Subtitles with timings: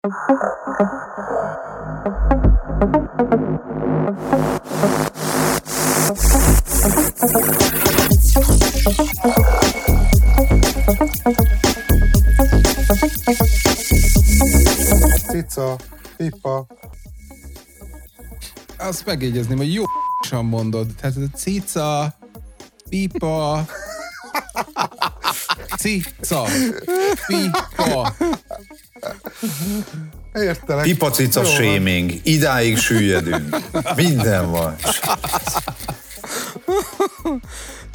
[0.00, 0.16] Cica,
[16.16, 16.66] pipa.
[18.78, 19.82] Azt megjegyezném, hogy jó
[20.42, 20.86] mondod.
[21.00, 22.14] Tehát a cica,
[22.88, 23.64] pipa,
[25.78, 26.44] cica,
[27.26, 28.14] pipa.
[30.34, 30.84] Értelek.
[30.84, 32.20] Pipacica shaming.
[32.22, 33.56] Idáig süllyedünk.
[33.96, 34.76] Minden van.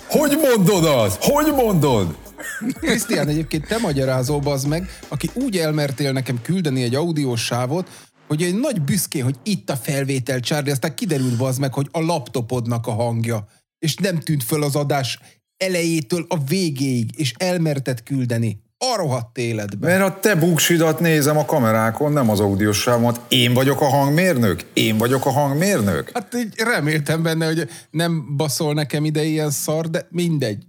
[0.08, 1.18] Hogy mondod az?
[1.20, 2.18] Hogy mondod?
[2.80, 7.90] Krisztián, egyébként te magyarázol, az meg, aki úgy elmertél nekem küldeni egy audiós sávot,
[8.28, 12.02] hogy egy nagy büszké, hogy itt a felvétel, Charlie, aztán kiderült az meg, hogy a
[12.02, 13.48] laptopodnak a hangja,
[13.80, 15.20] és nem tűnt föl az adás
[15.58, 18.64] elejétől a végéig, és elmerted küldeni.
[18.78, 19.88] A rohadt életbe.
[19.88, 23.20] Mert a te buksidat nézem a kamerákon, nem az audiós sávomat.
[23.28, 24.62] Én vagyok a hangmérnök?
[24.74, 26.10] Én vagyok a hangmérnök?
[26.14, 30.64] Hát így reméltem benne, hogy nem baszol nekem ide ilyen szar, de mindegy.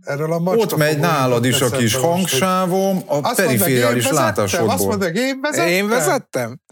[0.00, 4.86] Erről a Ott megy nálad is a kis hangsávom a Azt perifériális vezettem, Azt látásodból.
[4.86, 5.68] mondd meg, én vezettem.
[5.68, 6.60] Én vezettem?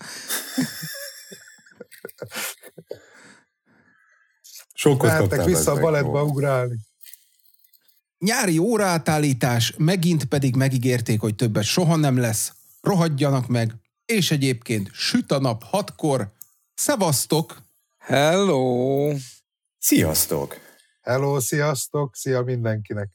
[4.74, 6.76] Sokat Mehettek vissza a baletba ugrálni.
[8.18, 12.52] Nyári óraátállítás, megint pedig megígérték, hogy többet soha nem lesz.
[12.80, 13.72] Rohadjanak meg,
[14.04, 16.32] és egyébként süt a nap hatkor.
[16.74, 17.62] Szevasztok!
[17.98, 19.12] Hello!
[19.78, 20.56] Sziasztok!
[21.02, 23.08] Hello, sziasztok, szia mindenkinek.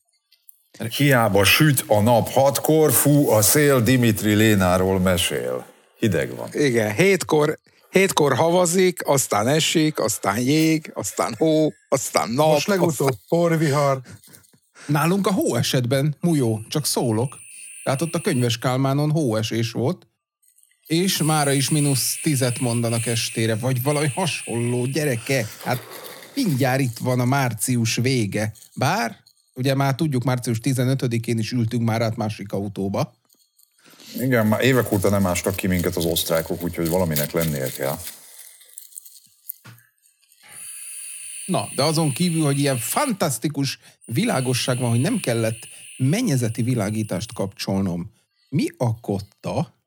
[0.97, 5.65] Hiába süt a nap hatkor, fú a szél, Dimitri Lénáról mesél.
[5.97, 6.49] Hideg van.
[6.53, 12.47] Igen, hétkor, hétkor havazik, aztán esik, aztán jég, aztán hó, aztán nap.
[12.47, 14.01] Most legutóbb porvihar.
[14.91, 17.37] Nálunk a hóesetben, Mujó, csak szólok.
[17.83, 20.07] Tehát ott a könyves Kálmánon hóesés volt,
[20.85, 25.47] és mára is mínusz tizet mondanak estére, vagy valami hasonló, gyereke.
[25.63, 25.79] Hát
[26.35, 28.53] mindjárt itt van a március vége.
[28.75, 29.17] Bár,
[29.53, 33.13] ugye már tudjuk, március 15-én is ültünk már át másik autóba.
[34.19, 37.97] Igen, már évek óta nem ástak ki minket az osztrákok, úgyhogy valaminek lennie kell.
[41.45, 48.11] Na, de azon kívül, hogy ilyen fantasztikus világosság van, hogy nem kellett mennyezeti világítást kapcsolnom.
[48.49, 49.79] Mi a kotta?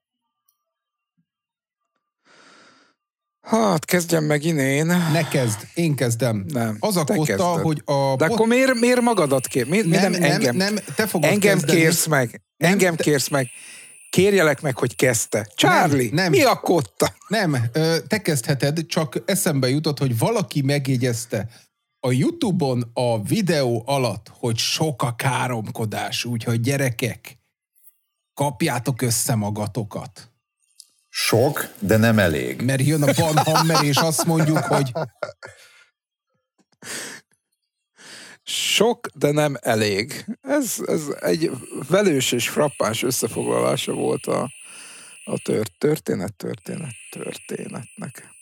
[3.41, 4.87] Hát, kezdjem meg inén.
[4.87, 6.45] Ne kezd, én kezdem.
[6.49, 7.63] Nem, Az a te kotta, kezded.
[7.63, 8.17] hogy a...
[8.17, 9.67] De akkor miért, miért magadat kér?
[9.69, 10.57] Miért, miért Nem, nem, nem, engem?
[10.57, 11.81] nem, te fogod engem kezdeni.
[11.81, 12.43] kérsz meg.
[12.57, 13.49] Nem, engem te- kérsz meg.
[14.15, 15.49] Kérjelek meg, hogy kezdte.
[15.55, 16.31] Charlie, nem.
[16.31, 17.15] mi a kotta?
[17.29, 17.57] Nem,
[18.07, 21.49] te kezdheted, csak eszembe jutott, hogy valaki megjegyezte
[22.01, 27.39] a Youtube-on a videó alatt, hogy sok a káromkodás, úgyhogy gyerekek,
[28.35, 30.31] kapjátok össze magatokat.
[31.09, 32.63] Sok, de nem elég.
[32.63, 34.93] Mert jön a banhammer, és azt mondjuk, hogy
[38.47, 40.25] Sok, de nem elég.
[40.43, 41.51] Ez, ez egy
[41.89, 44.51] velős és frappáns összefoglalása volt a,
[45.25, 48.33] a tört, történet, történet, történetnek.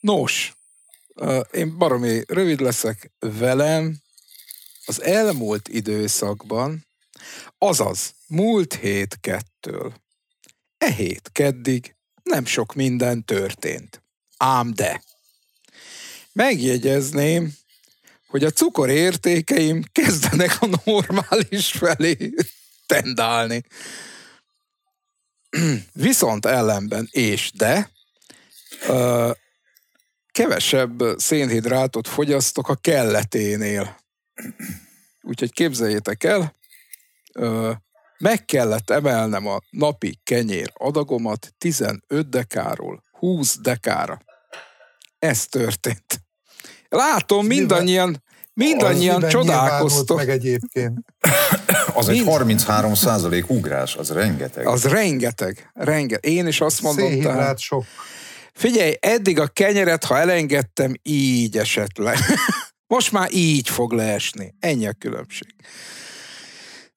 [0.00, 0.52] Nos,
[1.52, 3.96] én baromi rövid leszek velem.
[4.86, 6.86] Az elmúlt időszakban,
[7.58, 9.94] azaz múlt hét kettől,
[10.78, 14.02] e hét keddig nem sok minden történt.
[14.36, 15.02] Ám de.
[16.32, 17.52] Megjegyezném,
[18.26, 22.34] hogy a cukorértékeim kezdenek a normális felé
[22.86, 23.64] tendálni.
[25.92, 27.90] Viszont ellenben és de
[28.86, 29.30] ö,
[30.32, 34.00] kevesebb szénhidrátot fogyasztok a kelleténél.
[35.20, 36.56] Úgyhogy képzeljétek el,
[37.32, 37.72] ö,
[38.20, 44.20] meg kellett emelnem a napi kenyér adagomat 15 dekáról 20 dekára.
[45.18, 46.20] Ez történt.
[46.88, 48.22] Látom, mindannyian,
[48.52, 50.16] mindannyian csodálkoztok.
[50.16, 50.98] meg egyébként.
[51.94, 52.28] Az egy Mind.
[52.28, 54.66] 33 százalék ugrás, az rengeteg.
[54.66, 56.32] Az rengeteg, rengeteg.
[56.32, 57.84] Én is azt mondom, tehát, Szénhidrát sok.
[58.52, 62.18] figyelj, eddig a kenyeret, ha elengedtem, így esett le.
[62.86, 64.54] Most már így fog leesni.
[64.58, 65.54] Ennyi a különbség.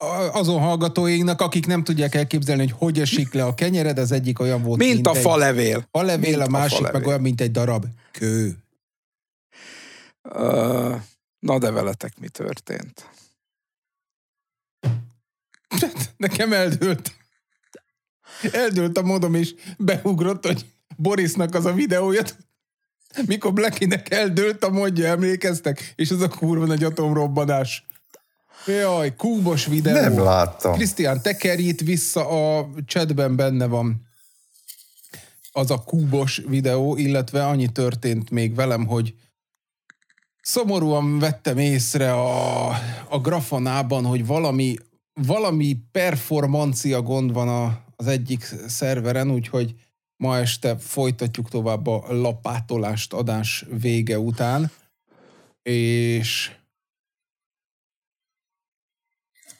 [0.03, 4.39] A- azon hallgatóinknak, akik nem tudják elképzelni, hogy hogy esik le a kenyered, az egyik
[4.39, 5.87] olyan volt, Mint a egy falevél.
[5.91, 7.07] falevél, mint a a másik meg falevél.
[7.09, 8.57] olyan, mint egy darab kő.
[10.21, 10.95] Ö,
[11.39, 13.09] Na de veletek mi történt?
[16.17, 17.15] Nekem eldőlt.
[18.51, 20.65] Eldőlt a modom, és beugrott, hogy
[20.97, 22.21] Borisnak az a videója.
[23.25, 25.93] Mikor Blackinek eldőlt a modja, emlékeztek?
[25.95, 27.85] És ez a kurva nagy atomrobbanás.
[28.65, 29.93] Jaj, kúbos videó.
[29.93, 30.73] Nem láttam.
[30.73, 32.27] Krisztián, tekerj itt vissza,
[32.57, 34.07] a chatben benne van
[35.51, 39.13] az a kúbos videó, illetve annyi történt még velem, hogy
[40.41, 42.67] szomorúan vettem észre a,
[43.09, 44.75] a grafonában, hogy valami,
[45.13, 49.75] valami performancia gond van a, az egyik szerveren, úgyhogy
[50.17, 54.71] ma este folytatjuk tovább a lapátolást adás vége után,
[55.61, 56.51] és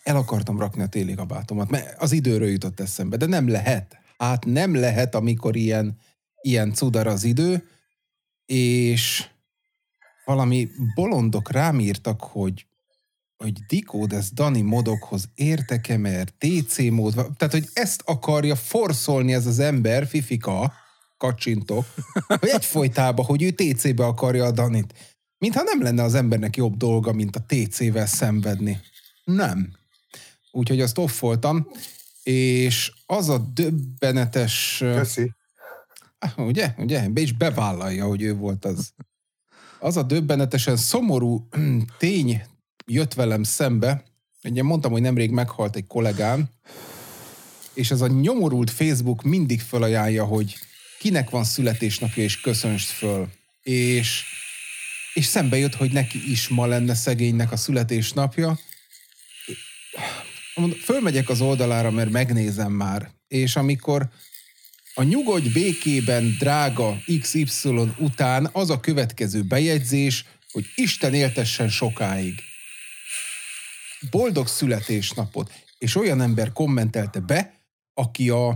[0.04, 3.98] el akartam rakni a téli kabátomat, mert az időről jutott eszembe, de nem lehet.
[4.18, 5.98] Hát nem lehet, amikor ilyen,
[6.42, 7.68] ilyen cudar az idő,
[8.46, 9.28] és
[10.26, 12.66] valami bolondok rám írtak, hogy
[13.38, 17.14] hogy Decode Dani modokhoz értek-e, mert TC mód.
[17.14, 20.74] Tehát, hogy ezt akarja forszolni ez az ember, Fifika,
[21.18, 21.86] kacsintok,
[22.40, 24.94] hogy egyfolytában, hogy ő TC-be akarja a Danit.
[25.38, 28.80] Mintha nem lenne az embernek jobb dolga, mint a TC-vel szenvedni.
[29.24, 29.72] Nem.
[30.56, 31.68] Úgyhogy azt offoltam,
[32.24, 34.78] és az a döbbenetes...
[34.80, 35.32] Köszi.
[36.20, 36.74] Ah, ugye?
[36.78, 37.10] Ugye?
[37.10, 38.94] Be is bevállalja, hogy ő volt az.
[39.80, 41.48] Az a döbbenetesen szomorú
[41.98, 42.42] tény
[42.86, 44.04] jött velem szembe,
[44.44, 46.50] ugye mondtam, hogy nemrég meghalt egy kollégám,
[47.74, 50.58] és ez a nyomorult Facebook mindig felajánlja, hogy
[51.00, 53.28] kinek van születésnapja, és köszönst föl.
[53.62, 54.24] És,
[55.14, 58.58] és szembe jött, hogy neki is ma lenne szegénynek a születésnapja.
[60.84, 64.10] Fölmegyek az oldalára, mert megnézem már, és amikor
[64.94, 72.42] a nyugodj békében drága XY után az a következő bejegyzés, hogy Isten éltessen sokáig.
[74.10, 77.54] Boldog születésnapot, és olyan ember kommentelte be,
[77.94, 78.48] aki a,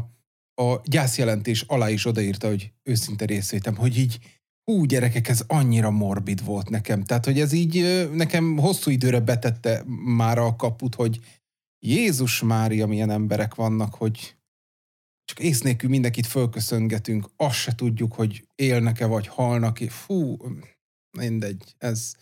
[0.56, 4.20] a gyászjelentés alá is odaírta, hogy őszinte részvétem, hogy így
[4.64, 7.04] hú, gyerekek, ez annyira morbid volt nekem.
[7.04, 11.20] Tehát, hogy ez így nekem hosszú időre betette már a kaput, hogy
[11.80, 14.36] Jézus Mária, milyen emberek vannak, hogy
[15.26, 19.78] csak ész nélkül mindenkit fölköszöngetünk, azt se tudjuk, hogy élnek-e vagy halnak.
[19.78, 20.38] Fú,
[21.18, 22.16] mindegy, ez,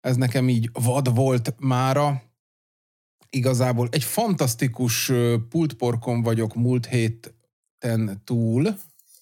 [0.00, 2.22] ez nekem így vad volt mára,
[3.30, 5.12] igazából egy fantasztikus
[5.48, 8.76] pultporkon vagyok múlt héten túl,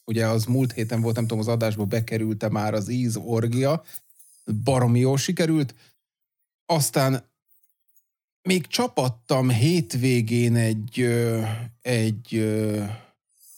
[0.04, 3.82] ugye az múlt héten volt, nem tudom, az adásba bekerülte már az íz orgia,
[4.64, 5.74] baromi jól sikerült,
[6.66, 7.30] aztán
[8.48, 11.00] még csapattam hétvégén egy,
[11.82, 12.54] egy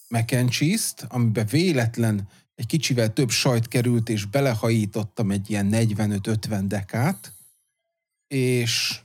[0.07, 6.61] mac and cheese-t, amiben véletlen egy kicsivel több sajt került, és belehajítottam egy ilyen 45-50
[6.67, 7.33] dekát,
[8.27, 8.99] és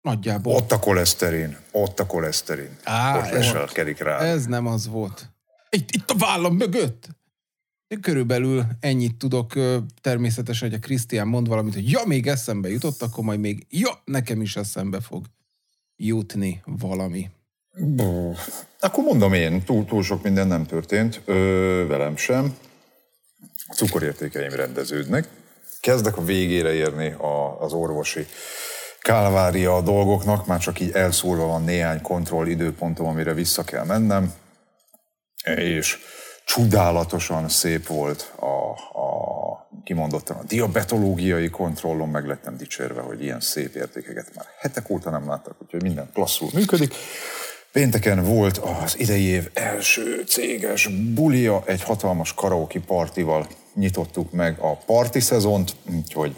[0.00, 0.54] Nagyjából.
[0.54, 2.76] Ott a koleszterin, ott a koleszterin.
[2.82, 4.18] Á, ott leselkedik rá.
[4.18, 5.30] Ez nem az volt.
[5.70, 7.08] Itt, itt a vállam mögött.
[8.00, 9.52] Körülbelül ennyit tudok.
[10.00, 14.02] Természetesen, hogy a Krisztián mond valamit, hogy ja, még eszembe jutott, akkor majd még, ja,
[14.04, 15.26] nekem is eszembe fog
[15.96, 17.30] jutni valami.
[17.78, 18.34] Bó,
[18.80, 22.56] akkor mondom én, túl, túl sok minden nem történt, ö, velem sem.
[23.66, 25.28] A cukorértékeim rendeződnek.
[25.80, 28.26] Kezdek a végére érni a, az orvosi
[29.00, 34.32] kálvária a dolgoknak, már csak így elszórva van néhány kontroll időpontom, amire vissza kell mennem,
[35.54, 35.98] és
[36.54, 43.74] csodálatosan szép volt a, a kimondottan a diabetológiai kontrollon, meg lettem dicsérve, hogy ilyen szép
[43.74, 46.94] értékeket már hetek óta nem láttak, úgyhogy minden klasszul működik.
[47.72, 54.76] Pénteken volt az idei év első céges bulia, egy hatalmas karaoke partival nyitottuk meg a
[54.76, 56.34] parti szezont, úgyhogy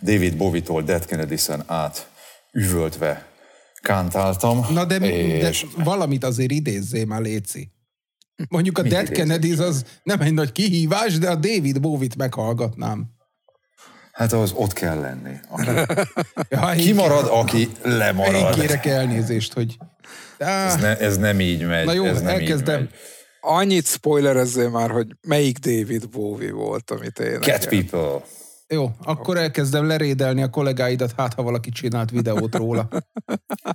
[0.00, 2.08] David Bowie-tól Dead Kennedy-sen át
[2.52, 3.26] üvöltve
[3.82, 4.66] kántáltam.
[4.70, 5.66] Na de, és...
[5.76, 7.71] de valamit azért idézzél már, Léci.
[8.48, 13.06] Mondjuk a Dead Kennedy az nem egy nagy kihívás, de a David Bowie-t meghallgatnám.
[14.12, 15.34] Hát az ott kell lenni.
[15.48, 15.70] Aki
[16.48, 18.34] ja, kimarad, aki lemarad.
[18.34, 19.76] Én kérek elnézést, hogy...
[20.38, 21.84] Ez, ne, ez nem így megy.
[21.84, 22.80] Na jó, ez nem elkezdem.
[22.80, 22.98] Így megy.
[23.40, 27.40] Annyit spoilerezzél már, hogy melyik David Bowie volt, amit én.
[27.40, 28.22] Cat People.
[28.72, 32.88] Jó, akkor elkezdem lerédelni a kollégáidat, hát ha valaki csinált videót róla.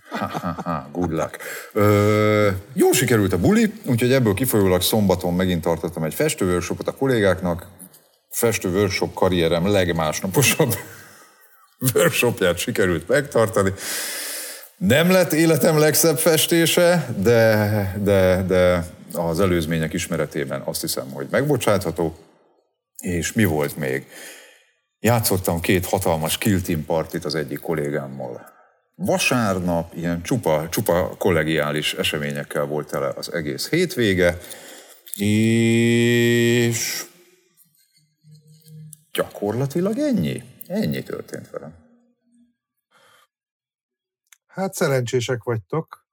[0.10, 1.38] ha, ha, ha, good luck.
[1.74, 7.68] Ö, jól sikerült a buli, úgyhogy ebből kifolyólag szombaton megint tartottam egy festőworkshopot a kollégáknak.
[8.30, 10.75] Festő workshop karrierem legmásnaposabb
[11.94, 13.74] workshopját sikerült megtartani.
[14.77, 22.18] Nem lett életem legszebb festése, de, de, de az előzmények ismeretében azt hiszem, hogy megbocsátható.
[22.98, 24.06] És mi volt még?
[25.00, 28.56] Játszottam két hatalmas kill team partit az egyik kollégámmal.
[28.96, 34.38] Vasárnap ilyen csupa, csupa kollegiális eseményekkel volt tele az egész hétvége,
[35.16, 37.06] és
[39.18, 40.44] Gyakorlatilag ennyi.
[40.68, 41.75] Ennyi történt velem.
[44.48, 46.08] Hát szerencsések vagytok,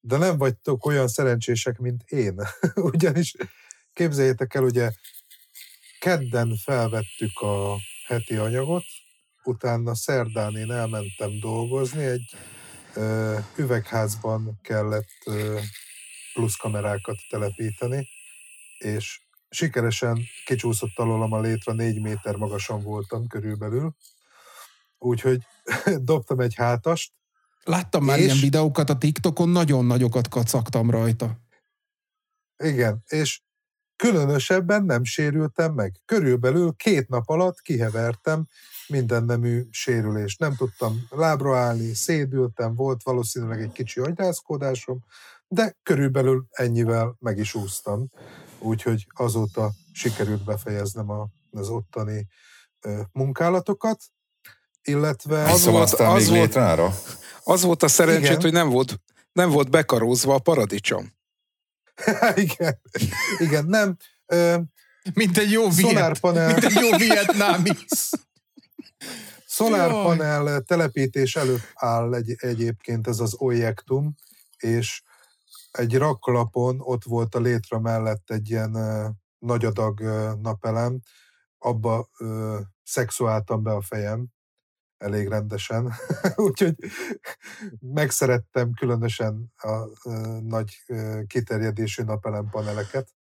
[0.00, 2.42] de nem vagytok olyan szerencsések, mint én.
[2.92, 3.34] Ugyanis
[3.92, 4.90] képzeljétek el, ugye
[5.98, 7.76] kedden felvettük a
[8.10, 8.84] heti anyagot,
[9.44, 12.34] utána szerdán én elmentem dolgozni, egy
[12.94, 15.58] ö, üvegházban kellett ö,
[16.32, 18.08] pluszkamerákat telepíteni,
[18.78, 23.94] és sikeresen kicsúszott alólam a létre, négy méter magasan voltam körülbelül,
[24.98, 25.42] úgyhogy
[26.10, 27.12] dobtam egy hátast,
[27.64, 28.24] Láttam már És?
[28.24, 31.40] ilyen videókat a TikTokon, nagyon nagyokat kacagtam rajta.
[32.56, 33.40] Igen, és
[34.00, 35.94] különösebben nem sérültem meg.
[36.04, 38.46] Körülbelül két nap alatt kihevertem
[38.88, 40.38] minden nemű sérülést.
[40.38, 45.04] Nem tudtam lábra állni, szédültem, volt valószínűleg egy kicsi agyrászkódásom,
[45.48, 48.06] de körülbelül ennyivel meg is úsztam.
[48.58, 52.26] Úgyhogy azóta sikerült befejeznem a, az ottani
[52.80, 54.02] ö, munkálatokat,
[54.82, 56.94] illetve Az Szóval volt- az még volt- létrára?
[57.44, 58.40] Az volt a szerencsét, Igen.
[58.40, 59.00] hogy nem volt,
[59.32, 61.18] nem volt bekarózva a paradicsom.
[62.44, 62.80] igen,
[63.38, 63.96] igen, nem.
[64.26, 64.58] Ö,
[65.14, 67.70] Mint egy jó viet, szolárpanel, mint egy jó vietnámi.
[69.46, 74.14] Szolárpanel telepítés előtt áll egy, egyébként ez az objektum,
[74.56, 75.02] és
[75.70, 81.00] egy raklapon ott volt a létre mellett egy ilyen ö, nagy adag ö, napelem,
[81.58, 84.26] abba ö, szexuáltam be a fejem
[85.00, 85.92] elég rendesen,
[86.46, 86.74] úgyhogy
[87.80, 90.08] megszerettem különösen a
[90.40, 90.84] nagy
[91.26, 93.14] kiterjedésű napelem paneleket.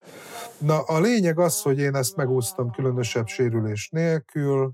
[0.57, 4.73] Na, a lényeg az, hogy én ezt megúsztam különösebb sérülés nélkül,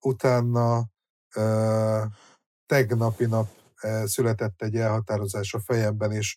[0.00, 0.84] utána
[1.34, 2.02] ö,
[2.66, 3.48] tegnapi nap
[4.04, 6.36] született egy elhatározás a fejemben, és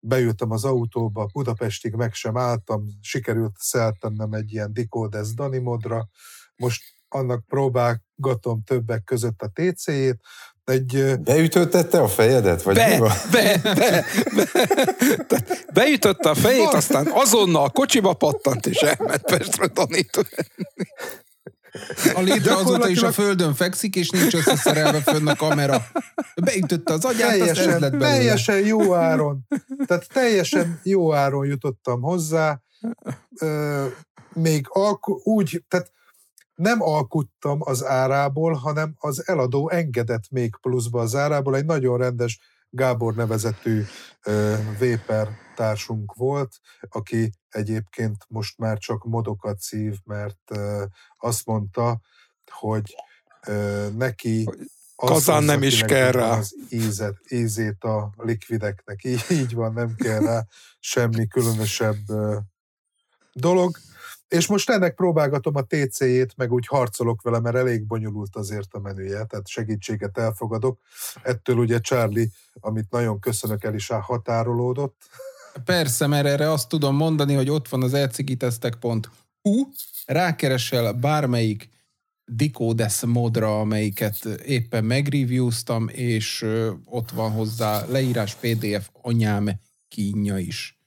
[0.00, 6.08] beültem az autóba, Budapestig meg sem álltam, sikerült szeltennem egy ilyen Dikodes Dani modra,
[6.56, 10.20] most annak próbálgatom többek között a TC-jét,
[10.64, 12.62] egy Beütöttette a fejedet?
[12.62, 13.12] Vagy mi Be, van?
[13.32, 14.04] be, be,
[15.28, 15.44] be.
[15.72, 20.28] Beütötte a fejét, aztán azonnal a kocsiba pattant, és elment Pestre tanítani.
[22.14, 25.86] A létre azóta is a földön fekszik, és nincs összeszerelve fönn a kamera.
[26.44, 28.08] Beütötte az agyát, teljesen, lett belőle.
[28.08, 29.46] teljesen jó áron.
[29.86, 32.60] Tehát teljesen jó áron jutottam hozzá.
[34.32, 35.92] Még alku, úgy, tehát
[36.58, 41.56] nem alkuttam az árából, hanem az eladó engedett még pluszba az árából.
[41.56, 43.82] Egy nagyon rendes Gábor nevezetű
[44.22, 50.84] ö, véper társunk volt, aki egyébként most már csak modokat szív, mert ö,
[51.18, 52.00] azt mondta,
[52.50, 52.94] hogy
[53.46, 54.48] ö, neki
[54.94, 56.36] az Kazán hozza nem is kell rá.
[56.36, 59.04] Az ízet, ízét a likvideknek.
[59.04, 60.46] Így, így van, nem kell rá
[60.78, 61.98] semmi különösebb
[63.32, 63.76] dolog.
[64.28, 68.78] És most ennek próbálgatom a TC-jét, meg úgy harcolok vele, mert elég bonyolult azért a
[68.78, 70.80] menüje, tehát segítséget elfogadok.
[71.22, 72.28] Ettől ugye Charlie,
[72.60, 74.96] amit nagyon köszönök, el is határolódott.
[75.64, 79.66] Persze, mert erre azt tudom mondani, hogy ott van az elcigitesztek.hu,
[80.06, 81.68] rákeresel bármelyik
[82.24, 86.46] Dicodes modra, amelyiket éppen megreviewztam, és
[86.84, 89.50] ott van hozzá leírás PDF anyám
[89.88, 90.77] kínja is.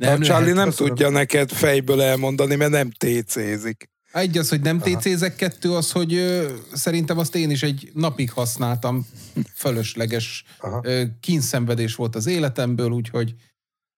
[0.00, 0.88] De a Charlie nem köszönöm.
[0.88, 3.90] tudja neked fejből elmondani, mert nem TC-zik.
[4.12, 4.78] Egy az, hogy nem.
[4.78, 9.06] TC-zek, kettő az, hogy ö, szerintem azt én is egy napig használtam,
[9.54, 10.80] fölösleges Aha.
[10.84, 13.34] ö, kínszenvedés volt az életemből, úgyhogy,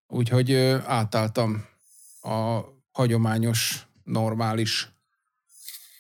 [0.07, 1.65] úgyhogy ö, átálltam
[2.21, 2.61] a
[2.93, 4.89] hagyományos, normális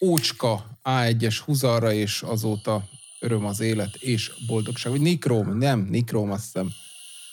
[0.00, 2.84] ócska A1-es huzarra, és azóta
[3.20, 4.92] öröm az élet és boldogság.
[4.92, 6.68] Vagy Nikróm, nem, Nikróm azt hiszem.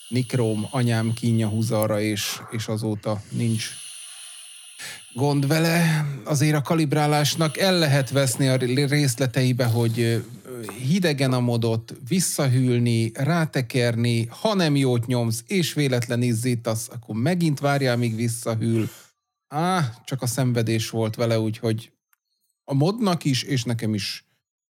[0.10, 3.70] Nikróm anyám kínja huzarra, és, és azóta nincs
[5.14, 6.06] gond vele.
[6.24, 8.56] Azért a kalibrálásnak el lehet veszni a
[8.88, 10.24] részleteibe, hogy
[10.88, 17.98] hidegen a modot, visszahűlni, rátekerni, ha nem jót nyomsz, és véletlen izzítasz, akkor megint várjál,
[17.98, 18.90] míg visszahűl.
[19.48, 21.92] Á, csak a szenvedés volt vele, úgyhogy
[22.64, 24.29] a modnak is, és nekem is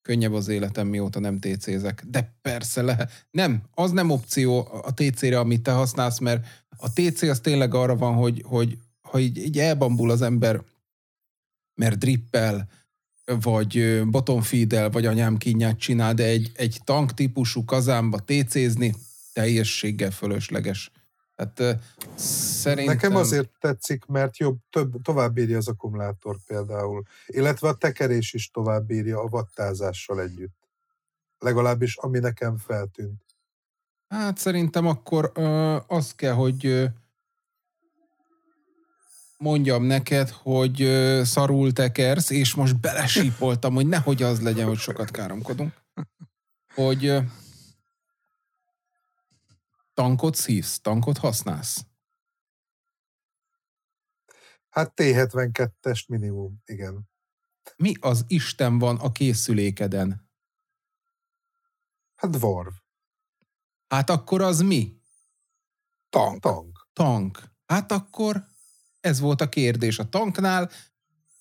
[0.10, 2.04] könnyebb az életem, mióta nem TC-zek.
[2.08, 6.46] De persze, le, nem, az nem opció a TC-re, amit te használsz, mert
[6.78, 10.62] a TC az tényleg arra van, hogy, hogy ha így, így elbambul az ember,
[11.76, 12.70] mert drippel,
[13.26, 18.96] vagy ö, bottom feed vagy anyám kínját csinál, de egy, egy tank típusú kazánba TC-zni
[19.34, 20.92] teljességgel fölösleges.
[21.40, 21.80] Tehát
[22.16, 22.96] szerintem...
[22.96, 27.04] Nekem azért tetszik, mert jobb, több, tovább bírja az akkumulátor például.
[27.28, 30.68] Illetve a tekerés is tovább bírja a vattázással együtt.
[31.38, 33.22] Legalábbis ami nekem feltűnt.
[34.08, 36.86] Hát szerintem akkor ö, az kell, hogy ö,
[39.38, 45.12] mondjam neked, hogy ö, szarul tekersz, és most belesípoltam, hogy nehogy az legyen, hogy sokat
[45.12, 45.74] káromkodunk.
[46.74, 47.20] Hogy ö,
[50.00, 51.86] tankot szívsz, tankot használsz.
[54.70, 57.10] Hát T-72-es minimum, igen.
[57.78, 60.30] Mi az Isten van a készülékeden?
[62.16, 62.74] Hát Varv,
[63.88, 65.02] Hát akkor az mi?
[66.10, 66.42] Tank.
[66.42, 66.88] tank.
[66.94, 67.44] Tank.
[67.66, 68.46] Hát akkor
[69.00, 70.72] ez volt a kérdés a tanknál.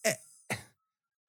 [0.00, 0.20] E-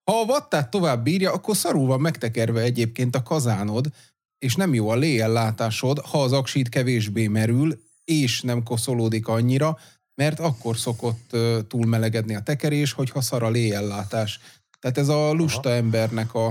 [0.03, 3.93] Ha a vattát tovább bírja, akkor szarul van megtekerve egyébként a kazánod,
[4.39, 9.77] és nem jó a léellátásod, ha az aksít kevésbé merül, és nem koszolódik annyira,
[10.15, 11.35] mert akkor szokott
[11.67, 14.39] túlmelegedni a tekerés, hogyha szar a léellátás.
[14.79, 16.47] Tehát ez a lusta embernek a,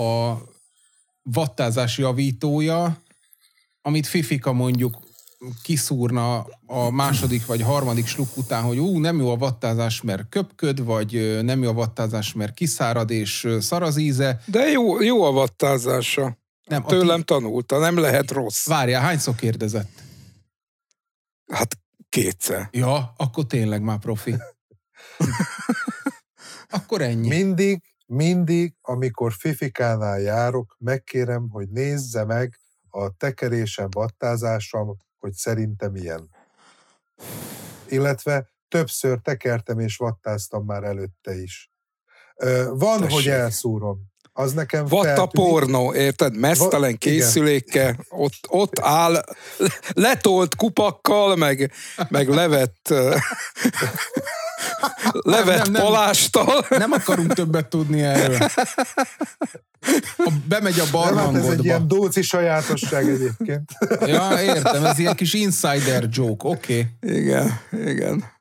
[0.00, 0.40] a
[1.22, 3.02] vattázási javítója,
[3.82, 5.04] amit Fifika mondjuk
[5.62, 10.84] kiszúrna a második vagy harmadik sluk után, hogy ú, nem jó a vattázás, mert köpköd,
[10.84, 14.42] vagy nem jó a vattázás, mert kiszárad és szar az íze.
[14.46, 16.36] De jó, jó a vattázása.
[16.66, 18.66] Nem, Tőlem ti- tanulta, nem lehet rossz.
[18.66, 20.02] Várjál, hányszor kérdezett?
[21.52, 22.68] Hát kétszer.
[22.70, 24.34] Ja, akkor tényleg már profi.
[26.68, 27.28] akkor ennyi.
[27.28, 32.58] Mindig, mindig, amikor Fifikánál járok, megkérem, hogy nézze meg
[32.88, 36.30] a tekerésem, vattázásom, hogy szerintem ilyen.
[37.88, 41.70] Illetve többször tekertem és vattáztam már előtte is.
[42.68, 43.10] Van, Tessék.
[43.14, 44.14] hogy elszúrom.
[44.38, 45.30] Az nekem Vatta feltűnik.
[45.50, 46.36] pornó, érted?
[46.36, 49.24] Mesztelen Va- készülékkel, ott, ott áll, le-
[49.94, 51.72] letolt kupakkal, meg,
[52.08, 52.88] meg levett,
[55.12, 55.82] levett nem, nem.
[55.82, 56.66] palástal.
[56.68, 58.38] Nem akarunk többet tudni erről.
[60.16, 61.62] A, bemegy a Nem, hát ez egy barlangodba.
[61.62, 63.70] ilyen dóci sajátosság egyébként.
[64.06, 66.86] Ja, értem, ez ilyen kis insider joke, oké.
[67.02, 67.16] Okay.
[67.18, 68.34] Igen, igen.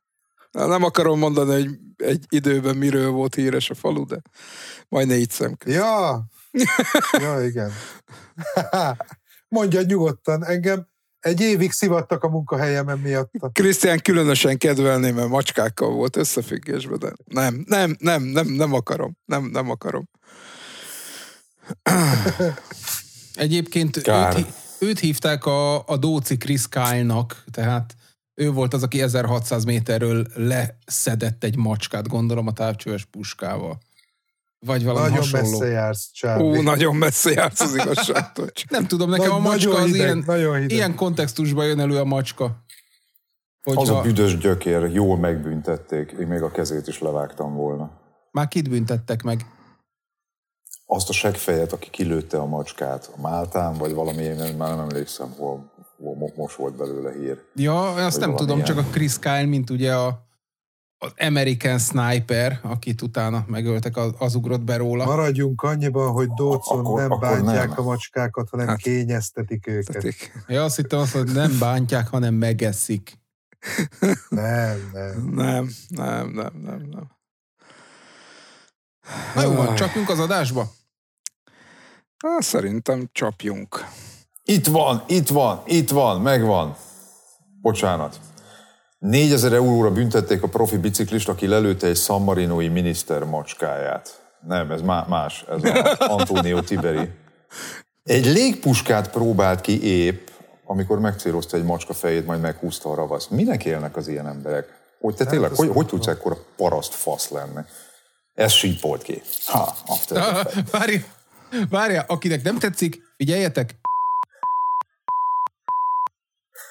[0.56, 4.22] Na, Nem akarom mondani, hogy egy időben miről volt híres a falu, de
[4.90, 5.78] majd négy szemközött.
[5.80, 6.26] Ja,
[7.12, 7.72] ja igen.
[9.48, 10.88] Mondja nyugodtan, engem
[11.20, 13.50] egy évig szivattak a munkahelyemen miatta.
[13.50, 19.18] Krisztián különösen kedvelné, mert macskákkal volt összefüggésben, de nem, nem, nem, nem, nem akarom.
[19.26, 20.10] Nem, nem akarom.
[23.34, 24.36] Egyébként őt, Kár.
[24.36, 27.96] hí- őt hívták a, a Dóci Chris Kyle-nak, tehát
[28.36, 33.78] ő volt az, aki 1600 méterről leszedett egy macskát, gondolom a távcsöves puskával.
[34.60, 35.50] Vagy valami Nagyon hasonló.
[35.50, 36.44] messze jársz, Csábi.
[36.44, 38.48] Ó, nagyon messze jársz az igazságtól.
[38.70, 40.72] Nem tudom, nekem Nagy- a macska az hideg, ilyen, nagyon hideg.
[40.72, 42.46] ilyen kontextusban jön elő a macska.
[43.64, 47.92] Az Hogyha a büdös gyökér, jól megbüntették, én még a kezét is levágtam volna.
[48.32, 49.46] már kit büntettek meg.
[50.86, 55.32] Azt a seggfejet, aki kilőtte a macskát a Máltán, vagy valami, én már nem emlékszem,
[55.38, 55.72] hol,
[56.36, 57.44] most volt belőle hír.
[57.56, 58.76] Ja, azt nem tudom, valamilyen.
[58.76, 60.24] csak a Chris Kyle, mint ugye a,
[60.98, 65.06] az American Sniper, akit utána megöltek, az, az ugrott be róla.
[65.06, 67.80] Maradjunk annyiban, hogy Dócon Akkor- nem akkor bántják nem.
[67.80, 68.78] a macskákat, hanem Hát.
[68.78, 69.94] kényeztetik őket.
[69.94, 70.32] tetik.
[70.48, 73.20] Ja, azt hittem azt, hogy nem bántják, hanem megeszik.
[74.30, 75.30] Nem, nem.
[75.34, 77.08] Nem, nem, nem, nem, nem.
[79.36, 80.72] Na jó, van, csapjunk az adásba?
[82.18, 83.86] Há, szerintem csapjunk.
[84.48, 86.76] Itt van, itt van, itt van, megvan.
[87.62, 88.20] Bocsánat.
[89.00, 94.22] 4000 euróra büntették a profi biciklist, aki lelőtte egy San Marinoi miniszter macskáját.
[94.48, 97.10] Nem, ez má- más, ez a Antonio Tiberi.
[98.04, 100.28] Egy légpuskát próbált ki épp,
[100.66, 103.30] amikor megcélozta egy macska fejét, majd meghúzta a ravaszt.
[103.30, 104.68] Minek élnek az ilyen emberek?
[105.00, 107.62] Hogy te tényleg, ez hogy, nem hogy tudsz ekkora paraszt fasz lenni?
[108.34, 109.22] Ez sípolt ki.
[109.46, 110.48] Ha, after.
[110.72, 111.04] Várja,
[111.70, 113.76] várja, akinek nem tetszik, figyeljetek.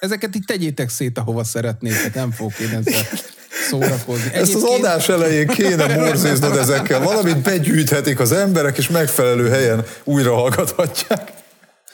[0.05, 3.03] Ezeket itt tegyétek szét, ahova szeretnétek, nem fogok én ezzel
[3.69, 4.33] szórakozni.
[4.33, 7.01] Ezt az adás elején kéne morzéznod ezekkel.
[7.01, 11.33] Valamit begyűjthetik az emberek, és megfelelő helyen újra hallgathatják.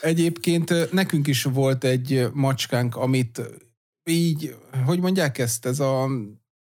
[0.01, 3.41] Egyébként nekünk is volt egy macskánk, amit
[4.05, 6.09] így, hogy mondják ezt, ez a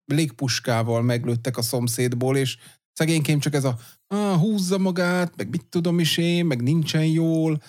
[0.06, 2.58] légpuskával meglőttek a szomszédból, és
[2.94, 7.62] szegénykém csak ez a ah, húzza magát, meg mit tudom is én, meg nincsen jól,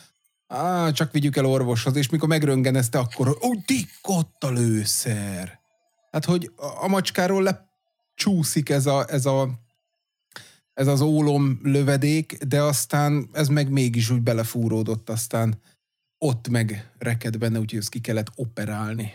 [0.50, 5.60] ah, csak vigyük el orvoshoz, és mikor megröngenezte, akkor ó, dikkott a lőszer.
[6.10, 9.48] Hát, hogy a macskáról lecsúszik ez a, ez a
[10.74, 15.60] ez az ólom lövedék, de aztán ez meg mégis úgy belefúródott, aztán
[16.18, 19.14] ott meg reked benne, úgyhogy ezt ki kellett operálni.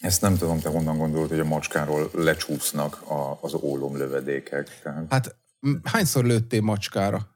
[0.00, 4.80] Ezt nem tudom, te honnan gondolod, hogy a macskáról lecsúsznak a, az ólomlövedékek.
[4.82, 5.36] Tehát Hát
[5.82, 7.28] hányszor lőttél macskára?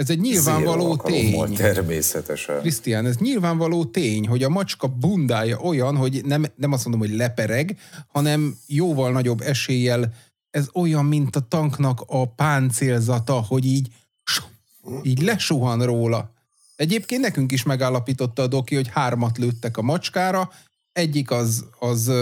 [0.00, 1.54] Ez egy nyilvánvaló tény.
[1.54, 2.60] Természetesen.
[2.60, 7.16] Krisztián, ez nyilvánvaló tény, hogy a macska bundája olyan, hogy nem, nem azt mondom, hogy
[7.16, 10.14] lepereg, hanem jóval nagyobb eséllyel
[10.50, 13.88] ez olyan, mint a tanknak a páncélzata, hogy így,
[15.02, 16.32] így lesuhan róla.
[16.76, 20.50] Egyébként nekünk is megállapította a doki, hogy hármat lőttek a macskára,
[20.92, 22.12] egyik az, az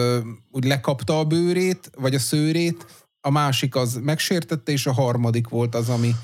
[0.51, 2.87] úgy lekapta a bőrét, vagy a szőrét,
[3.21, 6.15] a másik az megsértette, és a harmadik volt az, ami,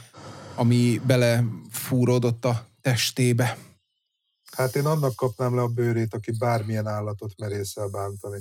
[0.55, 3.59] ami belefúródott a testébe.
[4.53, 8.41] Hát én annak kapnám le a bőrét, aki bármilyen állatot merészel bántani.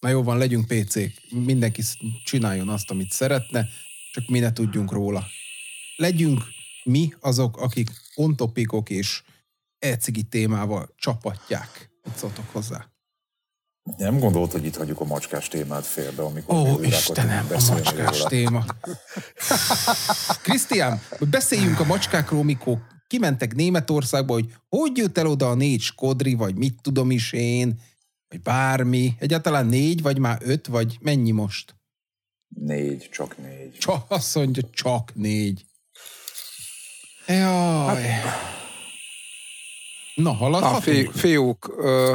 [0.00, 1.12] Na jó van, legyünk PC-k.
[1.30, 1.82] Mindenki
[2.24, 3.68] csináljon azt, amit szeretne,
[4.12, 5.26] csak mi ne tudjunk róla.
[5.96, 6.42] Legyünk
[6.84, 9.22] mi azok, akik ontopikok és
[9.78, 11.90] ecigi témával csapatják.
[12.04, 12.93] Mit szóltok hozzá?
[13.96, 18.28] Nem gondolt, hogy itt hagyjuk a macskás témát félbe, amikor Ó, Istenem, a macskás róla.
[18.28, 18.64] téma.
[20.42, 26.34] Krisztián, beszéljünk a macskákról, mikor kimentek Németországba, hogy hogy jött el oda a négy skodri,
[26.34, 27.80] vagy mit tudom is én,
[28.28, 29.14] vagy bármi.
[29.18, 31.74] Egyáltalán négy, vagy már öt, vagy mennyi most?
[32.48, 33.72] Négy, csak négy.
[33.78, 35.64] Csak, azt mondja, csak négy.
[37.26, 38.02] Jaj.
[38.02, 38.63] Hát,
[40.14, 40.84] Na, haladhatunk?
[40.84, 41.64] Na, fi, fiúk,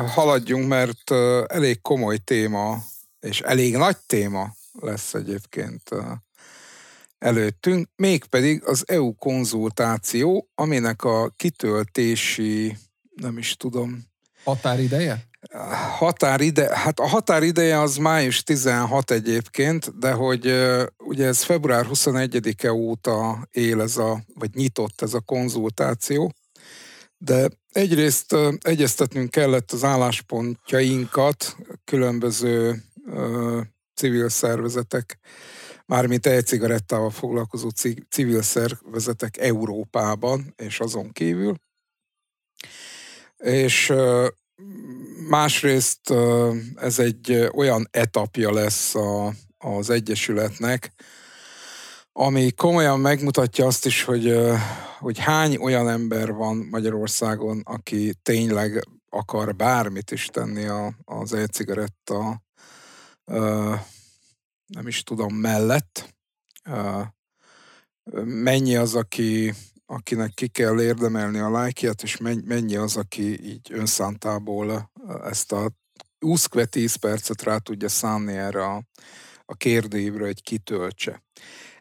[0.07, 1.11] haladjunk, mert
[1.47, 2.83] elég komoly téma,
[3.19, 5.89] és elég nagy téma lesz egyébként
[7.19, 12.77] előttünk, mégpedig az EU konzultáció, aminek a kitöltési,
[13.15, 14.07] nem is tudom.
[14.43, 15.27] Határideje?
[15.97, 20.53] Határide, hát a határideje az május 16 egyébként, de hogy
[20.97, 26.33] ugye ez február 21-e óta él ez a, vagy nyitott ez a konzultáció,
[27.21, 32.83] de egyrészt egyeztetnünk kellett az álláspontjainkat különböző
[33.95, 35.19] civil szervezetek,
[35.85, 37.69] mármint e-cigarettával foglalkozó
[38.09, 41.55] civil szervezetek Európában és azon kívül.
[43.37, 43.93] És
[45.29, 46.13] másrészt
[46.75, 50.91] ez egy olyan etapja lesz a, az Egyesületnek,
[52.11, 54.37] ami komolyan megmutatja azt is, hogy,
[54.99, 62.41] hogy hány olyan ember van Magyarországon, aki tényleg akar bármit is tenni a, az e-cigaretta
[64.67, 66.15] nem is tudom, mellett.
[68.23, 69.53] Mennyi az, aki,
[69.85, 74.91] akinek ki kell érdemelni a lájkját, és mennyi az, aki így önszántából
[75.23, 75.71] ezt a
[76.19, 78.83] 20-10 percet rá tudja szánni erre a,
[79.45, 81.23] a kérdőívre, hogy kitöltse.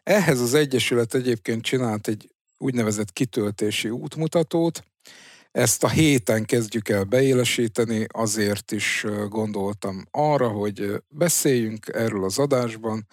[0.03, 2.29] Ehhez az Egyesület egyébként csinált egy
[2.59, 4.83] úgynevezett kitöltési útmutatót,
[5.51, 13.07] ezt a héten kezdjük el beélesíteni, azért is gondoltam arra, hogy beszéljünk erről az adásban.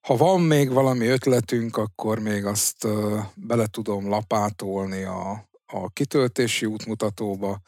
[0.00, 2.86] Ha van még valami ötletünk, akkor még azt
[3.34, 7.60] bele tudom lapátolni a, a kitöltési útmutatóba.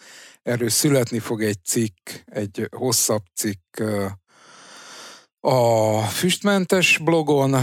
[0.43, 3.83] Erről születni fog egy cikk, egy hosszabb cikk
[5.45, 7.57] a füstmentes blogon,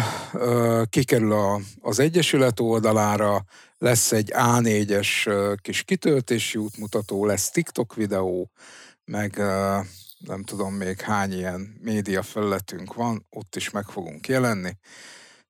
[0.90, 3.46] kikerül a, az Egyesület oldalára,
[3.78, 5.30] lesz egy A4-es
[5.62, 8.52] kis kitöltési útmutató, lesz TikTok videó,
[9.06, 9.38] meg
[10.20, 14.78] nem tudom még hány ilyen média felületünk van, ott is meg fogunk jelenni.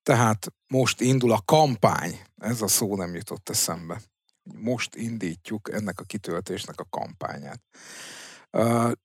[0.04, 4.02] Tehát most indul a kampány, ez a szó nem jutott eszembe.
[4.44, 7.62] Most indítjuk ennek a kitöltésnek a kampányát.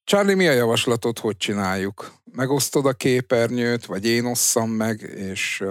[0.05, 2.15] Charlie, mi a javaslatot, hogy csináljuk?
[2.33, 5.63] Megosztod a képernyőt, vagy én osszam meg, és...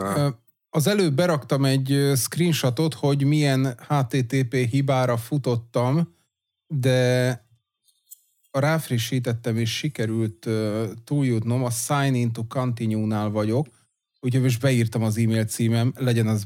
[0.70, 6.16] Az előbb beraktam egy screenshotot, hogy milyen HTTP hibára futottam,
[6.68, 7.42] de
[8.52, 10.50] ráfrissítettem, és sikerült
[11.04, 11.64] túljutnom.
[11.64, 13.68] A Sign into Continue-nál vagyok,
[14.20, 16.46] úgyhogy most beírtam az e-mail címem, legyen az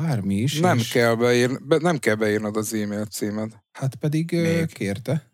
[0.00, 0.60] bármi is.
[0.60, 0.88] Nem, és...
[0.88, 3.52] kell, beír, be, nem kell beírnod az e-mail címed.
[3.72, 4.72] Hát pedig Még.
[4.72, 5.30] kérte.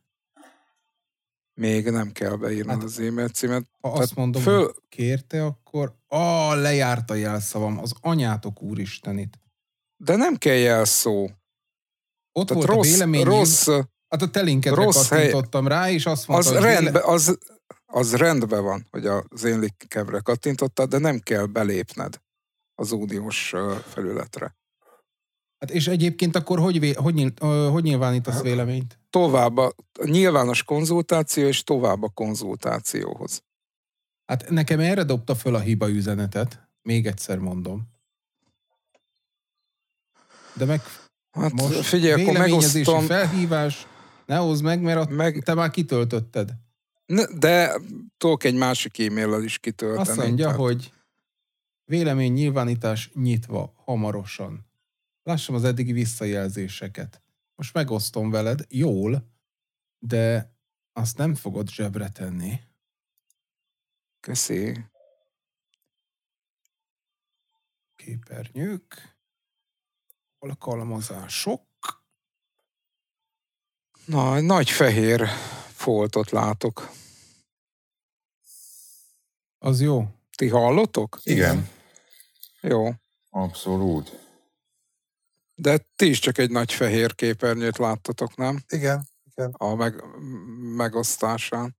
[1.55, 3.69] Még nem kell beírnod hát, az e-mail címet.
[3.81, 4.65] Ha Tehát azt mondom, föl...
[4.65, 9.41] hogy kérte, akkor a lejárt a jelszavam, az anyátok úristenit.
[9.97, 11.31] De nem kell jelszó.
[12.33, 13.25] Ott Tehát volt rossz, a vélemény.
[13.25, 13.69] Rossz,
[14.09, 15.79] hát a telinkedre rossz kattintottam hely.
[15.79, 17.38] rá, és azt mondta, az, rendbe, az,
[17.87, 22.21] az rendben van, hogy az én linkemre kattintottad, de nem kell belépned
[22.75, 23.55] az uniós
[23.88, 24.57] felületre.
[25.62, 27.33] Hát és egyébként akkor hogy, hogy,
[27.70, 28.98] hogy nyilvánítasz hát, véleményt?
[29.11, 33.42] Tovább a nyilvános konzultáció és tovább a konzultációhoz.
[34.25, 36.68] Hát nekem erre dobta föl a hiba üzenetet.
[36.83, 37.88] Még egyszer mondom.
[40.55, 40.81] De meg
[41.31, 43.05] hát most figyelj, akkor megosztom.
[43.05, 43.87] felhívás,
[44.27, 45.42] ne hozd meg, mert a, meg...
[45.42, 46.51] te már kitöltötted.
[47.37, 47.81] De
[48.16, 50.09] tudok egy másik e-maillel is kitölteni.
[50.09, 50.61] Azt mondja, tehát...
[50.61, 50.92] hogy
[51.85, 54.70] vélemény nyilvánítás nyitva hamarosan.
[55.22, 57.22] Lássam az eddigi visszajelzéseket.
[57.54, 59.30] Most megosztom veled, jól,
[59.98, 60.54] de
[60.92, 62.61] azt nem fogod zsebre tenni.
[64.20, 64.85] Köszi.
[67.96, 69.16] Képernyők.
[70.38, 71.70] Alkalmazások.
[74.06, 75.26] Na, egy nagy fehér
[75.72, 76.90] foltot látok.
[79.58, 80.08] Az jó.
[80.37, 81.18] Ti hallotok?
[81.22, 81.68] Igen,
[82.61, 82.90] Jó.
[83.30, 84.21] abszolút.
[85.62, 88.59] De ti is csak egy nagy fehér képernyőt láttatok, nem?
[88.68, 89.55] Igen, igen.
[89.57, 90.03] A meg,
[90.77, 91.77] megosztásán.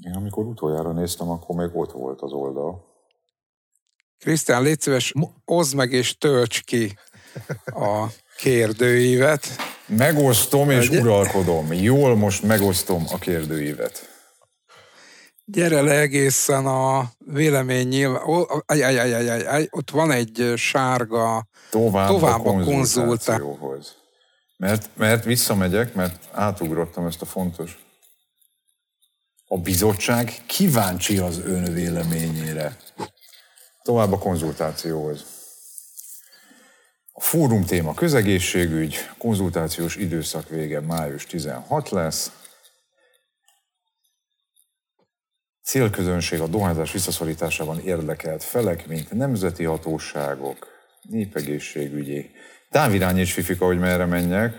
[0.00, 2.84] Én amikor utoljára néztem, akkor még ott volt az oldal.
[4.18, 5.12] Krisztián, légy szíves,
[5.44, 6.98] oszd meg és tölts ki
[7.64, 9.46] a kérdőívet.
[9.86, 11.72] Megosztom és Egy- uralkodom.
[11.72, 14.15] Jól most megosztom a kérdőívet.
[15.48, 18.22] Gyere le egészen a vélemény nyilván.
[18.66, 21.46] Aj, aj, aj, aj, aj, aj, ott van egy sárga.
[21.70, 23.94] Tovább, Tovább a a konzultá- konzultációhoz.
[24.56, 27.78] Mert, mert visszamegyek, mert átugrottam ezt a fontos.
[29.48, 32.76] A bizottság kíváncsi az ön véleményére.
[33.82, 35.24] Tovább a konzultációhoz.
[37.12, 42.30] A fórum téma közegészségügy, konzultációs időszak vége május 16 lesz.
[45.66, 50.66] Célközönség a dohányzás visszaszorításában érdekelt felek, mint nemzeti hatóságok,
[51.02, 52.30] népegészségügyi.
[52.70, 54.54] Távirányíts, Fifika, hogy merre menjek,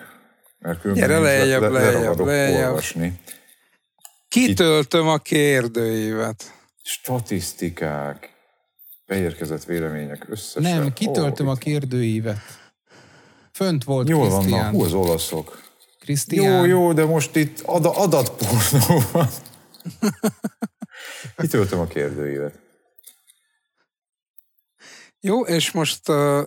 [0.59, 2.65] mert különben Gyere lejjebb, le- lejjebb, leragadok lejjebb.
[2.67, 3.19] olvasni.
[4.27, 6.53] Kitöltöm a kérdőívet.
[6.83, 8.29] Statisztikák,
[9.05, 10.61] beérkezett vélemények összesen.
[10.61, 12.39] Nem, kitöltöm Ó, a kérdőívet.
[13.53, 14.71] Fönt volt Jól vannak, Krisztián.
[14.71, 15.61] hú az olaszok.
[15.99, 16.53] Krisztián.
[16.53, 19.27] Jó, jó, de most itt ad, adatpornó van.
[21.37, 22.59] Kitöltöm a kérdőívet.
[25.19, 26.43] Jó, és most uh,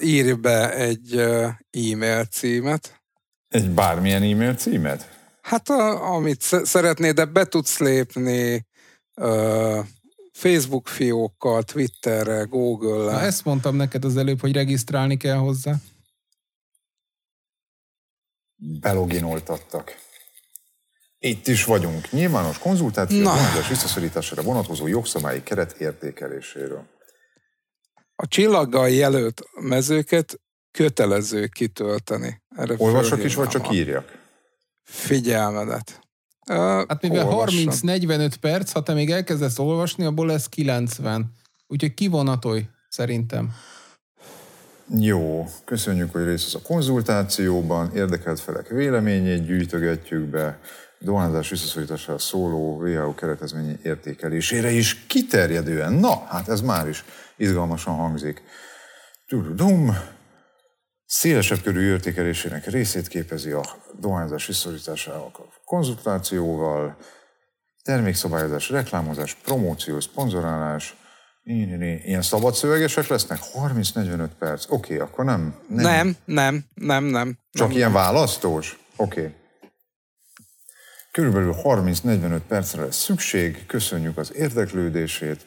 [0.00, 3.00] írj be egy uh, e-mail címet.
[3.48, 5.14] Egy bármilyen e-mail címet?
[5.42, 8.66] Hát a, amit sz- szeretnéd, de be tudsz lépni
[9.14, 9.84] uh,
[10.32, 13.18] Facebook fiókkal, Twitterre, Na, Google-le.
[13.20, 15.74] ezt mondtam neked az előbb, hogy regisztrálni kell hozzá.
[18.56, 20.04] beloginoltattak.
[21.18, 22.10] Itt is vagyunk.
[22.10, 23.30] Nyilvános konzultáció Na.
[23.30, 26.86] a dohányzás visszaszorítására vonatkozó jogszabályi keret értékeléséről.
[28.16, 32.42] A csillaggal jelölt mezőket kötelező kitölteni.
[32.56, 34.18] Erre Olvasok is, vagy csak írjak?
[34.82, 36.00] Figyelmedet.
[36.50, 37.72] Uh, Hát mivel olvassam.
[37.72, 41.32] 30-45 perc, ha te még elkezdesz olvasni, abból lesz 90.
[41.66, 43.54] Úgyhogy kivonatolj, szerintem.
[45.00, 50.60] Jó, köszönjük, hogy részt vesz a konzultációban, érdekelt felek véleményét gyűjtögetjük be,
[50.98, 55.92] dohányzás visszaszorítására szóló WHO keretezményi értékelésére is kiterjedően.
[55.92, 57.04] Na, hát ez már is
[57.36, 58.42] izgalmasan hangzik.
[59.26, 59.96] Tudum,
[61.06, 63.62] szélesebb körű értékelésének részét képezi a
[64.00, 66.96] dohányzás visszaszorításának a konzultációval,
[67.82, 70.96] termékszabályozás, reklámozás, promóció, szponzorálás.
[71.42, 73.38] Ilyen szabad szövegesek lesznek?
[73.54, 74.64] 30-45 perc.
[74.68, 75.54] Oké, okay, akkor nem.
[75.68, 75.84] Nem.
[75.84, 77.38] Nem, nem, nem, nem.
[77.52, 77.76] Csak nem.
[77.76, 78.78] ilyen választós?
[78.96, 79.20] Oké.
[79.20, 79.34] Okay.
[81.16, 83.66] Körülbelül 30-45 percre lesz szükség.
[83.66, 85.46] Köszönjük az érdeklődését.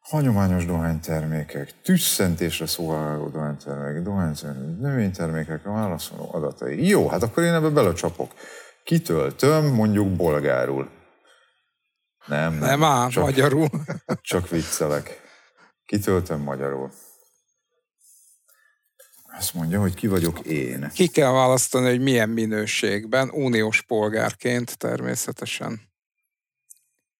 [0.00, 6.88] Hagyományos dohánytermékek, tüsszentésre szolgáló dohánytermékek, dohánytermékek, növénytermékek, a válaszoló adatai.
[6.88, 8.32] Jó, hát akkor én ebbe belecsapok.
[8.84, 10.90] Kitöltöm mondjuk bolgárul.
[12.26, 12.68] Nem, nem.
[12.68, 13.68] Nem áll, csak, magyarul.
[14.30, 15.20] csak viccelek.
[15.86, 16.90] Kitöltöm magyarul.
[19.38, 20.90] Azt mondja, hogy ki vagyok én.
[20.94, 25.80] Ki kell választani, hogy milyen minőségben, uniós polgárként természetesen.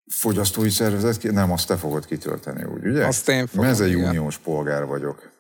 [0.07, 1.19] Fogyasztói szervezet?
[1.19, 3.07] ki- Nem, azt te fogod kitölteni, úgy, ugye?
[3.07, 4.09] Azt én fogom, Mezei igen.
[4.09, 5.31] uniós polgár vagyok.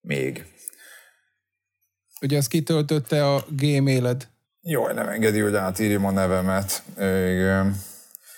[0.00, 0.44] Még.
[2.20, 4.28] Ugye azt kitöltötte a gmailed.
[4.60, 6.82] Jaj, nem engedi, hogy átírjam a nevemet.
[6.96, 7.80] Igen.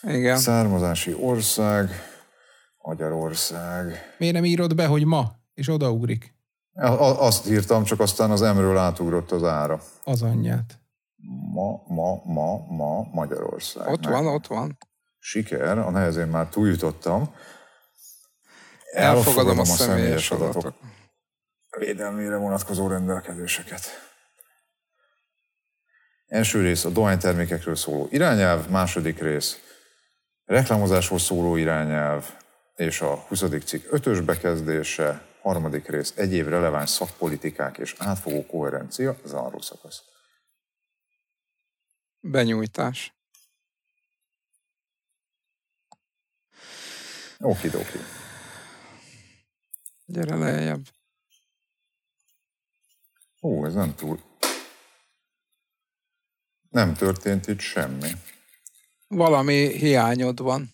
[0.02, 0.38] Igen.
[0.38, 1.90] Származási ország,
[2.82, 4.14] Magyarország.
[4.18, 6.33] Miért nem írod be, hogy ma, és odaugrik
[6.74, 9.82] A- Azt írtam, csak aztán az M-ről átugrott az ára.
[10.04, 10.78] az anyját?
[11.52, 13.88] Ma, ma, ma, ma, Magyarország.
[13.88, 14.78] Ott van, ott van.
[15.18, 17.34] Siker, a nehezén már túljutottam.
[18.92, 20.74] Elfogadom a személyes adatok.
[21.78, 23.80] védelmére vonatkozó rendelkezéseket.
[26.26, 29.58] Első rész a dohánytermékekről szóló irányelv, második rész
[30.44, 32.30] reklámozásról szóló irányelv,
[32.74, 33.44] és a 20.
[33.64, 40.02] cikk ötös bekezdése, harmadik rész egyéb releváns szakpolitikák és átfogó koherencia, záró szakasz.
[42.20, 43.14] Benyújtás.
[47.38, 47.98] Okidoki.
[50.04, 50.86] Gyere lejjebb.
[53.42, 54.20] Ó, ez nem túl...
[56.70, 58.10] Nem történt itt semmi.
[59.06, 60.72] Valami hiányod van.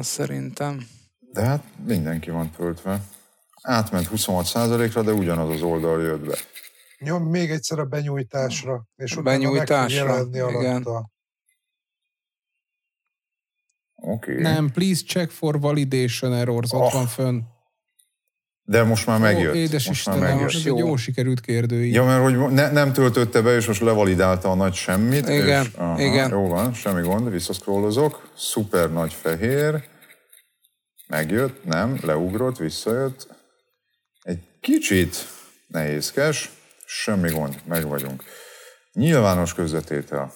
[0.00, 0.97] Szerintem.
[1.38, 3.00] De hát mindenki van töltve.
[3.62, 6.36] Átment 26%-ra, de ugyanaz az oldal jött be.
[6.98, 10.82] Nyom még egyszer a benyújtásra, és A benyújtásra, meg fog jelenni igen.
[10.82, 11.10] alatta.
[13.94, 14.40] Okay.
[14.40, 16.92] Nem, please check for validation errors, ott Oh.
[16.92, 17.40] van fönn.
[18.62, 19.54] De most már megjött.
[19.54, 20.54] Ó, édes most már Istenem, megjött.
[20.60, 20.74] ez Jó.
[20.74, 21.90] egy jó sikerült kérdői.
[21.92, 25.28] Ja, mert hogy ne, nem töltötte be, és most levalidálta a nagy semmit.
[25.28, 26.30] Igen, és, aha, igen.
[26.30, 28.30] Jó van, semmi gond, visszaszkrollozok.
[28.36, 29.88] Szuper nagy fehér.
[31.08, 33.28] Megjött, nem, leugrott, visszajött.
[34.22, 35.16] Egy kicsit
[35.66, 36.50] nehézkes,
[36.86, 38.22] semmi gond, meg vagyunk.
[38.92, 40.32] Nyilvános közvetétel.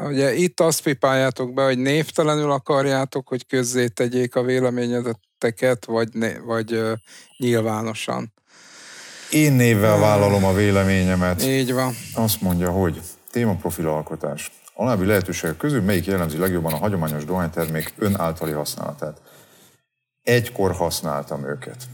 [0.00, 6.36] Ugye itt azt pipáljátok be, hogy névtelenül akarjátok, hogy közzé tegyék a véleményeteket, vagy, né,
[6.44, 6.92] vagy uh,
[7.36, 8.32] nyilvánosan.
[9.30, 11.42] Én névvel vállalom a véleményemet.
[11.42, 11.94] Így van.
[12.14, 14.50] Azt mondja, hogy témaprofil alkotás.
[14.80, 19.20] Alábbi lehetőségek közül melyik jellemzi legjobban a hagyományos dohánytermék ön általi használatát?
[20.22, 21.84] Egykor használtam őket.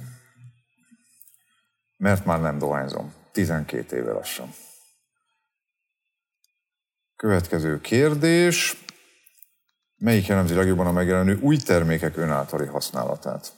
[1.96, 3.12] Mert már nem dohányzom.
[3.32, 4.54] 12 éve lassan.
[7.16, 8.84] Következő kérdés.
[9.96, 13.52] Melyik jellemzi legjobban a megjelenő új termékek ön általi használatát?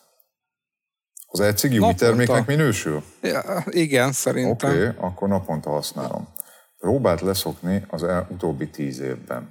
[1.27, 2.05] Az e-cigi új Naponta.
[2.05, 3.03] terméknek minősül?
[3.23, 4.71] Ja, igen, szerintem.
[4.71, 6.35] Oké, okay, akkor naponta használom.
[6.87, 9.49] Próbált leszokni az el, utóbbi tíz évben.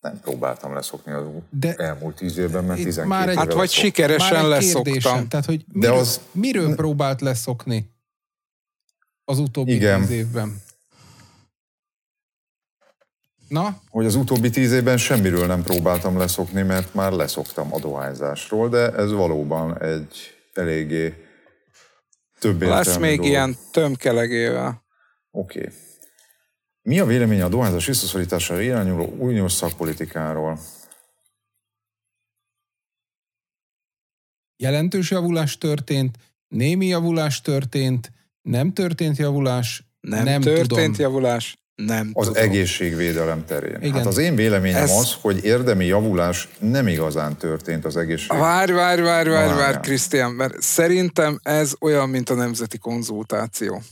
[0.00, 3.46] Nem próbáltam leszokni az De- De elmúlt tíz évben, mert Itt 12 már egy- Hát
[3.46, 3.84] vagy leszoktam.
[3.84, 5.28] sikeresen Már egy leszoktam.
[5.28, 7.90] tehát hogy De miről, az- miről próbált leszokni
[9.24, 10.00] az utóbbi Igen.
[10.00, 10.62] tíz évben?
[13.48, 18.68] Na, Hogy az utóbbi tíz évben semmiről nem próbáltam leszokni, mert már leszoktam a dohányzásról,
[18.68, 20.16] de ez valóban egy
[20.54, 21.14] eléggé
[22.38, 23.30] több Lesz még dolog.
[23.30, 24.82] ilyen tömkelegével.
[25.30, 25.58] Oké.
[25.58, 25.72] Okay.
[26.82, 30.58] Mi a véleménye a dohányzás visszaszorítására irányuló uniós szakpolitikáról?
[34.56, 36.16] jelentős javulás történt,
[36.48, 40.94] némi javulás történt, nem történt javulás, Nem, nem történt tudom.
[40.96, 41.56] javulás?
[41.74, 42.42] Nem Az tudom.
[42.42, 43.76] egészségvédelem terén.
[43.80, 43.92] Igen.
[43.92, 48.28] Hát az én véleményem Ez- az, hogy érdemi javulás nem igazán történt az egészség.
[48.38, 49.56] Várj, várj, várj, várj, Várjál.
[49.56, 53.82] várj, Krisztián, mert szerintem ez olyan, mint a nemzeti konzultáció.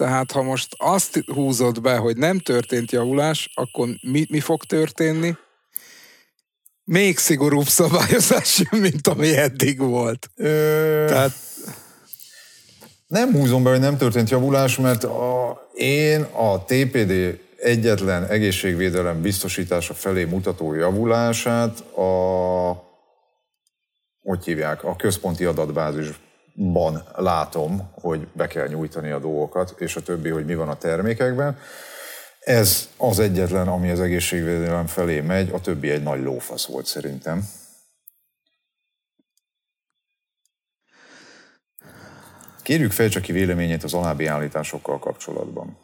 [0.00, 5.36] Tehát ha most azt húzod be, hogy nem történt javulás, akkor mi, mi fog történni?
[6.84, 10.30] Még szigorúbb szabályozás, mint ami eddig volt.
[10.36, 11.32] Ö, Tehát
[13.06, 19.94] Nem húzom be, hogy nem történt javulás, mert a, én a TPD egyetlen egészségvédelem biztosítása
[19.94, 22.10] felé mutató javulását a,
[24.22, 25.44] hogy hívják, a központi
[26.60, 30.78] adatbázisban látom, hogy be kell nyújtani a dolgokat, és a többi, hogy mi van a
[30.78, 31.58] termékekben.
[32.40, 37.48] Ez az egyetlen, ami az egészségvédelem felé megy, a többi egy nagy lófasz volt szerintem.
[42.62, 45.78] Kérjük fejtse ki véleményét az alábbi állításokkal kapcsolatban.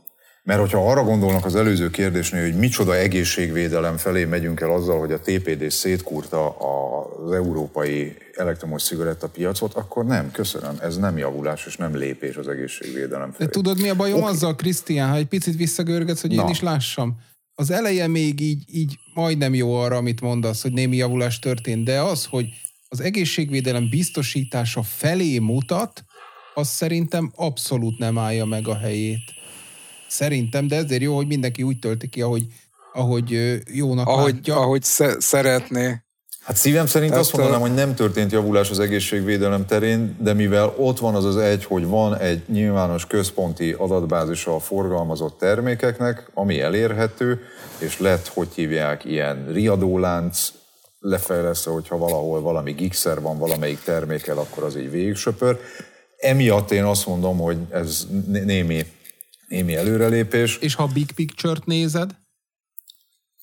[0.46, 5.12] Mert hogyha arra gondolnak az előző kérdésnél, hogy micsoda egészségvédelem felé megyünk el azzal, hogy
[5.12, 11.76] a TPD szétkúrta az európai elektromos cigaretta piacot, akkor nem, köszönöm, ez nem javulás és
[11.76, 13.44] nem lépés az egészségvédelem felé.
[13.44, 14.30] De tudod, mi a bajom Oké.
[14.30, 16.50] azzal, Krisztián, ha egy picit visszagörgetsz, hogy én Na.
[16.50, 17.16] is lássam.
[17.54, 22.00] Az eleje még így, így majdnem jó arra, amit mondasz, hogy némi javulás történt, de
[22.00, 22.46] az, hogy
[22.88, 26.04] az egészségvédelem biztosítása felé mutat,
[26.54, 29.36] az szerintem abszolút nem állja meg a helyét.
[30.08, 32.46] Szerintem, de ezért jó, hogy mindenki úgy tölti ki, ahogy,
[32.92, 34.56] ahogy jónak ahogy, látja.
[34.56, 36.00] ahogy sze- szeretné.
[36.40, 40.74] Hát szívem szerint Tehát, azt mondanám, hogy nem történt javulás az egészségvédelem terén, de mivel
[40.76, 46.60] ott van az az egy, hogy van egy nyilvános központi adatbázisa a forgalmazott termékeknek, ami
[46.60, 47.40] elérhető,
[47.78, 50.52] és lett, hogy hívják, ilyen riadólánc
[50.98, 55.58] lefejlesztve, hogyha valahol valami gigszer van valamelyik termékkel, akkor az így végigsöpör.
[56.16, 58.86] Emiatt én azt mondom, hogy ez né- némi,
[59.48, 60.57] némi előrelépés.
[60.57, 62.11] És ha a big picture-t nézed,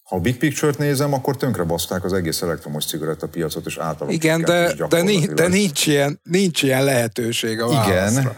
[0.04, 4.42] Ha a Big Picture-t nézem, akkor tönkrebaszták az egész elektromos cigaretta piacot, és általában Igen,
[4.42, 7.84] de, de, ni- de nincs, ilyen, nincs ilyen lehetőség a Igen.
[7.84, 8.36] válaszra.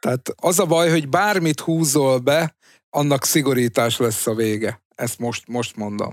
[0.00, 2.56] Tehát az a baj, hogy bármit húzol be,
[2.90, 4.82] annak szigorítás lesz a vége.
[4.94, 6.08] Ezt most, most mondom.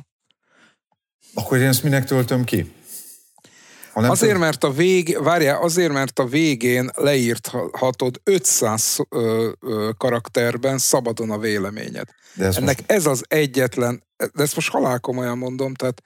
[1.34, 2.72] Akkor én ezt minek töltöm ki?
[4.02, 9.90] Ha nem Azért, mert a vég, várjál, azért, mert a végén leírhatod 500 ö, ö,
[9.98, 12.08] karakterben szabadon a véleményed.
[12.34, 16.02] de ezt Ennek most, ez az egyetlen, de ezt most halálkomolyan mondom, tehát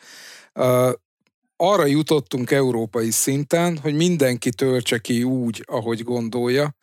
[0.54, 0.92] ö,
[1.58, 6.76] arra jutottunk európai szinten, hogy mindenki töltse ki úgy, ahogy gondolja,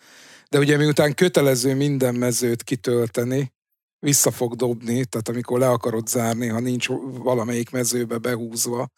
[0.48, 3.52] de ugye miután kötelező minden mezőt kitölteni,
[3.98, 8.88] vissza fog dobni, tehát amikor le akarod zárni, ha nincs valamelyik mezőbe behúzva.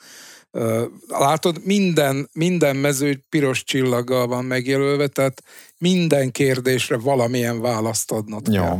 [1.08, 5.42] Látod, minden, minden mező piros csillaggal van megjelölve, tehát
[5.78, 8.62] minden kérdésre valamilyen választ adnod Jó.
[8.62, 8.78] kell.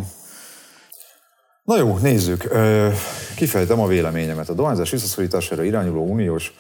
[1.62, 2.48] Na jó, nézzük.
[3.36, 4.48] Kifejtem a véleményemet.
[4.48, 6.54] A dohányzás visszaszorítására irányuló uniós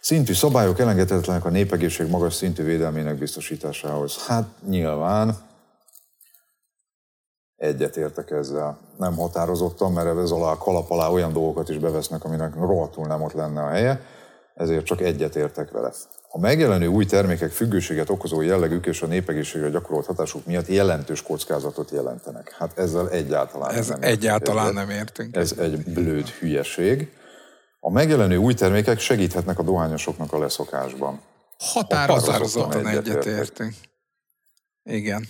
[0.00, 4.26] szintű szabályok elengedhetetlenek a népegészség magas szintű védelmének biztosításához.
[4.26, 5.36] Hát nyilván
[7.56, 8.78] egyetértek ezzel.
[8.98, 13.32] Nem határozottan, mert ez alá kalap alá olyan dolgokat is bevesznek, aminek rohadtul nem ott
[13.32, 14.00] lenne a helye,
[14.60, 15.92] ezért csak egyetértek vele.
[16.28, 21.90] A megjelenő új termékek függőséget okozó jellegük és a népegészségre gyakorolt hatásuk miatt jelentős kockázatot
[21.90, 22.54] jelentenek.
[22.58, 24.74] Hát ezzel egyáltalán Ez nem egyáltalán egyet.
[24.74, 25.36] nem értünk.
[25.36, 27.12] Ez egy blőd hülyeség.
[27.80, 31.20] A megjelenő új termékek segíthetnek a dohányosoknak a leszokásban.
[31.58, 32.86] Határozottan.
[32.86, 33.74] Egyetértünk.
[34.84, 35.28] Igen.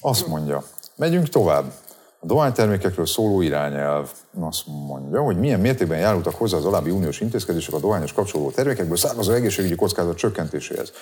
[0.00, 0.64] Azt mondja,
[0.96, 1.72] megyünk tovább.
[2.20, 4.10] A dohánytermékekről szóló irányelv
[4.40, 8.96] azt mondja, hogy milyen mértékben járultak hozzá az alábbi uniós intézkedések a dohányos kapcsolódó termékekből
[8.96, 10.92] származó egészségügyi kockázat csökkentéséhez.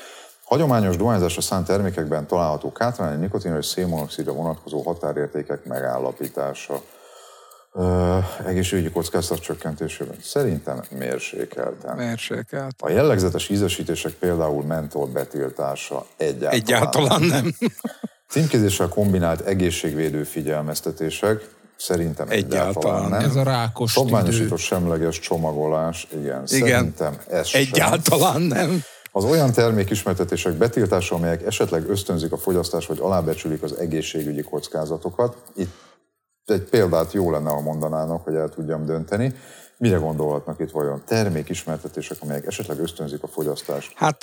[0.44, 6.82] Hagyományos dohányzásra szánt termékekben található kátrányi, nikotinra és szénmonoxidra vonatkozó határértékek megállapítása.
[7.72, 11.96] Ö, egészségügyi kockázat csökkentésében szerintem mérsékelten.
[11.96, 12.74] Mérsékelt.
[12.78, 17.54] A jellegzetes ízesítések például mentol betiltása egyáltalán, Egyáltalán nem.
[18.28, 23.30] Címkézéssel kombinált egészségvédő figyelmeztetések szerintem egyáltalán, Egyáltalán nem.
[23.30, 26.46] Ez a rákos Szabványosított semleges csomagolás, igen, Igen.
[26.46, 27.60] szerintem ez sem.
[27.60, 28.82] Egyáltalán nem.
[29.12, 35.36] Az olyan termékismertetések betiltása, amelyek esetleg ösztönzik a fogyasztást, vagy alábecsülik az egészségügyi kockázatokat.
[35.56, 35.74] Itt
[36.44, 39.34] egy példát jó lenne, ha mondanának, hogy el tudjam dönteni.
[39.78, 41.02] Mire gondolhatnak itt vajon?
[41.06, 43.92] Termékismertetések, amelyek esetleg ösztönzik a fogyasztást.
[43.94, 44.22] Hát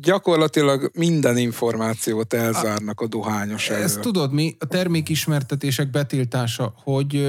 [0.00, 3.82] gyakorlatilag minden információt elzárnak a dohányos elől.
[3.82, 4.56] Ez tudod mi?
[4.58, 7.26] A termékismertetések betiltása, hogy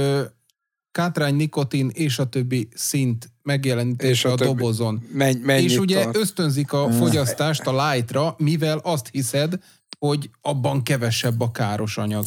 [0.91, 5.03] kátrány, nikotin és a többi szint megjelenítése És a a, dobozon.
[5.11, 6.17] Menny, mennyit és ugye tart?
[6.17, 9.53] ösztönzik a fogyasztást a lightra, mivel azt hiszed,
[9.99, 12.25] hogy abban kevesebb a káros anyag.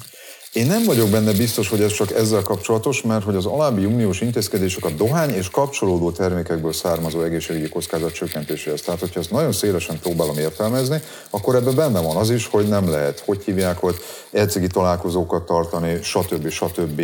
[0.52, 4.20] Én nem vagyok benne biztos, hogy ez csak ezzel kapcsolatos, mert hogy az alábbi uniós
[4.20, 8.80] intézkedések a dohány és kapcsolódó termékekből származó egészségügyi kockázat csökkentéséhez.
[8.80, 12.90] Tehát, hogyha ezt nagyon szélesen próbálom értelmezni, akkor ebben benne van az is, hogy nem
[12.90, 13.96] lehet, hogy hívják, hogy
[14.32, 16.48] elcigi találkozókat tartani, stb.
[16.48, 17.02] stb.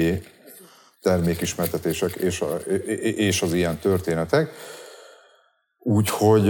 [1.02, 2.54] termékismertetések és, a,
[3.16, 4.50] és az ilyen történetek.
[5.78, 6.46] Úgyhogy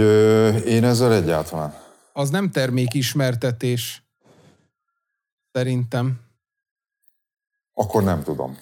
[0.67, 1.77] én ezzel egyáltalán.
[2.13, 4.03] Az nem termékismertetés.
[5.51, 6.24] Szerintem.
[7.77, 8.57] Akkor nem tudom.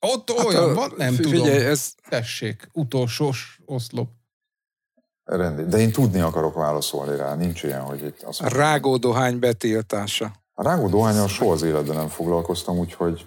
[0.00, 1.70] Ott olyan Hát, van, nem figyelj, tudom.
[1.70, 4.08] ez Tessék, utolsós oszlop.
[5.24, 5.64] Rendi.
[5.64, 10.32] De én tudni akarok válaszolni rá, nincs ilyen, hogy itt azt a rágódohány betiltása.
[10.54, 13.24] A rágó dohányal soha az életben nem foglalkoztam, úgyhogy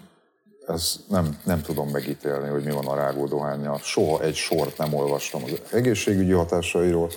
[0.67, 3.79] ez nem, nem tudom megítélni, hogy mi van a rágó dohányjal.
[3.83, 7.11] Soha egy sort nem olvastam az egészségügyi hatásairól.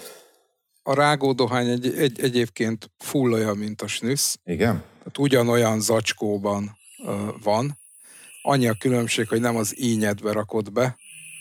[0.83, 4.39] A rágódohány egy, egy, egyébként full olyan, mint a snüsz.
[4.45, 4.83] Igen?
[4.99, 6.77] Tehát ugyanolyan zacskóban
[7.07, 7.79] ö, van.
[8.49, 10.97] Annyi a különbség, hogy nem az ínyedbe rakod be,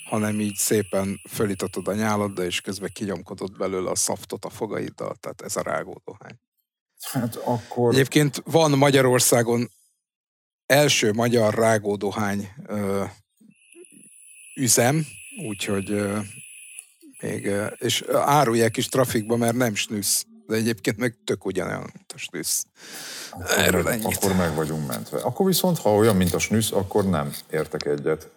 [0.10, 5.16] hanem így szépen fölitatod a nyáladdal, és közben kinyomkodod belőle a szaftot a fogaiddal.
[5.16, 6.40] Tehát ez a rágódohány.
[7.12, 7.94] Hát akkor...
[7.94, 9.72] Egyébként van Magyarországon
[10.66, 13.04] első magyar rágódohány ö,
[14.56, 15.06] üzem,
[15.48, 16.20] úgyhogy ö,
[17.22, 20.26] még, ö, és árulják is trafikba, mert nem snüsz.
[20.48, 22.66] De egyébként meg tök ugyanolyan, mint a snüsz.
[23.58, 24.06] Erről ennyit.
[24.06, 25.20] Akkor meg vagyunk mentve.
[25.20, 28.30] Akkor viszont, ha olyan, mint a snüsz, akkor nem értek egyet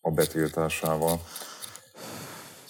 [0.00, 1.20] a betiltásával.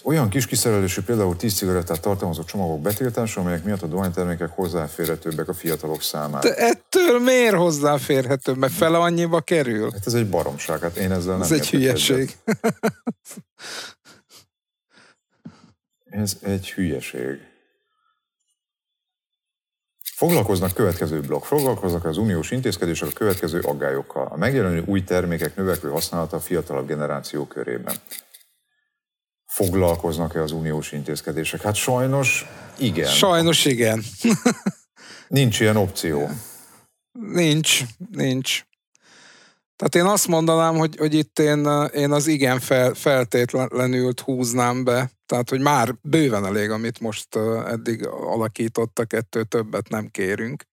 [0.02, 5.54] Olyan kis kiszerelésű például 10 cigarettát tartalmazó csomagok betiltása, amelyek miatt a dohánytermékek hozzáférhetőbbek a
[5.54, 6.48] fiatalok számára.
[6.48, 8.52] De ettől miért hozzáférhető?
[8.52, 9.90] Mert fele annyiba kerül?
[9.92, 12.36] Hát ez egy baromság, hát én ezzel nem Ez egy hülyeség.
[12.44, 12.72] Egyet.
[16.04, 17.40] Ez egy hülyeség.
[20.16, 21.44] Foglalkoznak következő blokk.
[21.44, 24.26] Foglalkoznak az uniós intézkedések a következő aggályokkal.
[24.26, 27.96] A megjelenő új termékek növekvő használata a fiatalabb generáció körében.
[29.46, 31.62] Foglalkoznak-e az uniós intézkedések?
[31.62, 32.46] Hát sajnos
[32.78, 33.10] igen.
[33.10, 34.02] Sajnos igen.
[35.28, 36.28] Nincs ilyen opció.
[37.12, 38.62] Nincs, nincs.
[39.76, 45.10] Tehát én azt mondanám, hogy, hogy itt én, én az igen fel, feltétlenül húznám be.
[45.26, 50.64] Tehát, hogy már bőven elég, amit most uh, eddig alakítottak, ettől többet nem kérünk.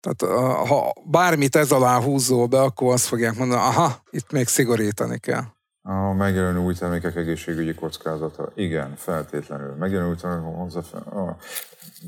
[0.00, 4.46] Tehát uh, ha bármit ez alá húzol be, akkor azt fogják mondani, aha, itt még
[4.46, 5.44] szigorítani kell.
[5.88, 8.52] A megjelenő új termékek egészségügyi kockázata.
[8.54, 9.74] Igen, feltétlenül.
[9.74, 11.00] Megjelenő új termékek hozzáfér...
[11.04, 11.36] ah,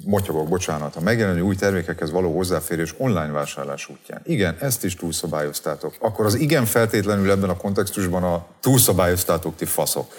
[0.04, 0.96] Motyogok, bocsánat.
[0.96, 4.20] A megjelenő új termékekhez való hozzáférés online vásárlás útján.
[4.24, 5.94] Igen, ezt is túlszabályoztátok.
[6.00, 10.12] Akkor az igen feltétlenül ebben a kontextusban a túlszabályoztátok ti faszok.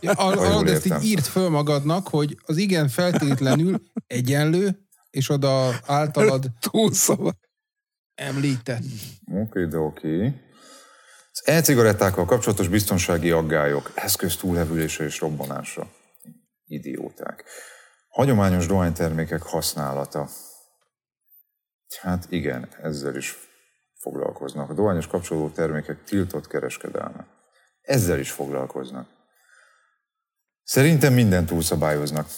[0.00, 6.46] Ja, al- ezt így írt föl magadnak, hogy az igen feltétlenül egyenlő, és oda általad
[6.60, 7.26] Túlszabály.
[7.26, 7.38] Oké,
[8.14, 8.82] említett.
[9.68, 10.43] de oké.
[11.36, 15.90] Az e-cigarettákkal kapcsolatos biztonsági aggályok, eszköz túlhevülése és robbanása.
[16.66, 17.44] Idióták.
[18.08, 20.28] Hagyományos dohánytermékek használata.
[22.00, 23.36] Hát igen, ezzel is
[23.94, 24.70] foglalkoznak.
[24.70, 27.26] A dohányos kapcsolódó termékek tiltott kereskedelme.
[27.80, 29.08] Ezzel is foglalkoznak.
[30.62, 32.28] Szerintem minden túlszabályoznak.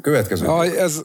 [0.00, 0.46] Következő.
[0.46, 1.02] Aj, ez...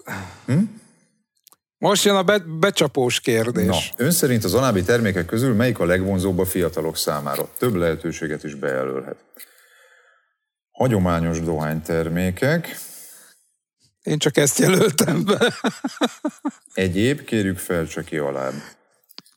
[1.82, 3.66] Most jön a be, becsapós kérdés.
[3.66, 7.50] Na, ön szerint az alábbi termékek közül melyik a legvonzóbb a fiatalok számára?
[7.58, 9.16] Több lehetőséget is bejelölhet.
[10.72, 12.78] Hagyományos dohánytermékek,
[14.02, 15.54] Én csak ezt jelöltem be.
[16.74, 18.54] egyéb, kérjük fel csak ki alább.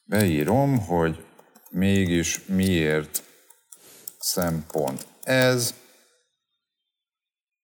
[0.04, 1.24] Beírom, hogy
[1.70, 3.22] mégis miért
[4.18, 5.74] szempont ez.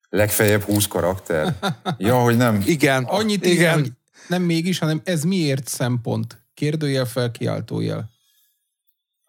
[0.09, 1.55] Legfeljebb 20 karakter.
[1.99, 2.63] Ja, hogy nem.
[2.67, 3.05] Igen.
[3.05, 3.79] Annyit igen.
[3.79, 3.99] Igen.
[4.29, 6.39] Nem mégis, hanem ez miért szempont?
[6.55, 8.11] Kérdőjel fel, kiáltójel.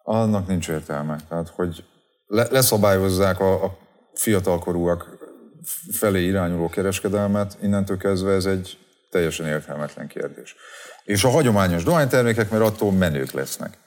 [0.04, 1.20] Annak nincs értelme.
[1.28, 1.84] Tehát, hogy
[2.26, 3.78] le, leszabályozzák a, a
[4.14, 5.18] fiatalkorúak
[5.90, 8.78] felé irányuló kereskedelmet, innentől kezdve ez egy
[9.10, 10.54] teljesen értelmetlen kérdés.
[11.04, 13.78] És a hagyományos dohánytermékek, mert attól menők lesznek.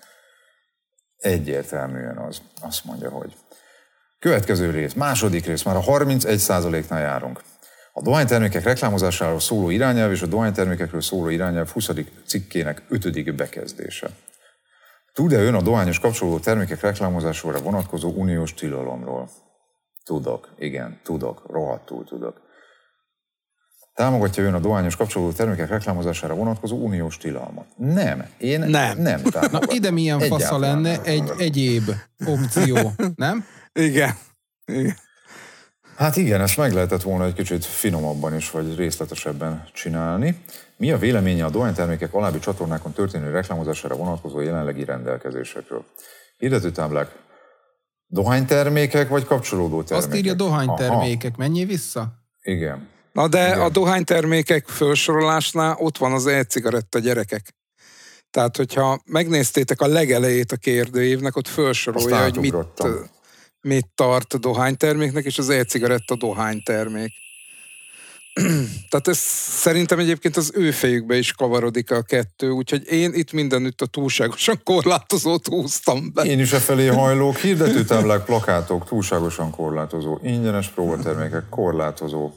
[1.17, 2.41] Egyértelműen az.
[2.61, 3.35] Azt mondja, hogy.
[4.19, 7.41] Következő rész, második rész, már a 31%-nál járunk.
[7.97, 11.89] A dohánytermékek reklámozásáról szóló irányelv és a dohánytermékekről szóló irányelv 20.
[12.25, 13.35] cikkének 5.
[13.35, 14.09] bekezdése.
[15.13, 19.29] Tud-e ön a dohányos kapcsolódó termékek reklámozására vonatkozó uniós tilalomról?
[20.03, 22.41] Tudok, igen, tudok, rohadtul tudok.
[23.93, 27.65] Támogatja ön a dohányos kapcsolódó termékek reklámozására vonatkozó uniós tilalmat?
[27.77, 28.97] Nem, én Nem.
[28.97, 29.21] nem
[29.51, 31.83] Na ide milyen fasza lenne egy egyéb
[32.25, 33.45] opció, nem?
[33.73, 34.17] Igen.
[34.65, 34.95] Igen.
[35.95, 40.43] Hát igen, ezt meg lehetett volna egy kicsit finomabban is, vagy részletesebben csinálni.
[40.77, 45.85] Mi a véleménye a dohánytermékek alábbi csatornákon történő reklámozására vonatkozó jelenlegi rendelkezésekről?
[46.37, 47.11] Hirdetőtáblák
[48.07, 50.11] dohánytermékek vagy kapcsolódó termékek?
[50.11, 51.37] Azt írja Aha, dohánytermékek.
[51.37, 52.13] Menjél vissza?
[52.41, 52.87] igen.
[53.11, 53.61] Na de Igen.
[53.61, 57.55] a dohánytermékek felsorolásnál ott van az e-cigaretta gyerekek.
[58.31, 62.55] Tehát, hogyha megnéztétek a legelejét a kérdőívnek, ott felsorolja, hogy mit.
[63.65, 67.13] Mit tart a dohányterméknek, és az e-cigaretta dohánytermék.
[68.89, 73.81] Tehát ez szerintem egyébként az ő fejükbe is kavarodik a kettő, úgyhogy én itt mindenütt
[73.81, 76.23] a túlságosan korlátozót húztam be.
[76.23, 82.31] Én is e felé hajlók, hirdetőtáblák, plakátok, túlságosan korlátozó, ingyenes próbatermékek, korlátozó,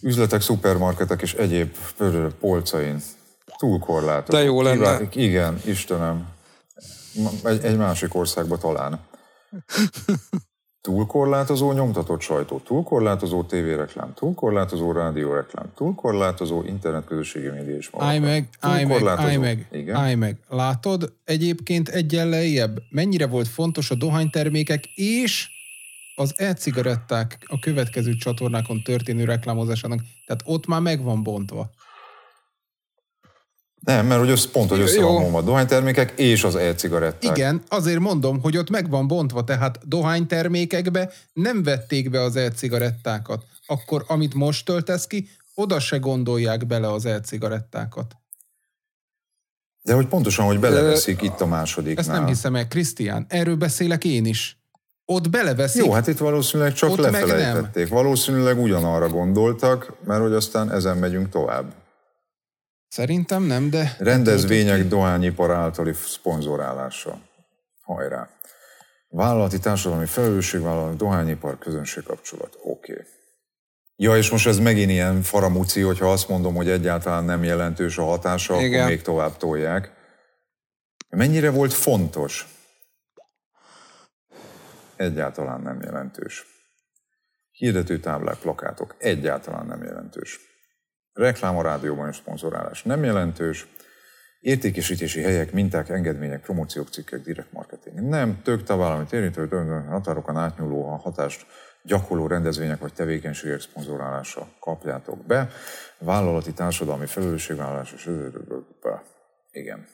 [0.00, 1.76] üzletek, szupermarketek és egyéb
[2.40, 3.02] polcain,
[3.56, 4.38] túl korlátozó.
[4.38, 5.00] De jó lenne.
[5.12, 6.34] Igen, Istenem.
[7.44, 9.00] Egy, egy másik országba talán.
[10.86, 19.06] Túlkorlátozó nyomtatott sajtó, túlkorlátozó tévéreklám, túlkorlátozó rádióreklám, túlkorlátozó internetközösségi média is Állj meg, állj meg,
[19.06, 19.94] állj meg, Igen.
[19.94, 20.38] állj meg.
[20.48, 25.48] Látod egyébként egyen lejjebb, mennyire volt fontos a dohánytermékek és
[26.14, 30.00] az e-cigaretták a következő csatornákon történő reklámozásának.
[30.26, 31.70] Tehát ott már meg van bontva.
[33.80, 37.36] Nem, mert hogy össz, pont, hogy össze van a dohánytermékek és az e-cigaretták.
[37.36, 43.44] Igen, azért mondom, hogy ott meg van bontva, tehát dohánytermékekbe nem vették be az e-cigarettákat.
[43.66, 48.16] Akkor, amit most töltesz ki, oda se gondolják bele az e-cigarettákat.
[49.82, 51.98] De hogy pontosan, hogy beleveszik itt a másodiknál.
[51.98, 53.26] Ezt nem hiszem el, Krisztián.
[53.28, 54.58] Erről beszélek én is.
[55.04, 55.84] Ott beleveszik.
[55.84, 57.88] Jó, hát itt valószínűleg csak lefelejtették.
[57.88, 61.72] Valószínűleg ugyanarra gondoltak, mert hogy aztán ezen megyünk tovább.
[62.88, 63.96] Szerintem nem, de...
[63.98, 67.18] Rendezvények dohányipar általi szponzorálása.
[67.82, 68.28] Hajrá.
[69.08, 72.58] Vállalati társadalmi felelősségvállalat, dohányipar, közönségkapcsolat.
[72.62, 72.92] Oké.
[72.92, 73.04] Okay.
[73.96, 78.04] Ja, és most ez megint ilyen faramúci, hogyha azt mondom, hogy egyáltalán nem jelentős a
[78.04, 78.80] hatása, Igen.
[78.80, 79.92] akkor még tovább tolják.
[81.08, 82.46] Mennyire volt fontos?
[84.96, 86.46] Egyáltalán nem jelentős.
[87.50, 90.40] Hirdetőtáblák, plakátok egyáltalán nem jelentős.
[91.16, 93.66] Reklám a rádióban és szponzorálás nem jelentős.
[94.40, 98.00] Értékesítési helyek, minták, engedmények, promóciók, cikkek, direkt marketing.
[98.00, 99.48] Nem, tök tagállami érintő
[99.88, 101.46] határokon átnyúló a hatást
[101.82, 105.50] gyakorló rendezvények vagy tevékenységek szponzorálása kapjátok be.
[105.98, 108.10] Vállalati társadalmi felelősségvállalás és.
[109.50, 109.86] Igen.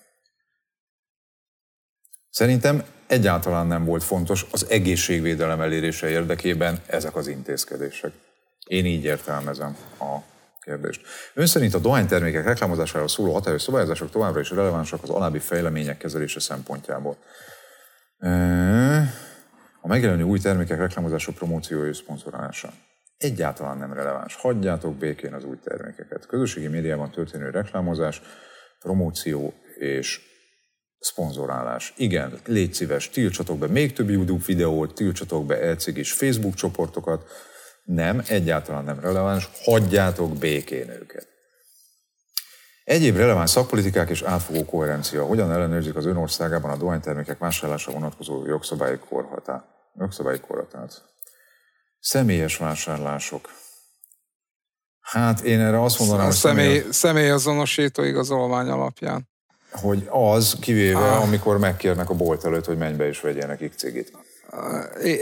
[2.31, 8.12] Szerintem egyáltalán nem volt fontos az egészségvédelem elérése érdekében ezek az intézkedések.
[8.66, 10.31] Én így értelmezem a
[10.62, 11.00] kérdést.
[11.34, 16.40] Ön szerint a dohánytermékek reklámozásáról szóló hatályos szabályozások továbbra is relevánsak az alábbi fejlemények kezelése
[16.40, 17.16] szempontjából.
[19.80, 22.72] A megjelenő új termékek reklámozása, promóciója és szponzorálása.
[23.16, 24.34] Egyáltalán nem releváns.
[24.34, 26.26] Hagyjátok békén az új termékeket.
[26.26, 28.22] Közösségi médiában történő reklámozás,
[28.78, 30.20] promóció és
[30.98, 31.92] szponzorálás.
[31.96, 37.24] Igen, légy szíves, tiltsatok be még több YouTube videót, tiltsatok be elcég és Facebook csoportokat.
[37.83, 41.28] Nem, egyáltalán nem releváns, hagyjátok békén őket.
[42.85, 45.24] Egyéb releváns szakpolitikák és átfogó koherencia.
[45.24, 49.64] Hogyan ellenőrzik az ön országában a dohánytermékek vásárlása vonatkozó jogszabályi korhatát?
[49.99, 51.03] Jogszabályi korhatát.
[52.01, 53.49] Személyes vásárlások.
[55.01, 59.28] Hát én erre azt mondanám, hogy személy, személyazonosító igazolvány alapján.
[59.72, 61.22] Hogy az, kivéve, ah.
[61.22, 64.12] amikor megkérnek a bolt előtt, hogy menj be és vegyenek x cigit.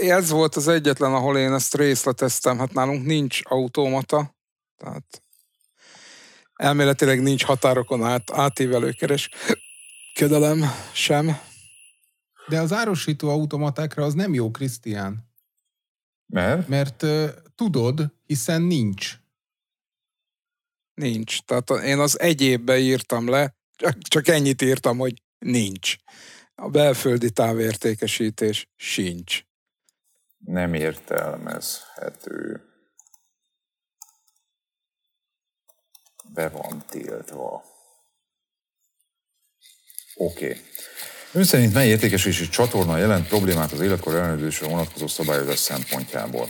[0.01, 2.57] Ez volt az egyetlen, ahol én ezt részleteztem.
[2.57, 4.35] Hát nálunk nincs automata,
[4.77, 5.21] tehát
[6.55, 10.63] elméletileg nincs határokon át, átívelő kereskedelem
[10.93, 11.37] sem.
[12.47, 15.29] De az árusító automatákra az nem jó, Krisztián.
[16.25, 16.67] Mert?
[16.67, 19.19] Mert uh, tudod, hiszen nincs.
[20.93, 21.41] Nincs.
[21.41, 25.95] Tehát én az egyébbe írtam le, csak, csak ennyit írtam, hogy nincs.
[26.61, 29.43] A belföldi távértékesítés sincs.
[30.37, 32.63] Nem értelmezhető.
[36.33, 37.63] Be van tiltva.
[40.15, 40.45] Oké.
[40.45, 40.61] Okay.
[41.33, 46.49] Ön szerint mely értékesítési csatorna jelent problémát az életkor ellenőrzésre vonatkozó szabályozás szempontjából?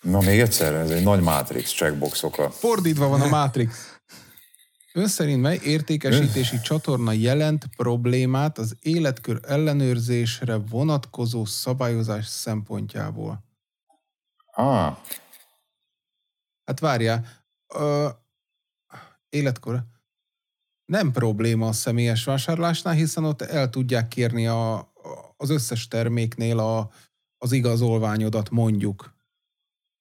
[0.00, 2.50] Na még egyszer, ez egy nagy Matrix checkboxokkal.
[2.50, 3.93] Fordítva van a Matrix.
[4.96, 13.44] Ön szerint mely értékesítési csatorna jelent problémát az életkör ellenőrzésre vonatkozó szabályozás szempontjából?
[14.52, 14.96] Ah.
[16.64, 17.26] Hát várjál,
[17.74, 18.08] ö,
[19.28, 19.84] életkor
[20.84, 24.92] nem probléma a személyes vásárlásnál, hiszen ott el tudják kérni a,
[25.36, 26.90] az összes terméknél a,
[27.38, 29.14] az igazolványodat mondjuk.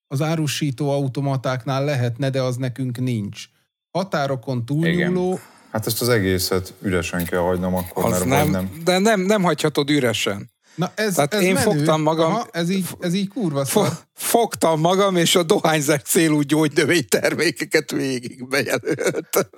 [0.08, 3.52] Az árusító automatáknál lehetne, de az nekünk nincs.
[3.94, 5.28] Határokon túlnyúló...
[5.28, 5.41] Igen.
[5.72, 8.82] Hát ezt az egészet üresen kell hagynom akkor, az mert nem, nem...
[8.84, 10.52] De nem, nem hagyhatod üresen.
[10.76, 11.66] Na ez, Tehát ez én menő.
[11.66, 12.32] fogtam magam...
[12.32, 13.89] Aha, ez, így, ez így kurva szar.
[14.14, 19.50] Fogtam magam, és a dohányzás célú gyógynövény termékeket végig bejelölt.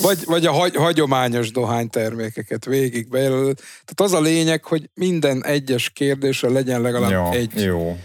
[0.00, 3.56] Vagy, vagy a hagy, hagyományos dohánytermékeket végig bejelölt.
[3.56, 7.98] Tehát az a lényeg, hogy minden egyes kérdésre legyen legalább ja, egy jó.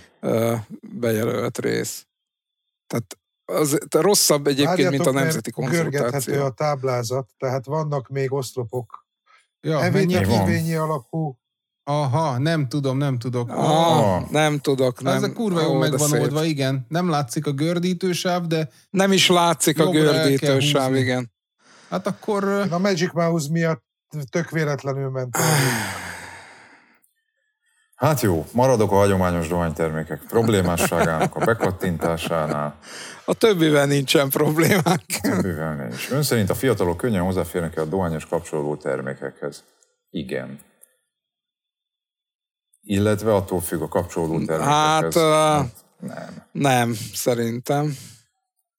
[1.00, 2.06] bejelölt rész.
[2.88, 3.18] Tehát
[3.56, 6.44] az rosszabb egyébként, Várjátok, mint a nemzeti konzultáció.
[6.44, 9.06] a táblázat, tehát vannak még oszlopok.
[9.62, 11.42] Ja, Evényi alakú
[11.84, 13.50] Aha, nem tudom, nem tudok.
[13.50, 15.02] Ah, nem tudok.
[15.02, 15.16] Nem.
[15.16, 16.86] Ez a kurva jó meg van oldva, igen.
[16.90, 18.70] Nem látszik a gördítősáv, de...
[18.90, 21.32] Nem is látszik a gördítősáv, igen.
[21.90, 22.44] Hát akkor...
[22.44, 23.84] Én a Magic Mouse miatt
[24.30, 25.38] tök véletlenül ment.
[27.96, 32.76] Hát jó, maradok a hagyományos dohánytermékek problémásságának a bekattintásánál.
[33.32, 35.04] A többivel nincsen problémák.
[35.08, 36.10] A többivel nincs.
[36.10, 39.64] Ön szerint a fiatalok könnyen hozzáférnek a dohányos kapcsolódó termékekhez?
[40.10, 40.60] Igen.
[42.82, 44.74] Illetve attól függ a kapcsolódó termékekhez.
[44.74, 46.44] Hát, hát nem.
[46.52, 47.98] Nem, szerintem.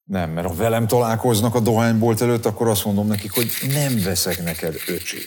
[0.04, 4.42] Nem, mert ha velem találkoznak a dohánybolt előtt, akkor azt mondom nekik, hogy nem veszek
[4.42, 5.18] neked, öcsi.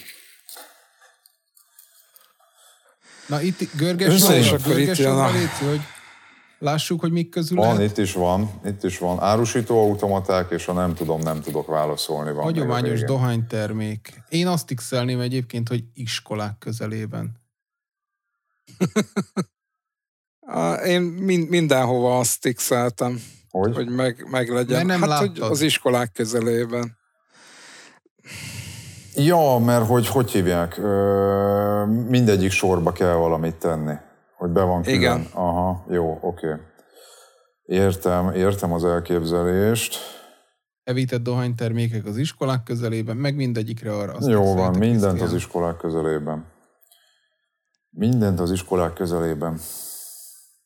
[3.26, 5.80] Na itt görges van, görges van, Léci, hogy
[6.58, 7.90] lássuk, hogy mik közül Van, lehet.
[7.90, 9.20] itt is van, itt is van.
[9.20, 12.32] Árusító automaták, és ha nem tudom, nem tudok válaszolni.
[12.32, 14.22] Van Hagyományos dohánytermék.
[14.28, 17.44] Én azt x egyébként, hogy iskolák közelében.
[20.86, 21.02] Én
[21.48, 22.70] mindenhova azt x
[23.50, 24.86] hogy, hogy meg, meg legyen.
[24.86, 26.96] nem hát, hogy az iskolák közelében.
[29.14, 30.78] Ja, mert hogy hogy hívják?
[30.78, 33.94] Ö, mindegyik sorba kell valamit tenni.
[34.36, 34.98] Hogy be van külön.
[34.98, 35.26] Igen.
[35.32, 36.46] Aha, jó, oké.
[36.46, 36.60] Okay.
[37.64, 39.96] Értem, értem az elképzelést.
[40.84, 44.12] Evített dohánytermékek az iskolák közelében, meg mindegyikre arra.
[44.12, 46.46] Azt jó van, mindent az iskolák közelében.
[47.90, 49.60] Mindent az iskolák közelében.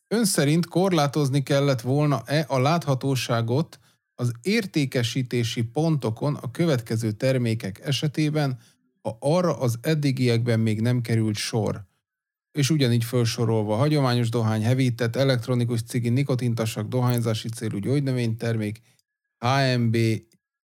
[0.07, 3.79] Ön szerint korlátozni kellett volna-e a láthatóságot
[4.15, 8.59] az értékesítési pontokon a következő termékek esetében,
[9.01, 11.89] ha arra az eddigiekben még nem került sor?
[12.51, 18.81] És ugyanígy felsorolva hagyományos dohány, hevített, elektronikus cigi, nikotintasak, dohányzási célú gyógynövénytermék,
[19.37, 19.97] HMB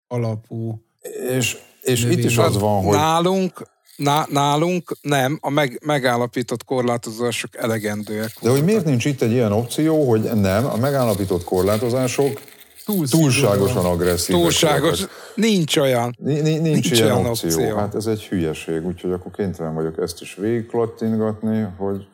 [0.08, 0.86] alapú.
[1.30, 2.18] És És növény.
[2.18, 8.32] itt is az van, hogy Nálunk, ná, nálunk nem, a meg, megállapított korlátozások elegendőek.
[8.42, 12.42] De hogy miért nincs itt egy ilyen opció, hogy nem, a megállapított korlátozások
[12.88, 14.42] Túl túlságosan agresszívek.
[14.42, 16.16] Túlságos, nincs olyan.
[16.18, 17.50] Nincs, nincs, nincs ilyen, ilyen opció.
[17.50, 17.76] opció.
[17.76, 22.08] Hát ez egy hülyeség, úgyhogy akkor kénytelen vagyok ezt is végigklattingatni, hogy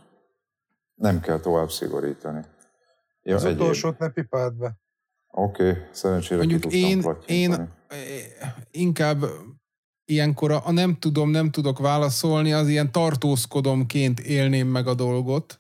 [0.95, 2.41] nem kell tovább szigorítani.
[3.23, 3.59] Ja, Az egyéb.
[3.59, 4.77] utolsót ne pipáld be.
[5.31, 7.69] Oké, okay, szerencsére Mondjuk ki tudtam én, én
[8.71, 9.25] inkább
[10.05, 15.59] ilyenkor a, a nem tudom, nem tudok válaszolni, az ilyen tartózkodomként élném meg a dolgot.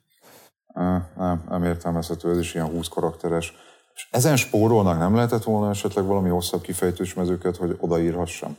[1.15, 3.53] Nem, nem értelmezhető, ez is ilyen 20 karakteres.
[3.95, 8.57] És ezen spórolnak nem lehetett volna esetleg valami hosszabb kifejtős mezőket, hogy odaírhassam?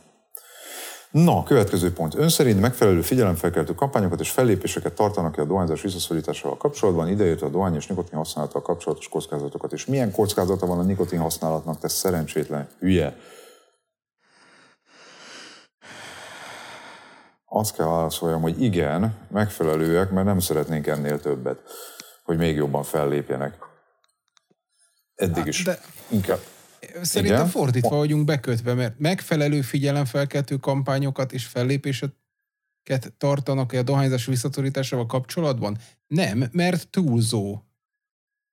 [1.11, 2.15] Na, következő pont.
[2.15, 7.49] Ön szerint megfelelő figyelemfelkeltő kampányokat és fellépéseket tartanak ki a dohányzás visszaszorításával kapcsolatban, ideértve a
[7.49, 9.73] dohány és nikotin használattal kapcsolatos kockázatokat.
[9.73, 13.17] És milyen kockázata van a nikotin használatnak, te szerencsétlen hülye?
[17.45, 21.59] Azt kell válaszoljam, hogy igen, megfelelőek, mert nem szeretnénk ennél többet,
[22.23, 23.64] hogy még jobban fellépjenek.
[25.15, 25.63] Eddig is.
[25.63, 26.39] de- Inkább.
[27.01, 27.47] Szerintem Igen?
[27.49, 35.77] fordítva vagyunk bekötve, mert megfelelő figyelemfelkeltő kampányokat és fellépéseket tartanak-e a dohányzás visszatörításával kapcsolatban?
[36.07, 37.59] Nem, mert túlzó.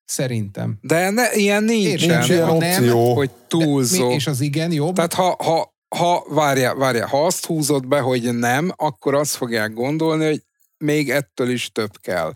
[0.05, 0.79] Szerintem.
[0.81, 3.15] De ne, ilyen Nincs Nincs ilyen ha nem, opció.
[3.15, 4.09] hogy túlzó.
[4.09, 4.95] Mi, és az igen jobb?
[4.95, 9.73] Tehát ha, ha, ha várjál, várjál, ha azt húzod be, hogy nem, akkor azt fogják
[9.73, 10.43] gondolni, hogy
[10.77, 12.33] még ettől is több kell.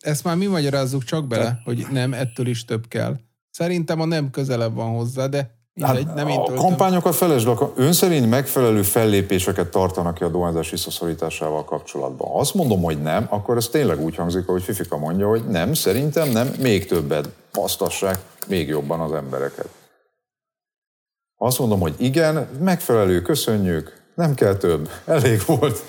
[0.00, 3.16] Ezt már mi magyarázzuk csak bele, hogy nem, ettől is több kell.
[3.50, 7.54] Szerintem a nem közelebb van hozzá, de mindegy, nem én Hát, a kampányokat felesd le.
[7.76, 12.28] Ön szerint megfelelő fellépéseket tartanak ki a dohányzás visszaszorításával kapcsolatban.
[12.28, 15.74] Ha azt mondom, hogy nem, akkor ez tényleg úgy hangzik, ahogy Fifika mondja, hogy nem,
[15.74, 19.68] szerintem nem, még többet pasztassák még jobban az embereket.
[21.36, 25.82] Azt mondom, hogy igen, megfelelő, köszönjük, nem kell több, elég volt.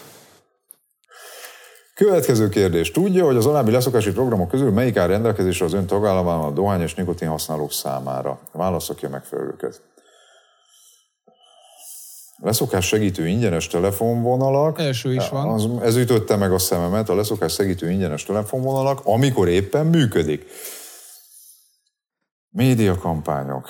[2.06, 2.92] Következő kérdés.
[2.92, 6.82] Tudja, hogy az alábbi leszokási programok közül melyik áll rendelkezésre az ön tagállamában a dohány
[6.82, 8.40] és nikotin használók számára?
[8.52, 9.82] Válasszak ki a megfelelőket.
[12.38, 14.80] Leszokás segítő ingyenes telefonvonalak.
[14.80, 15.48] Első is van.
[15.48, 20.46] Az, ez ütötte meg a szememet, a leszokás segítő ingyenes telefonvonalak, amikor éppen működik.
[22.50, 23.68] Médiakampányok.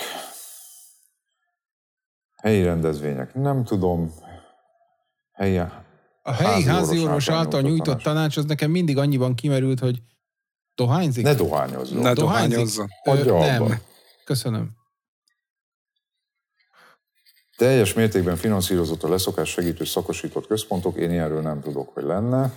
[2.36, 3.34] Helyi rendezvények.
[3.34, 4.13] Nem tudom.
[5.32, 5.61] Helyi,
[6.22, 8.03] A helyi házi orvos orvos által nyújtott tanács.
[8.03, 10.01] tanács, az nekem mindig annyiban kimerült, hogy
[10.76, 11.24] dohányzik?
[11.24, 12.01] ne dohányozzon.
[12.01, 12.88] Ne dohányozzon.
[13.03, 13.63] Nem.
[13.63, 13.76] abba.
[14.26, 14.69] Köszönöm.
[17.57, 22.53] Teljes mértékben finanszírozott a leszokás segítő szakosított központok, én ilyenről nem tudok, hogy lenne.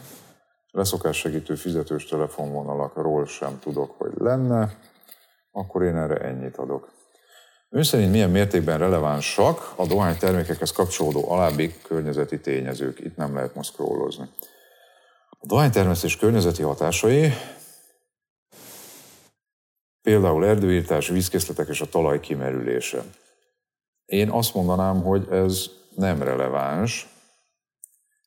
[0.71, 4.79] Leszokás segítő fizetős telefonvonalakról sem tudok, hogy lenne.
[5.51, 6.93] Akkor én erre ennyit adok.
[7.75, 13.01] Ön szerint milyen mértékben relevánsak a dohánytermékekhez kapcsolódó alábbi környezeti tényezők?
[13.01, 14.29] Itt nem lehet most scrollozni.
[15.31, 17.33] A dohánytermesztés környezeti hatásai
[20.03, 23.05] például erdőírtás, vízkészletek és a talaj kimerülése.
[24.05, 25.67] Én azt mondanám, hogy ez
[25.97, 27.09] nem releváns,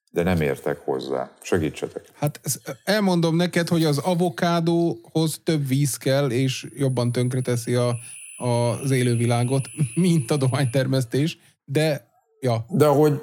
[0.10, 1.32] de nem értek hozzá.
[1.42, 2.06] Segítsetek.
[2.14, 2.40] Hát
[2.84, 7.96] elmondom neked, hogy az avokádóhoz több víz kell, és jobban tönkreteszi a,
[8.38, 9.66] az élővilágot,
[9.96, 12.08] mint a dohánytermesztés, de
[12.40, 13.22] ja, De hogy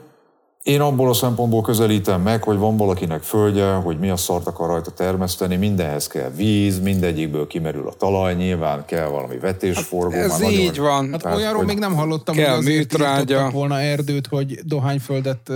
[0.63, 4.69] én abból a szempontból közelítem meg, hogy van valakinek földje, hogy mi a szart akar
[4.69, 10.15] rajta termeszteni, mindenhez kell víz, mindegyikből kimerül a talaj, nyilván kell valami vetésforgó.
[10.15, 11.11] Ez már nagyon- így van.
[11.11, 13.51] hát Tehát, olyanról hogy még nem hallottam, kell hogy azért műtrágya.
[13.51, 15.51] volna erdőt, hogy dohányföldet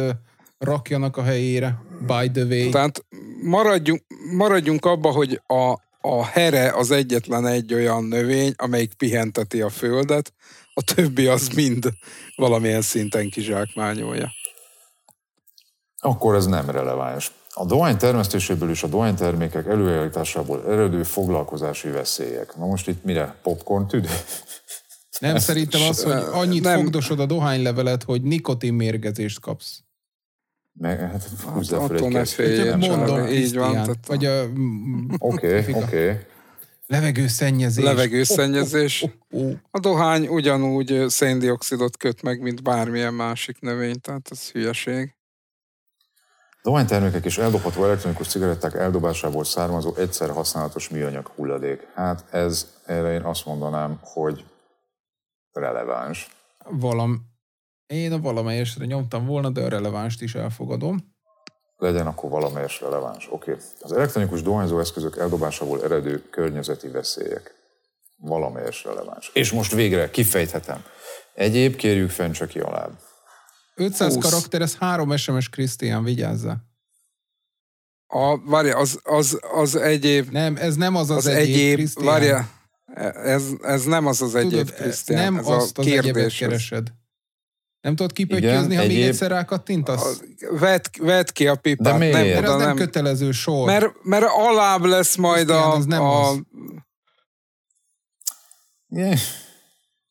[0.58, 2.70] rakjanak a helyére, by the way.
[2.70, 3.04] Tehát
[3.42, 4.02] maradjunk,
[4.36, 10.32] maradjunk abba, hogy a, a here az egyetlen egy olyan növény, amelyik pihenteti a földet,
[10.74, 11.88] a többi az mind
[12.36, 14.30] valamilyen szinten kizsákmányolja.
[15.98, 17.32] Akkor ez nem releváns.
[17.54, 22.56] A dohány termesztéséből és a dohánytermékek előállításából eredő foglalkozási veszélyek.
[22.56, 23.36] Na most itt mire?
[23.42, 24.08] Popcorn tüdő?
[25.20, 26.80] Nem, szerintem az, hogy annyit Nem.
[26.80, 29.82] fogdosod a dohánylevelet, hogy nikotinmérgezést kapsz.
[30.78, 32.78] Meg, hát húzd le Hát fel egy féljen.
[32.78, 33.26] Mondom.
[33.26, 35.78] Így van, tehát- Vagy a mm, Oké, Fika.
[35.78, 36.26] oké.
[36.86, 37.84] levegőszennyezés.
[37.84, 39.02] Levegőszennyezés.
[39.02, 39.54] Oh, oh, oh.
[39.70, 45.16] A dohány ugyanúgy széndiokszidot köt meg, mint bármilyen másik növény, tehát ez hülyeség.
[46.62, 51.86] Dohánytermékek és eldobható elektronikus cigaretták eldobásából származó egyszer használatos műanyag hulladék.
[51.94, 54.44] Hát ez, erre én azt mondanám, hogy
[55.52, 56.28] releváns.
[56.64, 57.26] Valam,
[57.88, 61.16] én a valamelyesre nyomtam volna, de a relevánst is elfogadom.
[61.76, 63.28] Legyen akkor valamelyes releváns.
[63.30, 63.56] Oké.
[63.80, 67.54] Az elektronikus dohányzó eszközök eldobásából eredő környezeti veszélyek.
[68.16, 69.30] Valamelyes releváns.
[69.34, 70.84] És most végre kifejthetem.
[71.34, 72.98] Egyéb kérjük fenn csak ki alább.
[73.74, 74.24] 500 20.
[74.24, 76.66] karakter, ez három SMS Krisztián, vigyázzál.
[78.06, 82.06] A, várja, az, az, az egyéb, Nem, ez nem az az, az, egyéb, egyéb, Krisztián.
[82.06, 82.48] várja,
[83.14, 86.38] ez, ez nem az az egyéb, Tudod, Krisztián, nem ez azt a az kérdés.
[86.38, 86.92] keresed.
[87.88, 90.20] Nem tudod kipöttyözni, ha még egyéb- egyszer rákattintasz?
[90.50, 91.92] Vedd, vedd ki a pipát.
[91.92, 92.14] De miért?
[92.14, 93.66] Nem, Mert az nem, nem, kötelező sor.
[93.66, 96.38] mert, mert alább lesz majd a, Krisztián, az nem a az.
[98.88, 99.18] Yeah.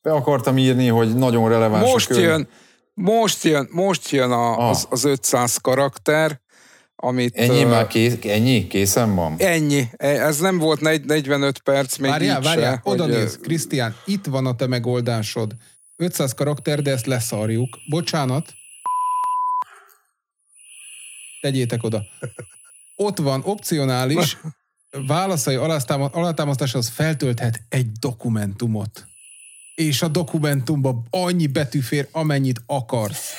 [0.02, 2.22] Be akartam írni, hogy nagyon releváns a most könyv.
[2.22, 2.48] jön,
[2.94, 4.68] most jön, most jön a, Ah.
[4.68, 6.40] az, az 500 karakter,
[6.96, 7.36] amit...
[7.36, 8.66] Ennyi már kész, ennyi?
[8.66, 9.34] Készen van?
[9.38, 9.84] Ennyi.
[9.96, 14.46] Ez nem volt negy- 45 perc, még Várjál, így várjál, oda néz, Krisztián, itt van
[14.46, 15.52] a te megoldásod.
[16.00, 17.78] 500 karakter, de ezt leszarjuk.
[17.88, 18.54] Bocsánat.
[21.40, 22.02] Tegyétek oda.
[22.96, 24.36] Ott van opcionális,
[24.90, 29.06] válaszai alátáma- alátámasztáshoz feltölthet egy dokumentumot.
[29.74, 33.32] És a dokumentumban annyi betű fér, amennyit akarsz.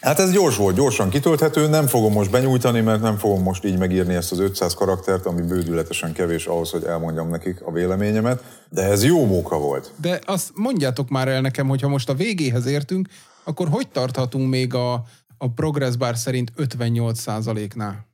[0.00, 3.78] Hát ez gyors volt, gyorsan kitölthető, nem fogom most benyújtani, mert nem fogom most így
[3.78, 8.82] megírni ezt az 500 karaktert, ami bődületesen kevés ahhoz, hogy elmondjam nekik a véleményemet, de
[8.82, 9.92] ez jó móka volt.
[10.00, 13.08] De azt mondjátok már el nekem, hogy ha most a végéhez értünk,
[13.44, 14.92] akkor hogy tarthatunk még a,
[15.38, 18.06] a progress bar szerint 58%-nál?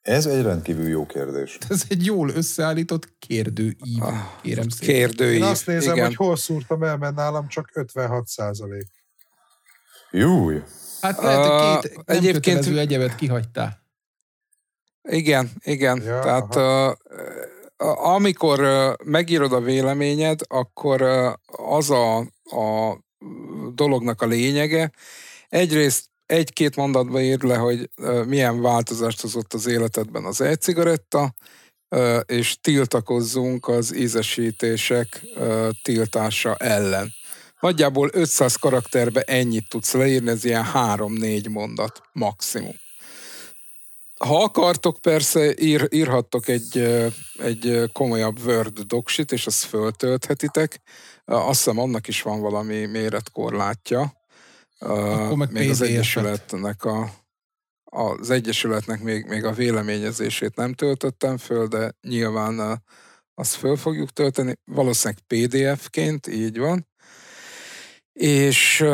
[0.00, 1.58] Ez egy rendkívül jó kérdés.
[1.68, 3.76] Ez egy jól összeállított kérdőív,
[4.42, 4.94] kérem szépen.
[4.94, 5.36] Kérdőív.
[5.36, 6.06] Én azt nézem, igen.
[6.06, 8.95] hogy hol szúrtam el, mert nálam csak 56 százalék.
[10.10, 10.62] Júj!
[11.00, 13.84] Hát lehet, hogy két nem egyébként- kötelező egyebet kihagytál.
[15.08, 16.02] Igen, igen.
[16.02, 21.32] Ja, Tehát uh, amikor uh, megírod a véleményed, akkor uh,
[21.76, 22.98] az a, a
[23.74, 24.92] dolognak a lényege,
[25.48, 31.34] egyrészt egy-két mondatba ír le, hogy uh, milyen változást hozott az életedben az e-cigaretta,
[31.88, 37.12] uh, és tiltakozzunk az ízesítések uh, tiltása ellen.
[37.60, 42.74] Nagyjából 500 karakterbe ennyit tudsz leírni, ez ilyen 3-4 mondat maximum.
[44.18, 46.78] Ha akartok, persze ír, írhattok egy,
[47.38, 50.80] egy komolyabb Word doksit, és azt föltölthetitek.
[51.24, 54.12] Azt hiszem, annak is van valami méretkorlátja.
[54.78, 55.82] Akkor meg még az.
[55.82, 57.10] Egyesületnek a,
[57.84, 62.82] az Egyesületnek még, még a véleményezését nem töltöttem föl, de nyilván
[63.34, 64.54] azt föl fogjuk tölteni.
[64.64, 66.86] Valószínűleg PDF-ként, így van.
[68.16, 68.84] És,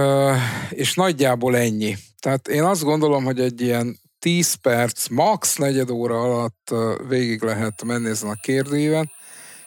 [0.71, 1.97] és nagyjából ennyi.
[2.21, 5.57] Tehát én azt gondolom, hogy egy ilyen 10 perc, max.
[5.57, 6.75] negyed óra alatt
[7.09, 9.11] végig lehet menni ezen a kérdőíven.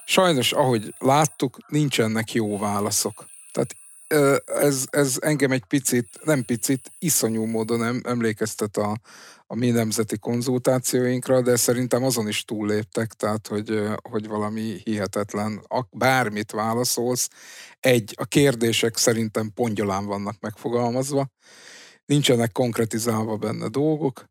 [0.06, 3.26] Sajnos, ahogy láttuk, nincsenek jó válaszok.
[3.52, 3.76] Tehát
[4.46, 8.98] ez, ez engem egy picit, nem picit, iszonyú módon em, emlékeztet a,
[9.48, 16.52] a mi nemzeti konzultációinkra, de szerintem azon is túlléptek, tehát hogy, hogy valami hihetetlen, bármit
[16.52, 17.30] válaszolsz,
[17.80, 21.30] egy, a kérdések szerintem pongyolán vannak megfogalmazva,
[22.06, 24.26] nincsenek konkretizálva benne dolgok,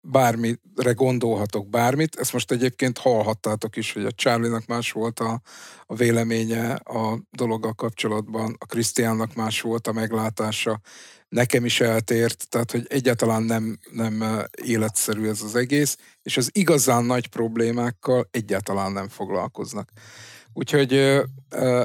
[0.00, 2.16] bármire gondolhatok bármit.
[2.16, 5.40] Ezt most egyébként hallhattátok is, hogy a Charlie-nak más volt a,
[5.86, 10.80] a véleménye a dologgal kapcsolatban, a Krisztiánnak más volt a meglátása,
[11.28, 14.24] nekem is eltért, tehát hogy egyáltalán nem, nem
[14.62, 19.90] életszerű ez az egész, és az igazán nagy problémákkal egyáltalán nem foglalkoznak.
[20.52, 21.22] Úgyhogy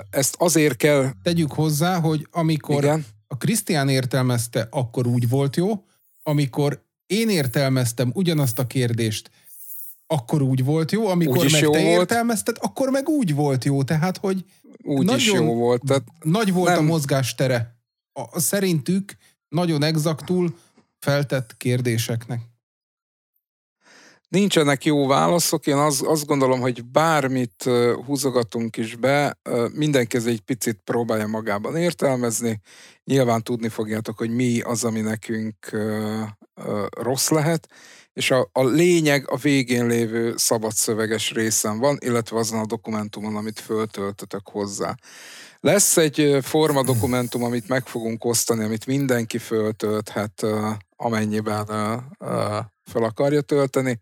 [0.09, 5.83] ezt azért kell, Tegyük hozzá, hogy amikor igen, a Krisztián értelmezte, akkor úgy volt jó,
[6.23, 9.31] amikor én értelmeztem ugyanazt a kérdést,
[10.07, 11.99] akkor úgy volt jó, amikor Úgy is meg jó te volt.
[11.99, 13.83] értelmezted, akkor meg úgy volt jó.
[13.83, 14.45] Tehát, hogy
[14.83, 15.81] úgy is Nagyon- jó volt.
[15.85, 16.85] Tehát nagy volt a Nem.
[16.85, 17.75] mozgástere
[18.13, 19.15] a, a szerintük
[19.49, 20.57] nagyon exaktul
[20.99, 22.41] feltett kérdéseknek.
[24.29, 27.69] Nincsenek jó válaszok, én azt, azt gondolom, hogy bármit
[28.05, 29.39] húzogatunk is be,
[29.73, 32.61] mindenki ez egy picit próbálja magában értelmezni.
[33.03, 35.55] Nyilván tudni fogjátok, hogy mi az, ami nekünk
[36.89, 37.67] rossz lehet,
[38.13, 43.59] és a, a lényeg a végén lévő szabadszöveges részen van, illetve azon a dokumentumon, amit
[43.59, 44.95] föltöltötök hozzá.
[45.59, 50.45] Lesz egy forma dokumentum, amit meg fogunk osztani, amit mindenki föltölthet,
[50.95, 51.67] amennyiben
[52.89, 53.99] fel akarja tölteni,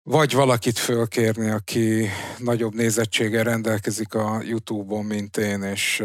[0.04, 6.04] vagy valakit fölkérni, aki nagyobb nézettséggel rendelkezik a YouTube-on, mint én, és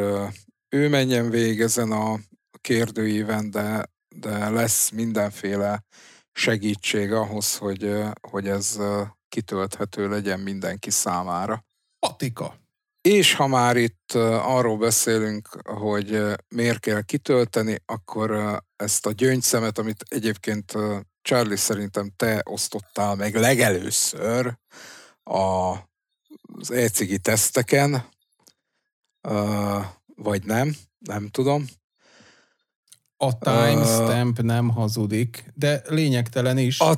[0.68, 2.18] ő menjen végig ezen a
[2.60, 3.84] kérdőíven, de,
[4.16, 5.84] de lesz mindenféle
[6.32, 8.78] segítség ahhoz, hogy, hogy ez
[9.28, 11.64] kitölthető legyen mindenki számára.
[11.98, 12.54] Patika.
[13.00, 20.04] És ha már itt arról beszélünk, hogy miért kell kitölteni, akkor ezt a gyöngyszemet, amit
[20.08, 20.72] egyébként
[21.28, 24.58] Charlie szerintem te osztottál meg legelőször
[25.22, 25.74] a,
[26.58, 26.90] az e
[27.22, 28.08] teszteken,
[30.16, 31.64] vagy nem, nem tudom.
[33.16, 36.80] A timestamp uh, nem hazudik, de lényegtelen is.
[36.80, 36.96] A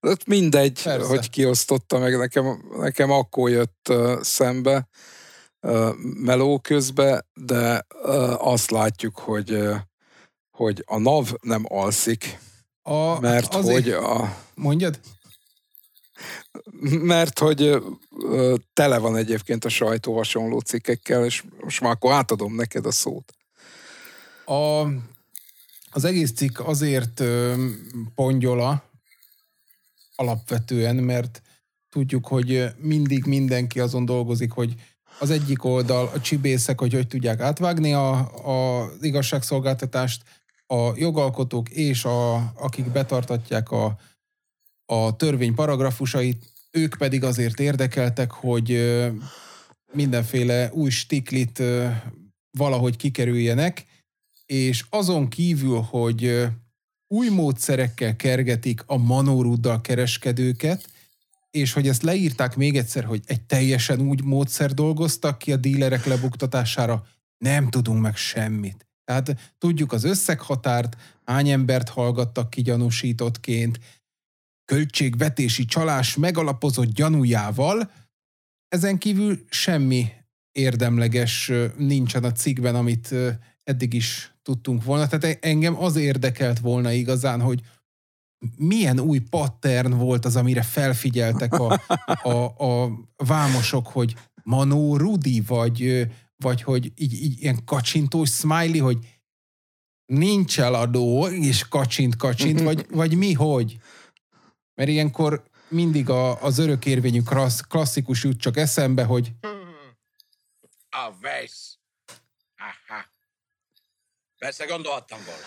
[0.00, 1.06] Hát mindegy, Persze.
[1.06, 4.88] hogy kiosztotta meg, nekem, nekem akkor jött uh, szembe
[5.60, 9.76] uh, meló közbe, de uh, azt látjuk, hogy, uh,
[10.50, 12.38] hogy a NAV nem alszik,
[12.82, 13.84] a, mert azért...
[13.84, 14.36] hogy a...
[14.54, 15.00] Mondjad?
[16.90, 17.82] Mert hogy
[18.72, 23.32] tele van egyébként a sajtó hasonló cikkekkel, és most már akkor átadom neked a szót.
[24.44, 24.86] A,
[25.90, 27.54] az egész cikk azért uh,
[28.14, 28.90] pongyola,
[30.16, 31.42] alapvetően, mert
[31.88, 34.74] tudjuk, hogy mindig mindenki azon dolgozik, hogy
[35.18, 38.18] az egyik oldal a csibészek, hogy hogy tudják átvágni a,
[38.80, 40.22] a igazságszolgáltatást,
[40.72, 43.98] a jogalkotók és a, akik betartatják a,
[44.86, 48.80] a törvény paragrafusait, ők pedig azért érdekeltek, hogy
[49.92, 51.62] mindenféle új stiklit
[52.50, 53.84] valahogy kikerüljenek,
[54.46, 56.46] és azon kívül, hogy
[57.08, 60.88] új módszerekkel kergetik a manóruddal kereskedőket,
[61.50, 66.04] és hogy ezt leírták még egyszer, hogy egy teljesen úgy módszer dolgoztak ki a dílerek
[66.04, 67.06] lebuktatására,
[67.38, 68.89] nem tudunk meg semmit.
[69.10, 73.80] Tehát tudjuk az összeghatárt, hány embert hallgattak ki gyanúsítottként,
[74.64, 77.90] költségvetési csalás megalapozott gyanújával,
[78.68, 80.12] ezen kívül semmi
[80.52, 83.14] érdemleges nincsen a cikkben, amit
[83.64, 85.06] eddig is tudtunk volna.
[85.06, 87.60] Tehát engem az érdekelt volna igazán, hogy
[88.56, 91.80] milyen új pattern volt az, amire felfigyeltek a,
[92.22, 96.08] a, a vámosok, hogy Manó Rudi, vagy,
[96.40, 98.98] vagy hogy így, így ilyen kacsintós smiley, hogy
[100.06, 103.78] nincs eladó, és kacsint, kacsint, vagy, vagy mi, hogy?
[104.74, 109.32] Mert ilyenkor mindig a, az örökérvényű klassz, klasszikus jut csak eszembe, hogy
[111.04, 111.78] a vesz.
[112.56, 113.04] Aha.
[114.38, 115.46] Persze gondolhattam volna.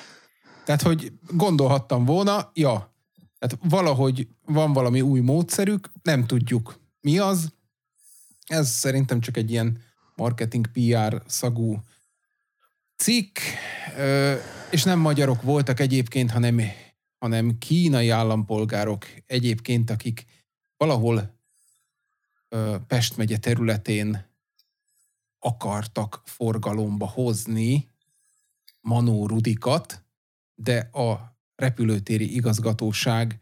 [0.66, 2.96] Tehát, hogy gondolhattam volna, ja.
[3.39, 7.54] Tehát valahogy van valami új módszerük, nem tudjuk mi az.
[8.46, 9.84] Ez szerintem csak egy ilyen
[10.16, 11.84] marketing PR szagú
[12.95, 13.38] cikk,
[14.72, 16.61] és nem magyarok voltak egyébként, hanem,
[17.18, 20.26] hanem kínai állampolgárok egyébként, akik
[20.78, 21.41] valahol
[22.88, 24.26] Pest megye területén
[25.39, 27.89] akartak forgalomba hozni
[28.82, 30.03] Manó Rudikat,
[30.55, 33.39] de a repülőtéri igazgatóság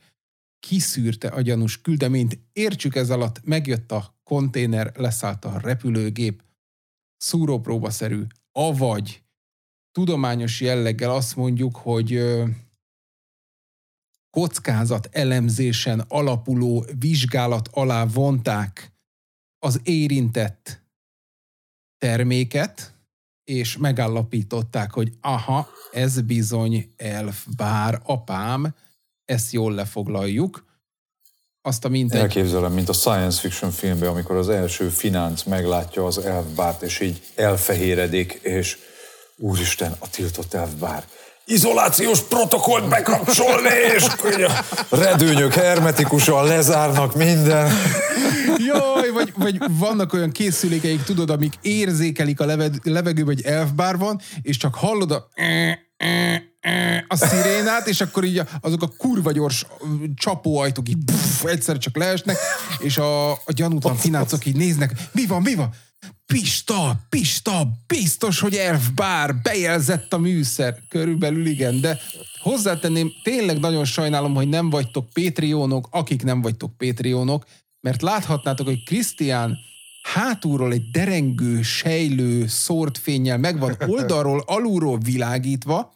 [0.60, 2.40] kiszűrte a gyanús küldeményt.
[2.54, 6.44] Értsük ez alatt, megjött a konténer, leszállt a repülőgép,
[7.22, 9.24] szúrópróbaszerű, avagy
[9.92, 12.22] tudományos jelleggel azt mondjuk, hogy
[14.30, 18.92] kockázat elemzésen alapuló vizsgálat alá vonták
[19.60, 20.84] az érintett
[21.98, 22.94] terméket,
[23.44, 28.76] és megállapították, hogy aha, ez bizony elf, bár apám,
[29.26, 30.71] ezt jól lefoglaljuk.
[31.62, 32.20] Azt a mintegy.
[32.20, 37.22] Elképzelem, mint a science fiction filmben, amikor az első finánc meglátja az elfbárt, és így
[37.36, 38.78] elfehéredik, és
[39.38, 41.04] úristen, a tiltott elfbár
[41.46, 44.06] izolációs protokollt bekapcsolni, és
[44.90, 47.72] redőnyök hermetikusan lezárnak minden.
[48.58, 52.46] Jaj, vagy, vagy vannak olyan készülékeik, tudod, amik érzékelik a
[52.84, 55.28] levegőben, hogy elfbár van, és csak hallod a
[57.08, 59.66] a szirénát, és akkor így azok a kurva gyors
[60.16, 62.38] csapóajtók így pff, egyszer csak leesnek,
[62.80, 65.70] és a, a gyanútlan finácok így néznek, mi van, mi van?
[66.26, 70.78] Pista, Pista, biztos, hogy elfbár, bejelzett a műszer.
[70.90, 72.00] Körülbelül igen, de
[72.42, 77.46] hozzátenném, tényleg nagyon sajnálom, hogy nem vagytok Patreonok, akik nem vagytok Patreonok,
[77.80, 79.58] mert láthatnátok, hogy Krisztián
[80.02, 85.94] hátulról egy derengő, sejlő, szórt fényjel megvan oldalról, alulról világítva,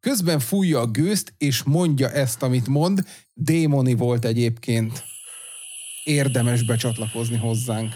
[0.00, 3.00] közben fújja a gőzt, és mondja ezt, amit mond.
[3.34, 5.04] Démoni volt egyébként.
[6.04, 7.92] Érdemes becsatlakozni hozzánk.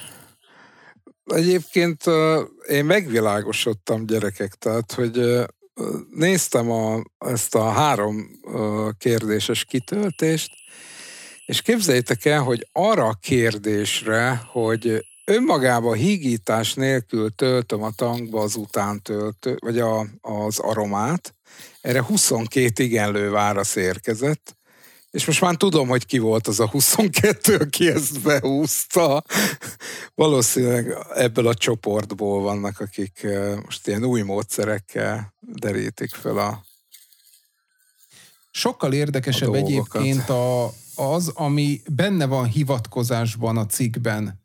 [1.24, 2.05] Egyébként
[2.68, 5.45] én megvilágosodtam gyerekek, tehát hogy
[6.11, 8.41] néztem a, ezt a három
[8.99, 10.51] kérdéses kitöltést,
[11.47, 18.57] és képzeljétek el, hogy arra a kérdésre, hogy önmagába hígítás nélkül töltöm a tankba az
[18.57, 21.35] utántöltő, vagy a, az aromát,
[21.81, 24.57] erre 22 igenlő válasz érkezett,
[25.11, 29.25] és most már tudom, hogy ki volt az a 22, aki ezt behúzta.
[30.14, 33.27] Valószínűleg ebből a csoportból vannak, akik
[33.64, 36.64] most ilyen új módszerekkel derítik fel a
[38.57, 44.44] Sokkal érdekesebb a egyébként a, az, ami benne van hivatkozásban a cikkben.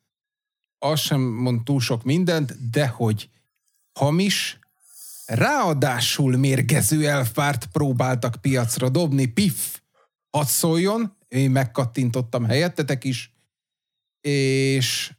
[0.79, 3.29] Az sem mond túl sok mindent, de hogy
[3.99, 4.59] hamis,
[5.25, 9.79] ráadásul mérgező elfárt próbáltak piacra dobni, piff,
[10.29, 13.33] hadd szóljon, én megkattintottam helyettetek is,
[14.21, 15.13] és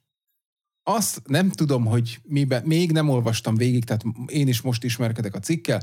[0.82, 5.38] azt nem tudom, hogy miben, még nem olvastam végig, tehát én is most ismerkedek a
[5.38, 5.82] cikkel,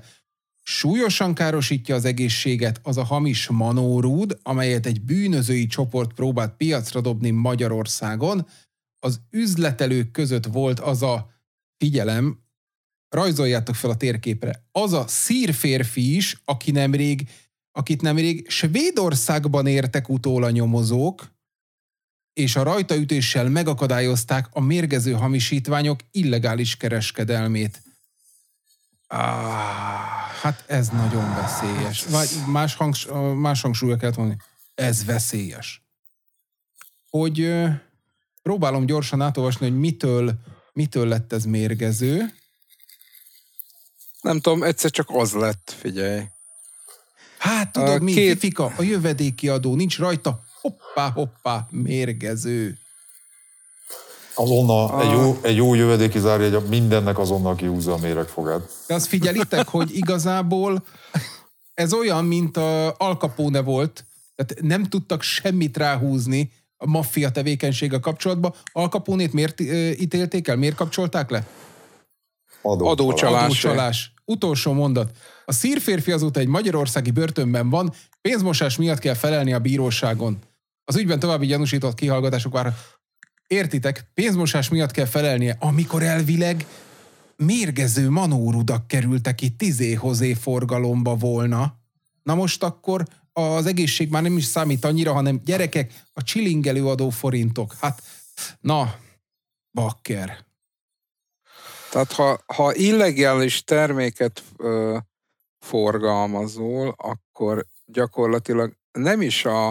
[0.63, 7.29] súlyosan károsítja az egészséget az a hamis manórúd, amelyet egy bűnözői csoport próbált piacra dobni
[7.29, 8.47] Magyarországon.
[8.99, 11.29] Az üzletelők között volt az a,
[11.77, 12.39] figyelem,
[13.09, 17.27] rajzoljátok fel a térképre, az a szírférfi is, aki nemrég
[17.77, 21.35] akit nemrég Svédországban értek utól a nyomozók,
[22.33, 27.81] és a rajtaütéssel megakadályozták a mérgező hamisítványok illegális kereskedelmét.
[29.07, 29.19] Ah,
[30.41, 32.05] hát ez nagyon veszélyes.
[32.05, 34.39] Vagy más, hangs, más hangsúlya kellett mondani.
[34.75, 35.81] Ez veszélyes.
[37.09, 37.53] Hogy
[38.47, 40.33] próbálom gyorsan átolvasni, hogy mitől,
[40.73, 42.33] mitől lett ez mérgező.
[44.21, 46.21] Nem tudom, egyszer csak az lett, figyelj.
[47.37, 48.31] Hát tudod mi, két...
[48.31, 52.77] Fifika, a jövedéki adó, nincs rajta, hoppá, hoppá, mérgező.
[54.35, 55.01] Azonnal, a...
[55.01, 58.69] egy, jó, egy jó jövedéki zárjegy, mindennek azonnal kihúzza a méregfogát.
[58.87, 60.85] De azt figyelitek, hogy igazából
[61.73, 67.99] ez olyan, mint a Al Capone volt, tehát nem tudtak semmit ráhúzni a maffia tevékenysége
[67.99, 68.53] kapcsolatban.
[68.71, 69.59] Al Capone-t miért
[69.99, 70.55] ítélték el?
[70.55, 71.47] Miért kapcsolták le?
[72.61, 72.91] Adócsalás.
[72.91, 73.43] Adócsalás.
[73.43, 74.13] Adócsalás.
[74.25, 75.17] Utolsó mondat.
[75.45, 80.39] A szírférfi azóta egy magyarországi börtönben van, pénzmosás miatt kell felelni a bíróságon.
[80.85, 82.73] Az ügyben további gyanúsított kihallgatások vár.
[83.47, 86.65] Értitek, pénzmosás miatt kell felelnie, amikor elvileg
[87.35, 91.75] mérgező manórudak kerültek itt tizéhozé forgalomba volna.
[92.23, 93.03] Na most akkor
[93.37, 97.73] az egészség már nem is számít annyira, hanem gyerekek, a csilingelő adó forintok.
[97.79, 98.01] Hát,
[98.59, 98.95] na,
[99.71, 100.45] bakker.
[101.91, 104.97] Tehát ha, ha illegális terméket ö,
[105.59, 109.69] forgalmazol, akkor gyakorlatilag nem is a,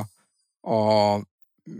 [0.60, 1.20] a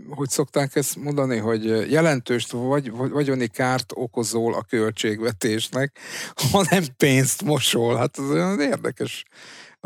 [0.09, 5.99] hogy szokták ezt mondani, hogy jelentős vagy, vagyoni kárt okozol a költségvetésnek,
[6.51, 7.95] hanem pénzt mosol.
[7.95, 9.25] Hát ez olyan érdekes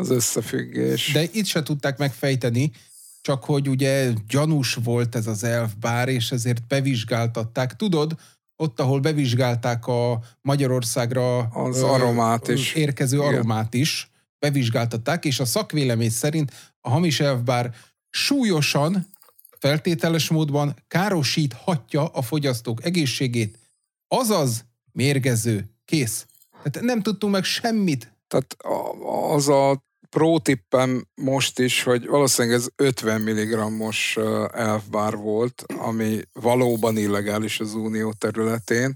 [0.02, 1.12] az összefüggés.
[1.12, 2.70] De itt se tudták megfejteni,
[3.20, 7.76] csak hogy ugye gyanús volt ez az elfbár, és ezért bevizsgáltatták.
[7.76, 8.16] Tudod,
[8.56, 12.74] ott, ahol bevizsgálták a Magyarországra az aromát is.
[12.74, 13.28] érkező Igen.
[13.28, 17.74] aromát is, bevizsgáltatták, és a szakvélemény szerint a hamis elfbár
[18.10, 19.06] súlyosan,
[19.58, 23.58] feltételes módban károsíthatja a fogyasztók egészségét,
[24.08, 25.70] azaz mérgező.
[25.84, 26.26] Kész.
[26.62, 28.12] Tehát nem tudtunk meg semmit.
[28.28, 28.56] Tehát
[29.30, 29.82] az a
[30.12, 34.18] pro tippem most is, hogy valószínűleg ez 50 mg-os
[34.52, 38.94] elfbár volt, ami valóban illegális az unió területén,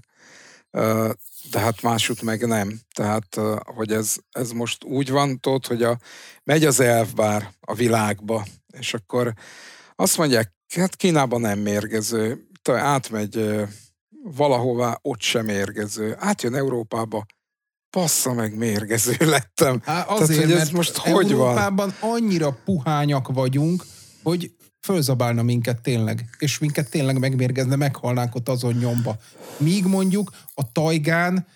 [1.51, 2.79] de hát másút meg nem.
[2.95, 3.39] Tehát,
[3.75, 5.99] hogy ez, ez most úgy van, tudod, hogy a,
[6.43, 8.45] megy az elfbár a világba,
[8.79, 9.33] és akkor
[9.95, 12.47] azt mondják, Hát Kínában nem mérgező.
[12.63, 13.65] Átmegy
[14.23, 16.15] valahová, ott sem mérgező.
[16.19, 17.25] Átjön Európába,
[17.97, 19.81] passza meg, mérgező lettem.
[19.83, 21.47] Hát azért, hogy ez mert most hogy van?
[21.47, 23.85] Európában annyira puhányak vagyunk,
[24.23, 24.51] hogy
[24.81, 29.17] fölzabálna minket tényleg, és minket tényleg megmérgezne, meghalnánk ott azon nyomba.
[29.57, 31.47] Míg mondjuk a tajgán,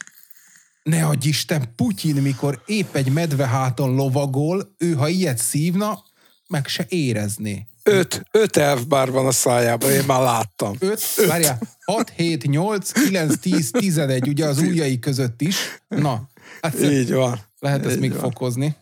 [0.83, 6.03] ne adj Isten, Putyin, mikor épp egy medveháton lovagol, ő ha ilyet szívna,
[6.47, 7.67] meg se érezné.
[7.83, 10.75] Öt, öt elfbár van a szájában, én már láttam.
[10.79, 15.55] 5, várjál, 6, 7, 8, 9, 10, 11, ugye az ujjai között is.
[15.87, 16.29] Na,
[16.61, 17.39] hát Így van.
[17.59, 18.19] lehet ezt Így még van.
[18.19, 18.75] fokozni.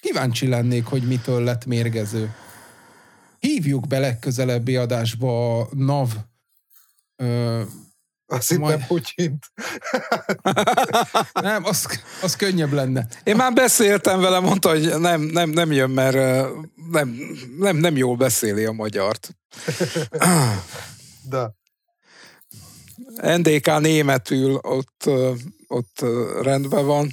[0.00, 2.34] Kíváncsi lennék, hogy mitől lett mérgező.
[3.38, 6.10] Hívjuk be legközelebbi adásba a NAV
[7.16, 7.62] ö,
[8.26, 9.46] Azt hittem Majd- Putyint.
[11.42, 13.06] nem, az, az könnyebb lenne.
[13.24, 16.16] Én már beszéltem vele, mondta, hogy nem, nem, nem jön, mert
[16.90, 17.16] nem,
[17.58, 19.36] nem, nem jól beszéli a magyart.
[21.30, 21.52] De
[23.36, 25.10] NDK németül ott,
[25.68, 26.00] ott
[26.42, 27.10] rendben van,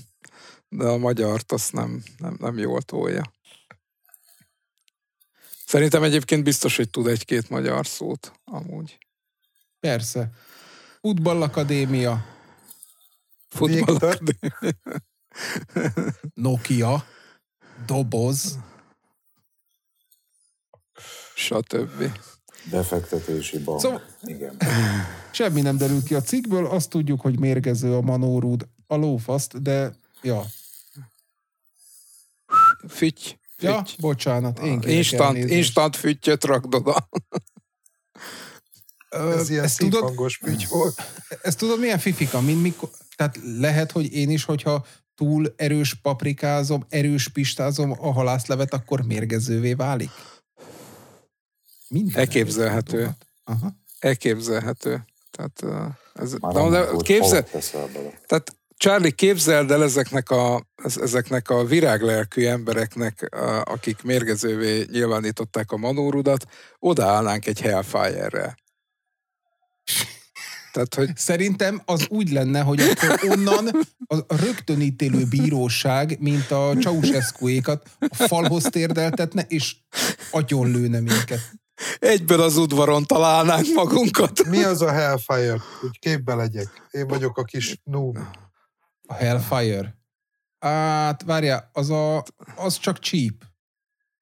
[0.69, 3.33] de a magyart azt nem, nem, nem jól tolja.
[5.65, 8.97] Szerintem egyébként biztos, hogy tud egy-két magyar szót amúgy.
[9.79, 10.29] Persze.
[11.01, 12.25] Futballakadémia,
[13.47, 14.19] Futball Viktor?
[16.33, 17.05] Nokia,
[17.85, 18.59] doboz,
[21.35, 22.11] stb.
[22.71, 23.79] Befektetési bank.
[23.79, 24.57] Szóval- Igen.
[25.31, 29.93] semmi nem derül ki a cikkből, azt tudjuk, hogy mérgező a manórúd, a lófaszt, de
[30.21, 30.45] ja,
[32.87, 33.39] Fütty.
[33.59, 35.53] ja, bocsánat, én kérek Instant, elnézést.
[35.53, 37.09] instant füttyöt rakd oda.
[39.09, 41.01] Ez ilyen ezt tudod, fügy volt.
[41.41, 44.85] ezt tudod, milyen fifika, mint mikor, tehát lehet, hogy én is, hogyha
[45.15, 50.09] túl erős paprikázom, erős pistázom a halászlevet, akkor mérgezővé válik?
[51.87, 53.09] Minden Elképzelhető.
[53.43, 53.73] Aha.
[53.99, 55.05] Elképzelhető.
[55.31, 55.63] Tehát,
[56.13, 57.43] ez, Már de, de képzel,
[58.27, 65.77] tehát Charlie, képzeld el ezeknek a, ez- ezeknek a viráglelkű embereknek, akik mérgezővé nyilvánították a
[65.77, 66.45] manórudat,
[66.79, 68.57] odaállnánk egy Hellfire-rel.
[70.71, 73.67] Tehát, hogy Szerintem az úgy lenne, hogy akkor onnan
[74.07, 79.75] a rögtönítélő bíróság, mint a Ceausescu-ékat a falhoz térdeltetne, és
[80.31, 81.39] agyonlőne minket.
[81.99, 84.45] Egyből az udvaron találnánk magunkat.
[84.45, 85.57] Mi az a Hellfire?
[85.83, 86.87] Úgy képbe legyek.
[86.91, 88.17] Én vagyok a kis noob.
[89.07, 89.97] A Hellfire.
[90.59, 92.23] Hát, várjál, az, a,
[92.55, 93.33] az csak cheap.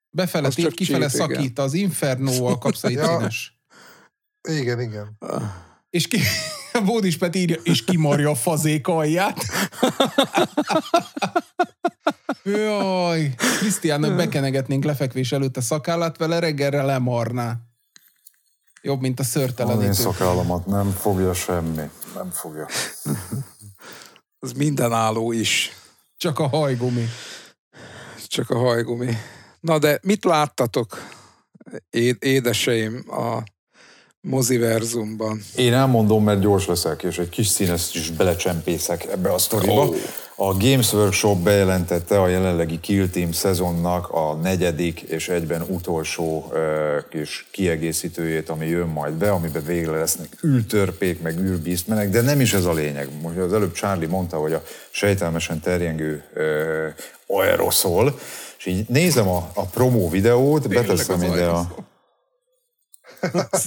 [0.10, 1.36] Befele Az tép, csak kifele cheap, igen.
[1.42, 3.06] szakít, az Inferno-val kapsz egy Ja.
[3.06, 3.58] színes.
[4.50, 5.18] Igen, igen.
[5.90, 6.20] És ki,
[6.86, 9.38] Bódis Peti írja, és kimarja a fazék alját.
[12.44, 17.56] Jaj, Krisztiánnak bekenegetnénk lefekvés előtt a szakállát, vele reggelre lemarná.
[18.82, 19.92] Jobb, mint a Az én szörtelenítő.
[19.92, 21.90] szakállamat nem fogja semmi.
[22.16, 22.68] Nem fogja.
[24.40, 25.72] Az mindenálló is.
[26.18, 27.06] Csak a hajgumi.
[28.28, 29.18] Csak a hajgumi.
[29.60, 31.08] Na de mit láttatok,
[31.90, 33.44] é- édeseim, a
[34.30, 35.42] moziverzumban?
[35.56, 39.90] Én elmondom, mert gyors leszek, és egy kis színes is belecsempészek ebbe a sztoriba.
[40.36, 46.58] A Games Workshop bejelentette a jelenlegi Kill Team szezonnak a negyedik és egyben utolsó uh,
[47.10, 52.54] kis kiegészítőjét, ami jön majd be, amiben végre lesznek űrtörpék, meg űrbízmenek, de nem is
[52.54, 53.10] ez a lényeg.
[53.22, 58.20] Most az előbb Charlie mondta, hogy a sejtelmesen terjengő uh, aeroszol,
[58.58, 61.92] és így nézem a, a promó videót, beteszem ide a,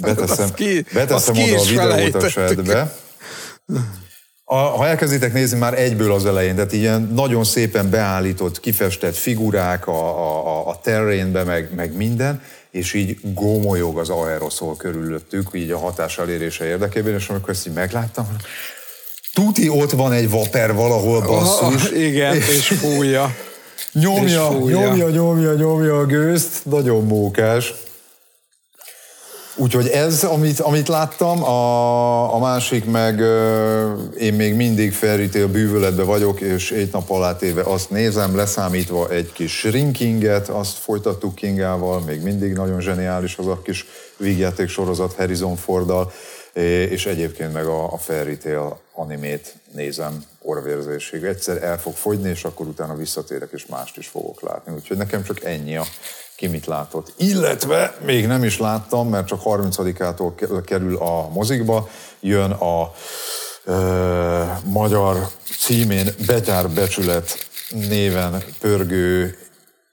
[0.00, 1.64] beteszem, ki- beteszem ki oda a
[1.96, 2.22] videót
[4.48, 9.86] a ha elkezditek nézni már egyből az elején, tehát ilyen nagyon szépen beállított, kifestett figurák
[9.86, 15.78] a, a, a, terrainbe, meg, meg minden, és így gómolyog az aeroszol körülöttük, így a
[15.78, 18.36] hatás elérése érdekében, és amikor ezt így megláttam,
[19.32, 23.34] tuti ott van egy vaper valahol basszus, Ah, igen, és fújja.
[23.92, 24.80] Nyomja, És fújja.
[24.80, 27.74] nyomja, nyomja, nyomja a gőzt, nagyon mókás.
[29.58, 36.02] Úgyhogy ez, amit, amit láttam, a, a másik meg ö, én még mindig felrítél bűvöletbe
[36.02, 42.00] vagyok, és egy nap alá téve azt nézem, leszámítva egy kis shrinkinget, azt folytattuk Kingával,
[42.00, 46.12] még mindig nagyon zseniális az a kis vígjáték sorozat Harrison Forddal,
[46.52, 48.38] é- és egyébként meg a, a Fairy
[48.92, 51.24] animét nézem orvérzésig.
[51.24, 54.72] Egyszer el fog fogyni, és akkor utána visszatérek, és mást is fogok látni.
[54.74, 55.84] Úgyhogy nekem csak ennyi a
[56.36, 57.12] ki mit látott.
[57.16, 61.88] Illetve még nem is láttam, mert csak 30-ától ke- kerül a mozikba,
[62.20, 62.92] jön a
[63.64, 69.38] ö, magyar címén Betyár Becsület néven pörgő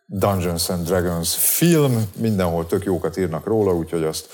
[0.05, 4.27] Dungeons and Dragons film, mindenhol tök jókat írnak róla, úgyhogy azt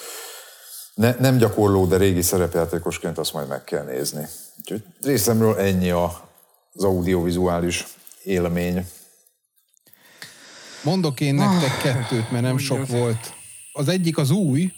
[0.94, 4.28] ne, nem gyakorló, de régi szerepjátékosként azt majd meg kell nézni.
[4.58, 7.88] Úgyhogy részemről ennyi az audiovizuális
[8.24, 8.88] élmény.
[10.84, 13.34] Mondok én nektek kettőt, mert nem sok volt.
[13.74, 14.72] Az egyik az új,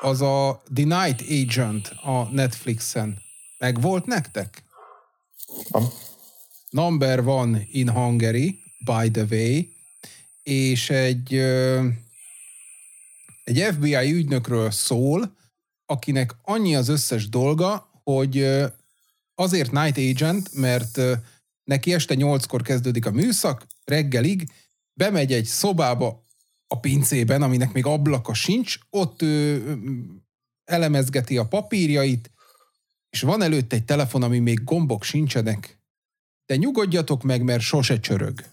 [0.00, 3.22] az a The Night Agent a Netflixen.
[3.58, 4.64] Meg volt nektek?
[5.70, 5.88] Am.
[6.70, 9.62] Number one in Hungary, by the way,
[10.42, 11.34] és egy,
[13.44, 15.36] egy FBI ügynökről szól,
[15.86, 18.46] akinek annyi az összes dolga, hogy
[19.34, 21.00] azért Night Agent, mert
[21.64, 24.48] neki este nyolckor kezdődik a műszak, reggelig
[24.94, 26.24] bemegy egy szobába
[26.66, 29.64] a pincében, aminek még ablaka sincs, ott ő
[30.64, 32.30] elemezgeti a papírjait,
[33.10, 35.78] és van előtt egy telefon, ami még gombok sincsenek,
[36.46, 38.44] de nyugodjatok meg, mert sose csörög.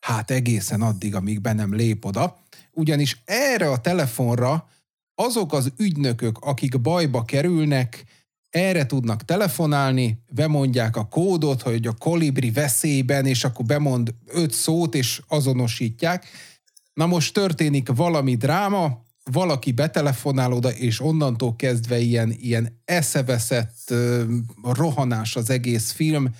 [0.00, 2.38] Hát egészen addig, amíg be nem lép oda.
[2.70, 4.68] Ugyanis erre a telefonra
[5.14, 8.04] azok az ügynökök, akik bajba kerülnek,
[8.50, 14.94] erre tudnak telefonálni, bemondják a kódot, hogy a kolibri veszélyben, és akkor bemond öt szót,
[14.94, 16.26] és azonosítják.
[16.94, 23.94] Na most történik valami dráma, valaki betelefonál oda, és onnantól kezdve ilyen, ilyen eszeveszett
[24.62, 26.34] rohanás az egész film.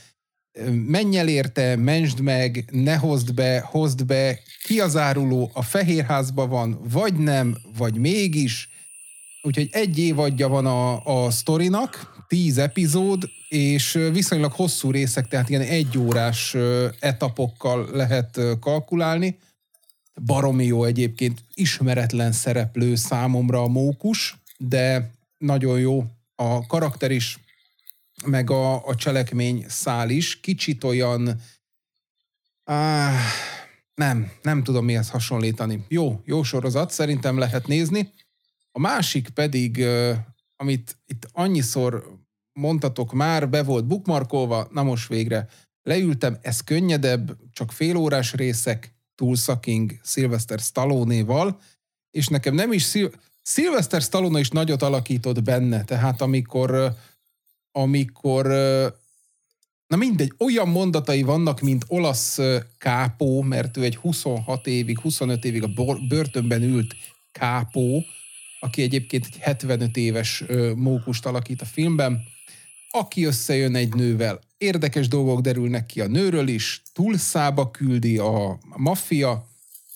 [0.86, 6.48] Menj el érte, mentsd meg, ne hozd be, hozd be, ki az áruló, a fehérházban
[6.48, 8.67] van, vagy nem, vagy mégis.
[9.48, 15.62] Úgyhogy egy évadja van a, a sztorinak, tíz epizód, és viszonylag hosszú részek, tehát ilyen
[15.62, 16.56] egyórás
[16.98, 19.38] etapokkal lehet kalkulálni
[20.24, 26.04] baromi jó egyébként, ismeretlen szereplő számomra a mókus, de nagyon jó
[26.34, 27.38] a karakter is,
[28.26, 30.40] meg a, a cselekmény szál is.
[30.40, 31.40] Kicsit olyan,
[32.64, 33.20] áh,
[33.94, 35.84] nem, nem tudom mihez hasonlítani.
[35.88, 38.12] Jó, jó sorozat, szerintem lehet nézni.
[38.78, 39.84] A másik pedig,
[40.56, 42.18] amit itt annyiszor
[42.52, 45.48] mondtatok már, be volt bookmarkolva, na most végre.
[45.82, 51.60] Leültem, ez könnyedebb, csak félórás részek, Tulsa King Sylvester Stallone-val,
[52.10, 56.96] és nekem nem is Sil- Sylvester Stallone is nagyot alakított benne, tehát amikor
[57.72, 58.46] amikor
[59.86, 62.38] na mindegy, olyan mondatai vannak, mint olasz
[62.78, 66.94] kápó, mert ő egy 26 évig, 25 évig a börtönben ült
[67.32, 68.04] kápó,
[68.60, 70.44] aki egyébként egy 75 éves
[70.76, 72.22] mókust alakít a filmben,
[72.90, 74.40] aki összejön egy nővel.
[74.58, 79.48] Érdekes dolgok derülnek ki a nőről is, túlszába küldi a maffia,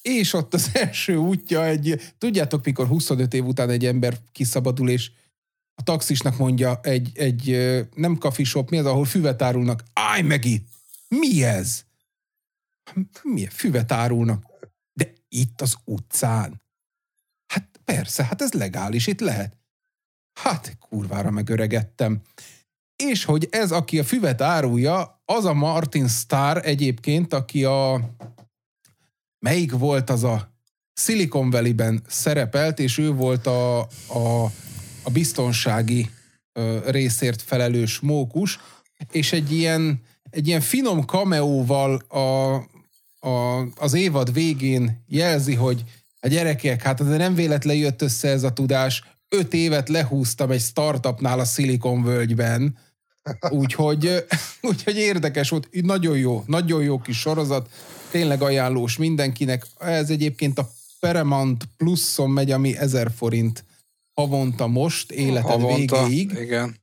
[0.02, 5.10] és ott az első útja egy, tudjátok, mikor 25 év után egy ember kiszabadul, és
[5.74, 7.56] a taxisnak mondja egy, egy
[7.94, 9.82] nem kafishop, mi az, ahol füvet árulnak.
[9.92, 10.66] Állj meg itt!
[11.08, 11.84] Mi ez?
[13.22, 14.44] Milyen füvet árulnak?
[14.92, 16.62] De itt az utcán.
[17.84, 19.56] Persze, hát ez legális, itt lehet.
[20.40, 22.20] Hát kurvára megöregettem.
[22.96, 28.00] És hogy ez, aki a füvet árulja, az a Martin Starr egyébként, aki a...
[29.38, 30.52] Melyik volt az a
[30.94, 34.44] Silicon Valley-ben szerepelt, és ő volt a, a,
[35.02, 36.10] a biztonsági
[36.52, 38.58] ö, részért felelős mókus,
[39.10, 40.00] és egy ilyen,
[40.30, 42.54] egy ilyen finom kameóval a,
[43.28, 45.84] a, az évad végén jelzi, hogy
[46.24, 50.60] a gyerekek, hát ez nem véletlen jött össze ez a tudás, öt évet lehúztam egy
[50.60, 52.78] startupnál a Silicon völgyben,
[53.48, 54.24] úgyhogy,
[54.70, 57.70] úgyhogy érdekes volt, nagyon jó, nagyon jó kis sorozat,
[58.10, 59.66] tényleg ajánlós mindenkinek.
[59.78, 60.70] Ez egyébként a
[61.00, 63.64] Paramount Pluszon megy, ami 1000 forint
[64.14, 66.32] havonta most, életed Havonta, végéig.
[66.40, 66.80] Igen.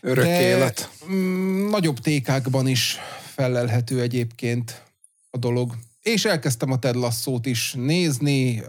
[0.00, 0.90] Örök De élet.
[1.10, 2.96] mm, nagyobb tékákban is
[3.34, 4.82] felelhető egyébként
[5.30, 5.76] a dolog.
[6.02, 8.62] És elkezdtem a Ted Lasso-t is nézni,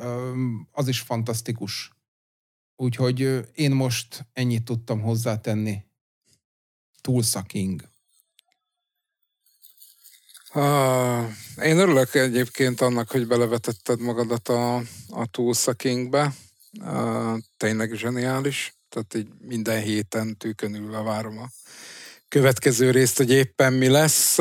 [0.72, 1.92] az is fantasztikus.
[2.76, 5.84] Úgyhogy én most ennyit tudtam hozzátenni.
[7.02, 7.42] Tulsa
[11.64, 14.76] én örülök egyébként annak, hogy belevetetted magadat a,
[15.10, 15.74] a Tulsa
[17.58, 18.76] tényleg zseniális.
[18.90, 21.50] Tehát így minden héten tűkönülve várom a
[22.28, 24.38] következő részt, hogy éppen mi lesz.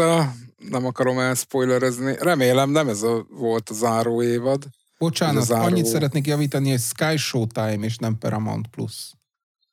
[0.68, 2.16] Nem akarom elspoilerezni.
[2.18, 4.64] Remélem nem ez a, volt a záró évad.
[4.98, 5.64] Bocsánat, záró.
[5.64, 9.12] annyit szeretnék javítani, hogy Sky Showtime és nem Paramount Plus.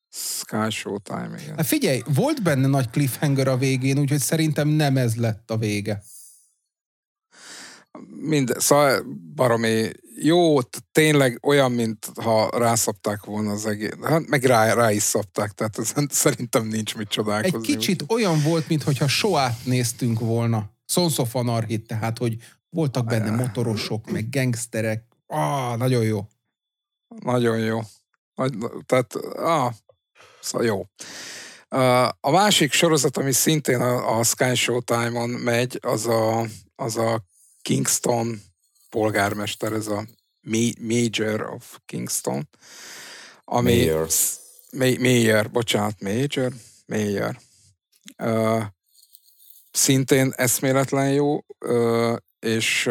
[0.10, 1.56] Sky Showtime, igen.
[1.56, 6.04] Hát figyelj, volt benne nagy cliffhanger a végén, úgyhogy szerintem nem ez lett a vége.
[8.22, 9.04] Minden, szóval
[9.36, 9.90] baromi
[10.22, 10.62] jó,
[10.92, 13.92] tényleg olyan, mint ha rászapták volna az egész.
[14.04, 17.68] Hát meg rá, rá is szapták, tehát ez, szerintem nincs mit Egy csodálkozni.
[17.68, 20.76] kicsit olyan volt, mintha soát néztünk volna.
[20.88, 22.38] Sons of Anarchy, tehát, hogy
[22.70, 25.04] Voltak benne motorosok, meg gangsterek.
[25.28, 26.28] Ah, nagyon jó.
[27.08, 27.80] Nagyon jó.
[28.36, 28.54] Nagy,
[28.86, 29.74] tehát, ah,
[30.42, 30.86] szóval jó.
[32.20, 36.46] A másik sorozat, ami szintén a, a Sky Showtime-on megy, az a,
[36.76, 37.24] az a
[37.62, 38.42] Kingston
[38.90, 40.06] polgármester, ez a
[40.42, 42.50] Ma- Major of Kingston.
[43.44, 44.08] Ami, Mayor.
[44.72, 46.54] Ma- Mayor, bocsánat, Major,
[46.86, 47.38] Mayor.
[48.18, 48.64] Uh,
[49.78, 51.40] szintén eszméletlen jó,
[52.40, 52.90] és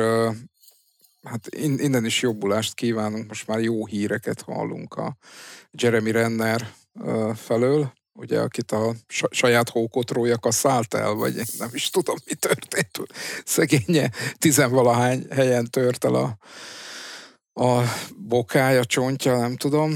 [1.22, 5.16] hát in- innen is jobbulást kívánunk, most már jó híreket hallunk a
[5.70, 6.68] Jeremy Renner
[7.34, 12.34] felől, ugye, akit a sa- saját hókotrója kaszállt el, vagy én nem is tudom, mi
[12.34, 13.00] történt.
[13.44, 16.38] Szegénye tizenvalahány helyen tört el a,
[17.58, 17.82] a
[18.16, 19.94] bokája, csontja, nem tudom.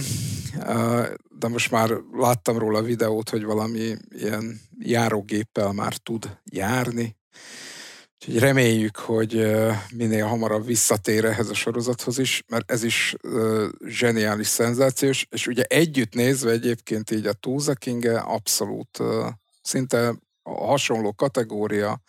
[1.39, 7.17] De most már láttam róla videót, hogy valami ilyen járógéppel már tud járni.
[8.15, 9.57] Úgyhogy reméljük, hogy
[9.95, 13.15] minél hamarabb visszatér ehhez a sorozathoz is, mert ez is
[13.87, 18.99] zseniális, szenzációs, és ugye együtt nézve egyébként így a Túza king abszolút
[19.63, 22.01] szinte a hasonló kategória,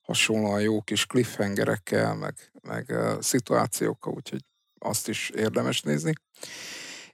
[0.00, 4.48] hasonlóan jó kis cliffhangerekkel, meg, meg szituációkkal, úgyhogy
[4.84, 6.12] azt is érdemes nézni.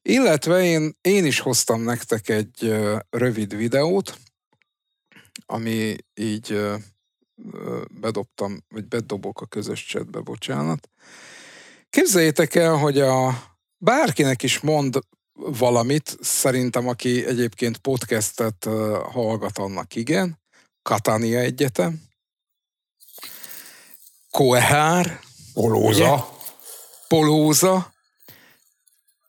[0.03, 2.75] Illetve én, én is hoztam nektek egy
[3.11, 4.19] rövid videót,
[5.47, 6.61] ami így
[7.91, 10.91] bedobtam, vagy bedobok a közös chatbe, bocsánat.
[11.91, 13.43] Képzeljétek el, hogy a
[13.79, 14.99] bárkinek is mond
[15.33, 18.65] valamit, szerintem aki egyébként podcastet
[19.11, 20.39] hallgat, annak igen,
[20.83, 22.03] Katania Egyetem,
[24.31, 25.21] Koehár,
[25.53, 26.36] Polóza.
[27.09, 27.93] Polóza,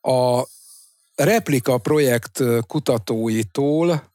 [0.01, 0.47] a
[1.15, 4.11] Replika projekt kutatóitól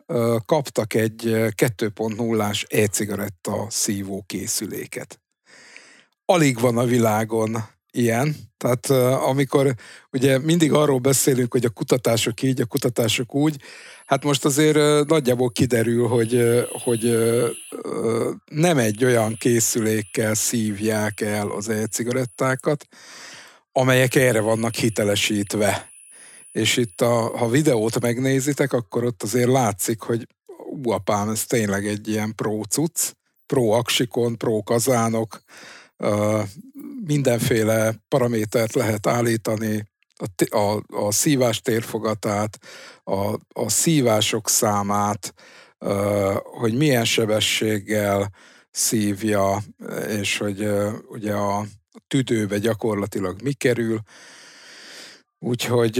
[0.47, 5.21] kaptak egy ö, 2.0-ás e-cigaretta szívó készüléket.
[6.25, 7.57] Alig van a világon
[7.91, 8.37] ilyen.
[8.57, 8.91] Tehát
[9.21, 9.75] amikor
[10.13, 13.57] ugye mindig arról beszélünk, hogy a kutatások így, a kutatások úgy,
[14.07, 17.19] hát most azért nagyjából kiderül, hogy, hogy
[18.45, 22.87] nem egy olyan készülékkel szívják el az e-cigarettákat,
[23.73, 25.90] amelyek erre vannak hitelesítve.
[26.53, 30.27] És itt, a, ha videót megnézitek, akkor ott azért látszik, hogy
[30.70, 33.12] ú, apám, ez tényleg egy ilyen pro cucc,
[33.47, 35.43] pro aksikon, pro kazánok,
[37.05, 42.59] mindenféle paramétert lehet állítani, a, a, a szívás térfogatát,
[43.05, 45.35] a, a szívások számát,
[46.43, 48.31] hogy milyen sebességgel
[48.70, 49.62] szívja,
[50.09, 50.69] és hogy
[51.09, 51.66] ugye a
[52.09, 54.01] tüdőbe gyakorlatilag mi kerül.
[55.39, 55.98] Úgyhogy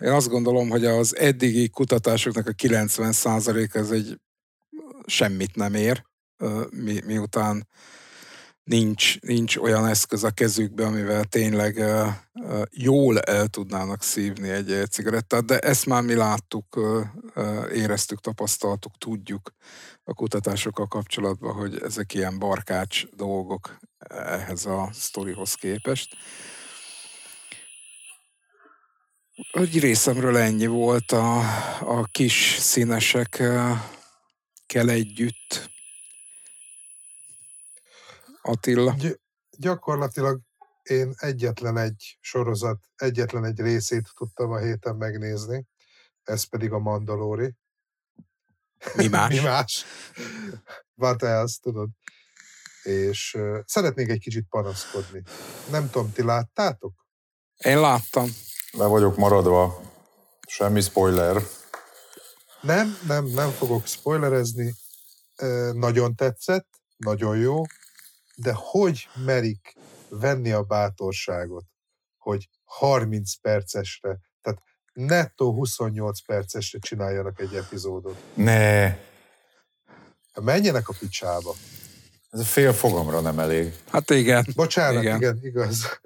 [0.00, 4.20] én azt gondolom, hogy az eddigi kutatásoknak a 90% ez egy
[5.06, 6.04] semmit nem ér,
[6.70, 7.68] mi, miután
[8.64, 11.84] nincs, nincs olyan eszköz a kezükben, amivel tényleg
[12.70, 16.80] jól el tudnának szívni egy cigarettát, de ezt már mi láttuk,
[17.72, 19.54] éreztük, tapasztaltuk, tudjuk
[20.04, 23.78] a kutatásokkal kapcsolatban, hogy ezek ilyen barkács dolgok
[24.08, 26.16] ehhez a sztorihoz képest.
[29.52, 31.38] Egy részemről ennyi volt a,
[31.80, 33.42] a kis színesek
[34.66, 35.72] kell együtt.
[38.46, 38.94] Attila.
[38.98, 39.20] Gy-
[39.58, 40.40] gyakorlatilag
[40.82, 45.66] én egyetlen egy sorozat, egyetlen egy részét tudtam a héten megnézni,
[46.22, 47.54] ez pedig a Mandalori.
[48.94, 49.32] Mi más?
[49.34, 49.84] Mi más?
[50.94, 51.88] What else, tudod?
[52.82, 55.22] És uh, szeretnék egy kicsit panaszkodni.
[55.70, 57.06] Nem tudom, ti láttátok?
[57.56, 58.28] Én láttam.
[58.72, 59.80] Le vagyok maradva.
[60.48, 61.42] Semmi spoiler.
[62.60, 64.74] Nem, nem, nem fogok spoilerezni.
[65.36, 67.62] Ö, Nagyon tetszett, nagyon jó,
[68.36, 69.74] de hogy merik
[70.08, 71.64] venni a bátorságot,
[72.18, 74.60] hogy 30 percesre, tehát
[74.92, 78.16] nettó 28 percesre csináljanak egy epizódot.
[78.34, 78.96] Ne,
[80.42, 81.54] Menjenek a picsába.
[82.30, 83.74] ez a fél fogamra nem elég.
[83.90, 84.46] Hát igen.
[84.54, 85.16] Bocsánat, Igen.
[85.16, 85.98] igen, igaz.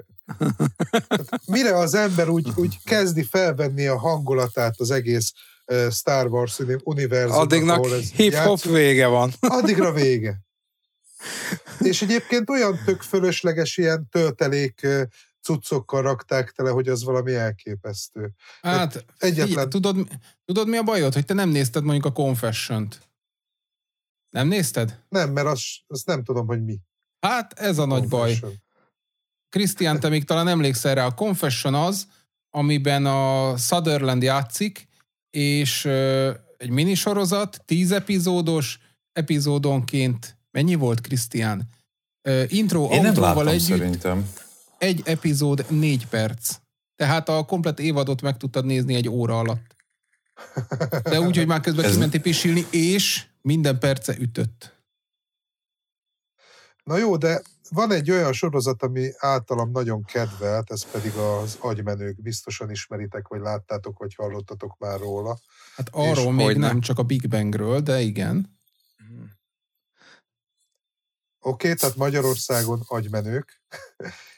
[1.08, 5.32] Tehát Mire az ember úgy, úgy kezdi felvenni a hangulatát az egész
[5.90, 9.32] Star Wars uni- univerzumnak, Addignak ahol ez hip-hop vége van.
[9.40, 10.40] addigra vége.
[11.78, 14.86] És egyébként olyan tök fölösleges ilyen töltelék
[15.42, 18.32] cuccokkal rakták tele, hogy az valami elképesztő.
[18.60, 20.08] Hát, Egyetlen, figyelj, tudod,
[20.44, 23.08] tudod mi a bajod, hogy te nem nézted mondjuk a Confession-t?
[24.30, 25.00] Nem nézted?
[25.08, 26.78] nem, mert azt, azt nem tudom, hogy mi.
[27.20, 28.38] Hát ez a nagy baj.
[29.48, 32.06] Krisztián, te még talán emlékszel rá, a Confession az,
[32.50, 34.88] amiben a Sutherland játszik,
[35.30, 38.78] és ö, egy minisorozat, tíz epizódos,
[39.12, 41.68] epizódonként, mennyi volt, Krisztián?
[42.22, 44.30] Ö, intro Én nem autóval láttam együtt szerintem.
[44.78, 46.56] egy epizód négy perc.
[46.96, 49.76] Tehát a komplet évadot meg tudtad nézni egy óra alatt.
[51.02, 54.76] De úgy, hogy már közben Ez- kimentél pisilni, és minden perce ütött.
[56.84, 62.22] Na jó, de van egy olyan sorozat, ami általam nagyon kedvelt, ez pedig az agymenők.
[62.22, 65.38] Biztosan ismeritek, vagy láttátok, vagy hallottatok már róla.
[65.76, 66.66] Hát arról És még hogyne.
[66.66, 68.57] nem, csak a Big Bangről, de igen.
[71.40, 73.62] Oké, okay, tehát Magyarországon agymenők.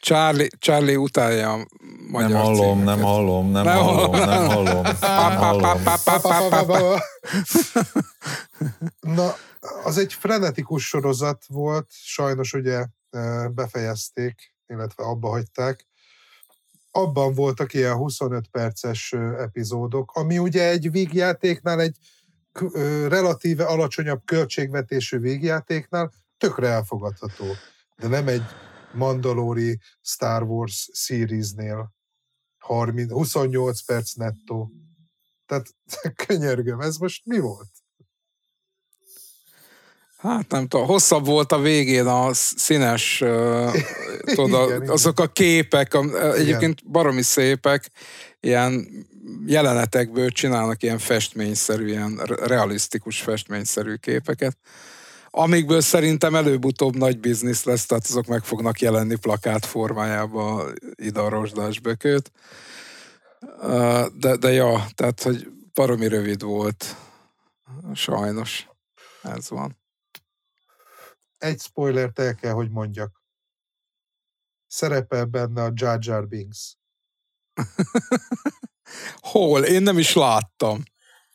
[0.01, 1.67] Charlie, Charlie utálja a
[2.11, 2.85] magyar Nem hallom, címeket.
[2.85, 4.29] nem hallom, nem Nem hallom, hallom.
[4.29, 5.83] nem hallom, nem hallom.
[5.83, 7.03] Pa, pa, pa, pa, pa.
[9.17, 9.35] Na,
[9.85, 15.89] az egy frenetikus sorozat volt, sajnos ugye eh, befejezték, illetve abba hagyták.
[16.91, 21.97] Abban voltak ilyen 25 perces ö, epizódok, ami ugye egy vígjátéknál, egy
[23.09, 27.45] relatíve alacsonyabb költségvetésű vígjátéknál tökre elfogadható.
[27.97, 28.43] De nem egy
[28.93, 31.93] Mandalori Star Wars seriesnél
[32.59, 34.71] 30, 28 perc nettó.
[35.47, 35.75] Tehát
[36.27, 37.69] könyörgöm, ez most mi volt?
[40.17, 43.75] Hát nem tudom, hosszabb volt a végén a sz- színes, uh,
[44.35, 44.93] tudod, Igen, igen.
[44.93, 47.91] azok a képek, a, egyébként baromi szépek,
[48.41, 48.89] ilyen
[49.47, 54.57] jelenetekből csinálnak ilyen festményszerű, ilyen re- realisztikus festményszerű képeket,
[55.31, 61.29] amikből szerintem előbb-utóbb nagy biznisz lesz, tehát azok meg fognak jelenni plakát formájába ide a
[61.29, 62.33] rozsdás bökőt.
[63.41, 66.97] Uh, De, de ja, tehát, hogy baromi rövid volt.
[67.95, 68.69] Sajnos.
[69.23, 69.79] Ez van.
[71.39, 73.23] egy spoilert el kell, hogy mondjak.
[74.67, 76.77] Szerepel benne a Jar Jar Binks.
[79.31, 79.65] Hol?
[79.65, 80.83] Én nem is láttam.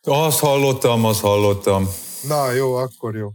[0.02, 1.88] Azt hallottam, azt hallottam.
[2.28, 3.32] Na jó, akkor jó.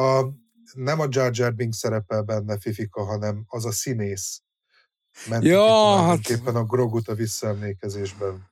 [0.00, 0.32] A,
[0.74, 4.42] nem a Jar Jar Binks szerepel benne, Fifika, hanem az a színész.
[5.28, 8.48] Ment Ja, hát- tulajdonképpen a Grogut a visszaemlékezésben.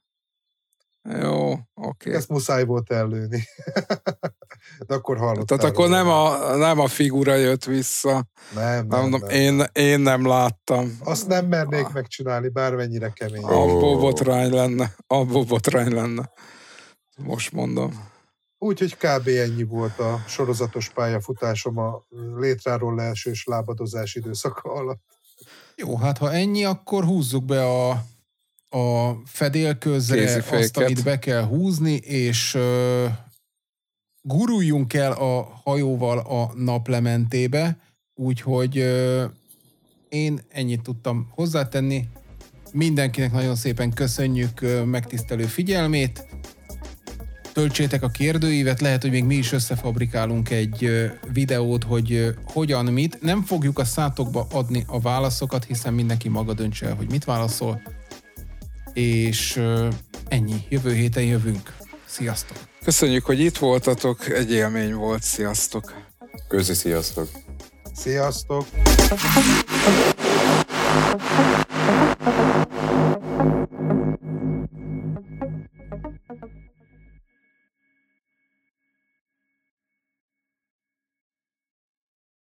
[1.03, 1.63] Jó, oké.
[1.75, 2.15] Okay.
[2.15, 3.43] Ezt muszáj volt ellőni.
[4.87, 5.59] De akkor hallottál.
[5.59, 8.27] Tehát akkor nem a, nem a figura jött vissza.
[8.55, 9.31] Nem, Nem, nem, mondom, nem.
[9.31, 10.99] Én, én nem láttam.
[11.05, 13.45] Azt nem mernék megcsinálni, bármennyire kemény.
[13.45, 14.95] Abból botrány lenne.
[15.07, 16.31] Abból botrány lenne.
[17.17, 18.08] Most mondom.
[18.59, 19.29] Úgyhogy kb.
[19.29, 22.07] ennyi volt a sorozatos pályafutásom a
[22.37, 25.03] létráról leesős lábadozás időszaka alatt.
[25.77, 27.91] Jó, hát ha ennyi, akkor húzzuk be a,
[28.79, 33.05] a fedélközre azt, amit be kell húzni, és uh,
[34.21, 37.79] guruljunk el a hajóval a naplementébe,
[38.15, 39.25] úgyhogy uh,
[40.09, 42.09] én ennyit tudtam hozzátenni.
[42.73, 46.27] Mindenkinek nagyon szépen köszönjük ö, megtisztelő figyelmét.
[47.59, 50.91] Töltsétek a kérdőívet, lehet, hogy még mi is összefabrikálunk egy
[51.33, 53.23] videót, hogy hogyan, mit.
[53.23, 57.83] Nem fogjuk a szátokba adni a válaszokat, hiszen mindenki maga döntse el, hogy mit válaszol.
[58.93, 59.63] És
[60.29, 60.65] ennyi.
[60.69, 61.77] Jövő héten jövünk.
[62.07, 62.57] Sziasztok!
[62.85, 64.29] Köszönjük, hogy itt voltatok.
[64.29, 65.23] Egy élmény volt.
[65.23, 65.95] Sziasztok!
[66.49, 67.29] Közi, sziasztok.
[67.95, 68.67] Sziasztok!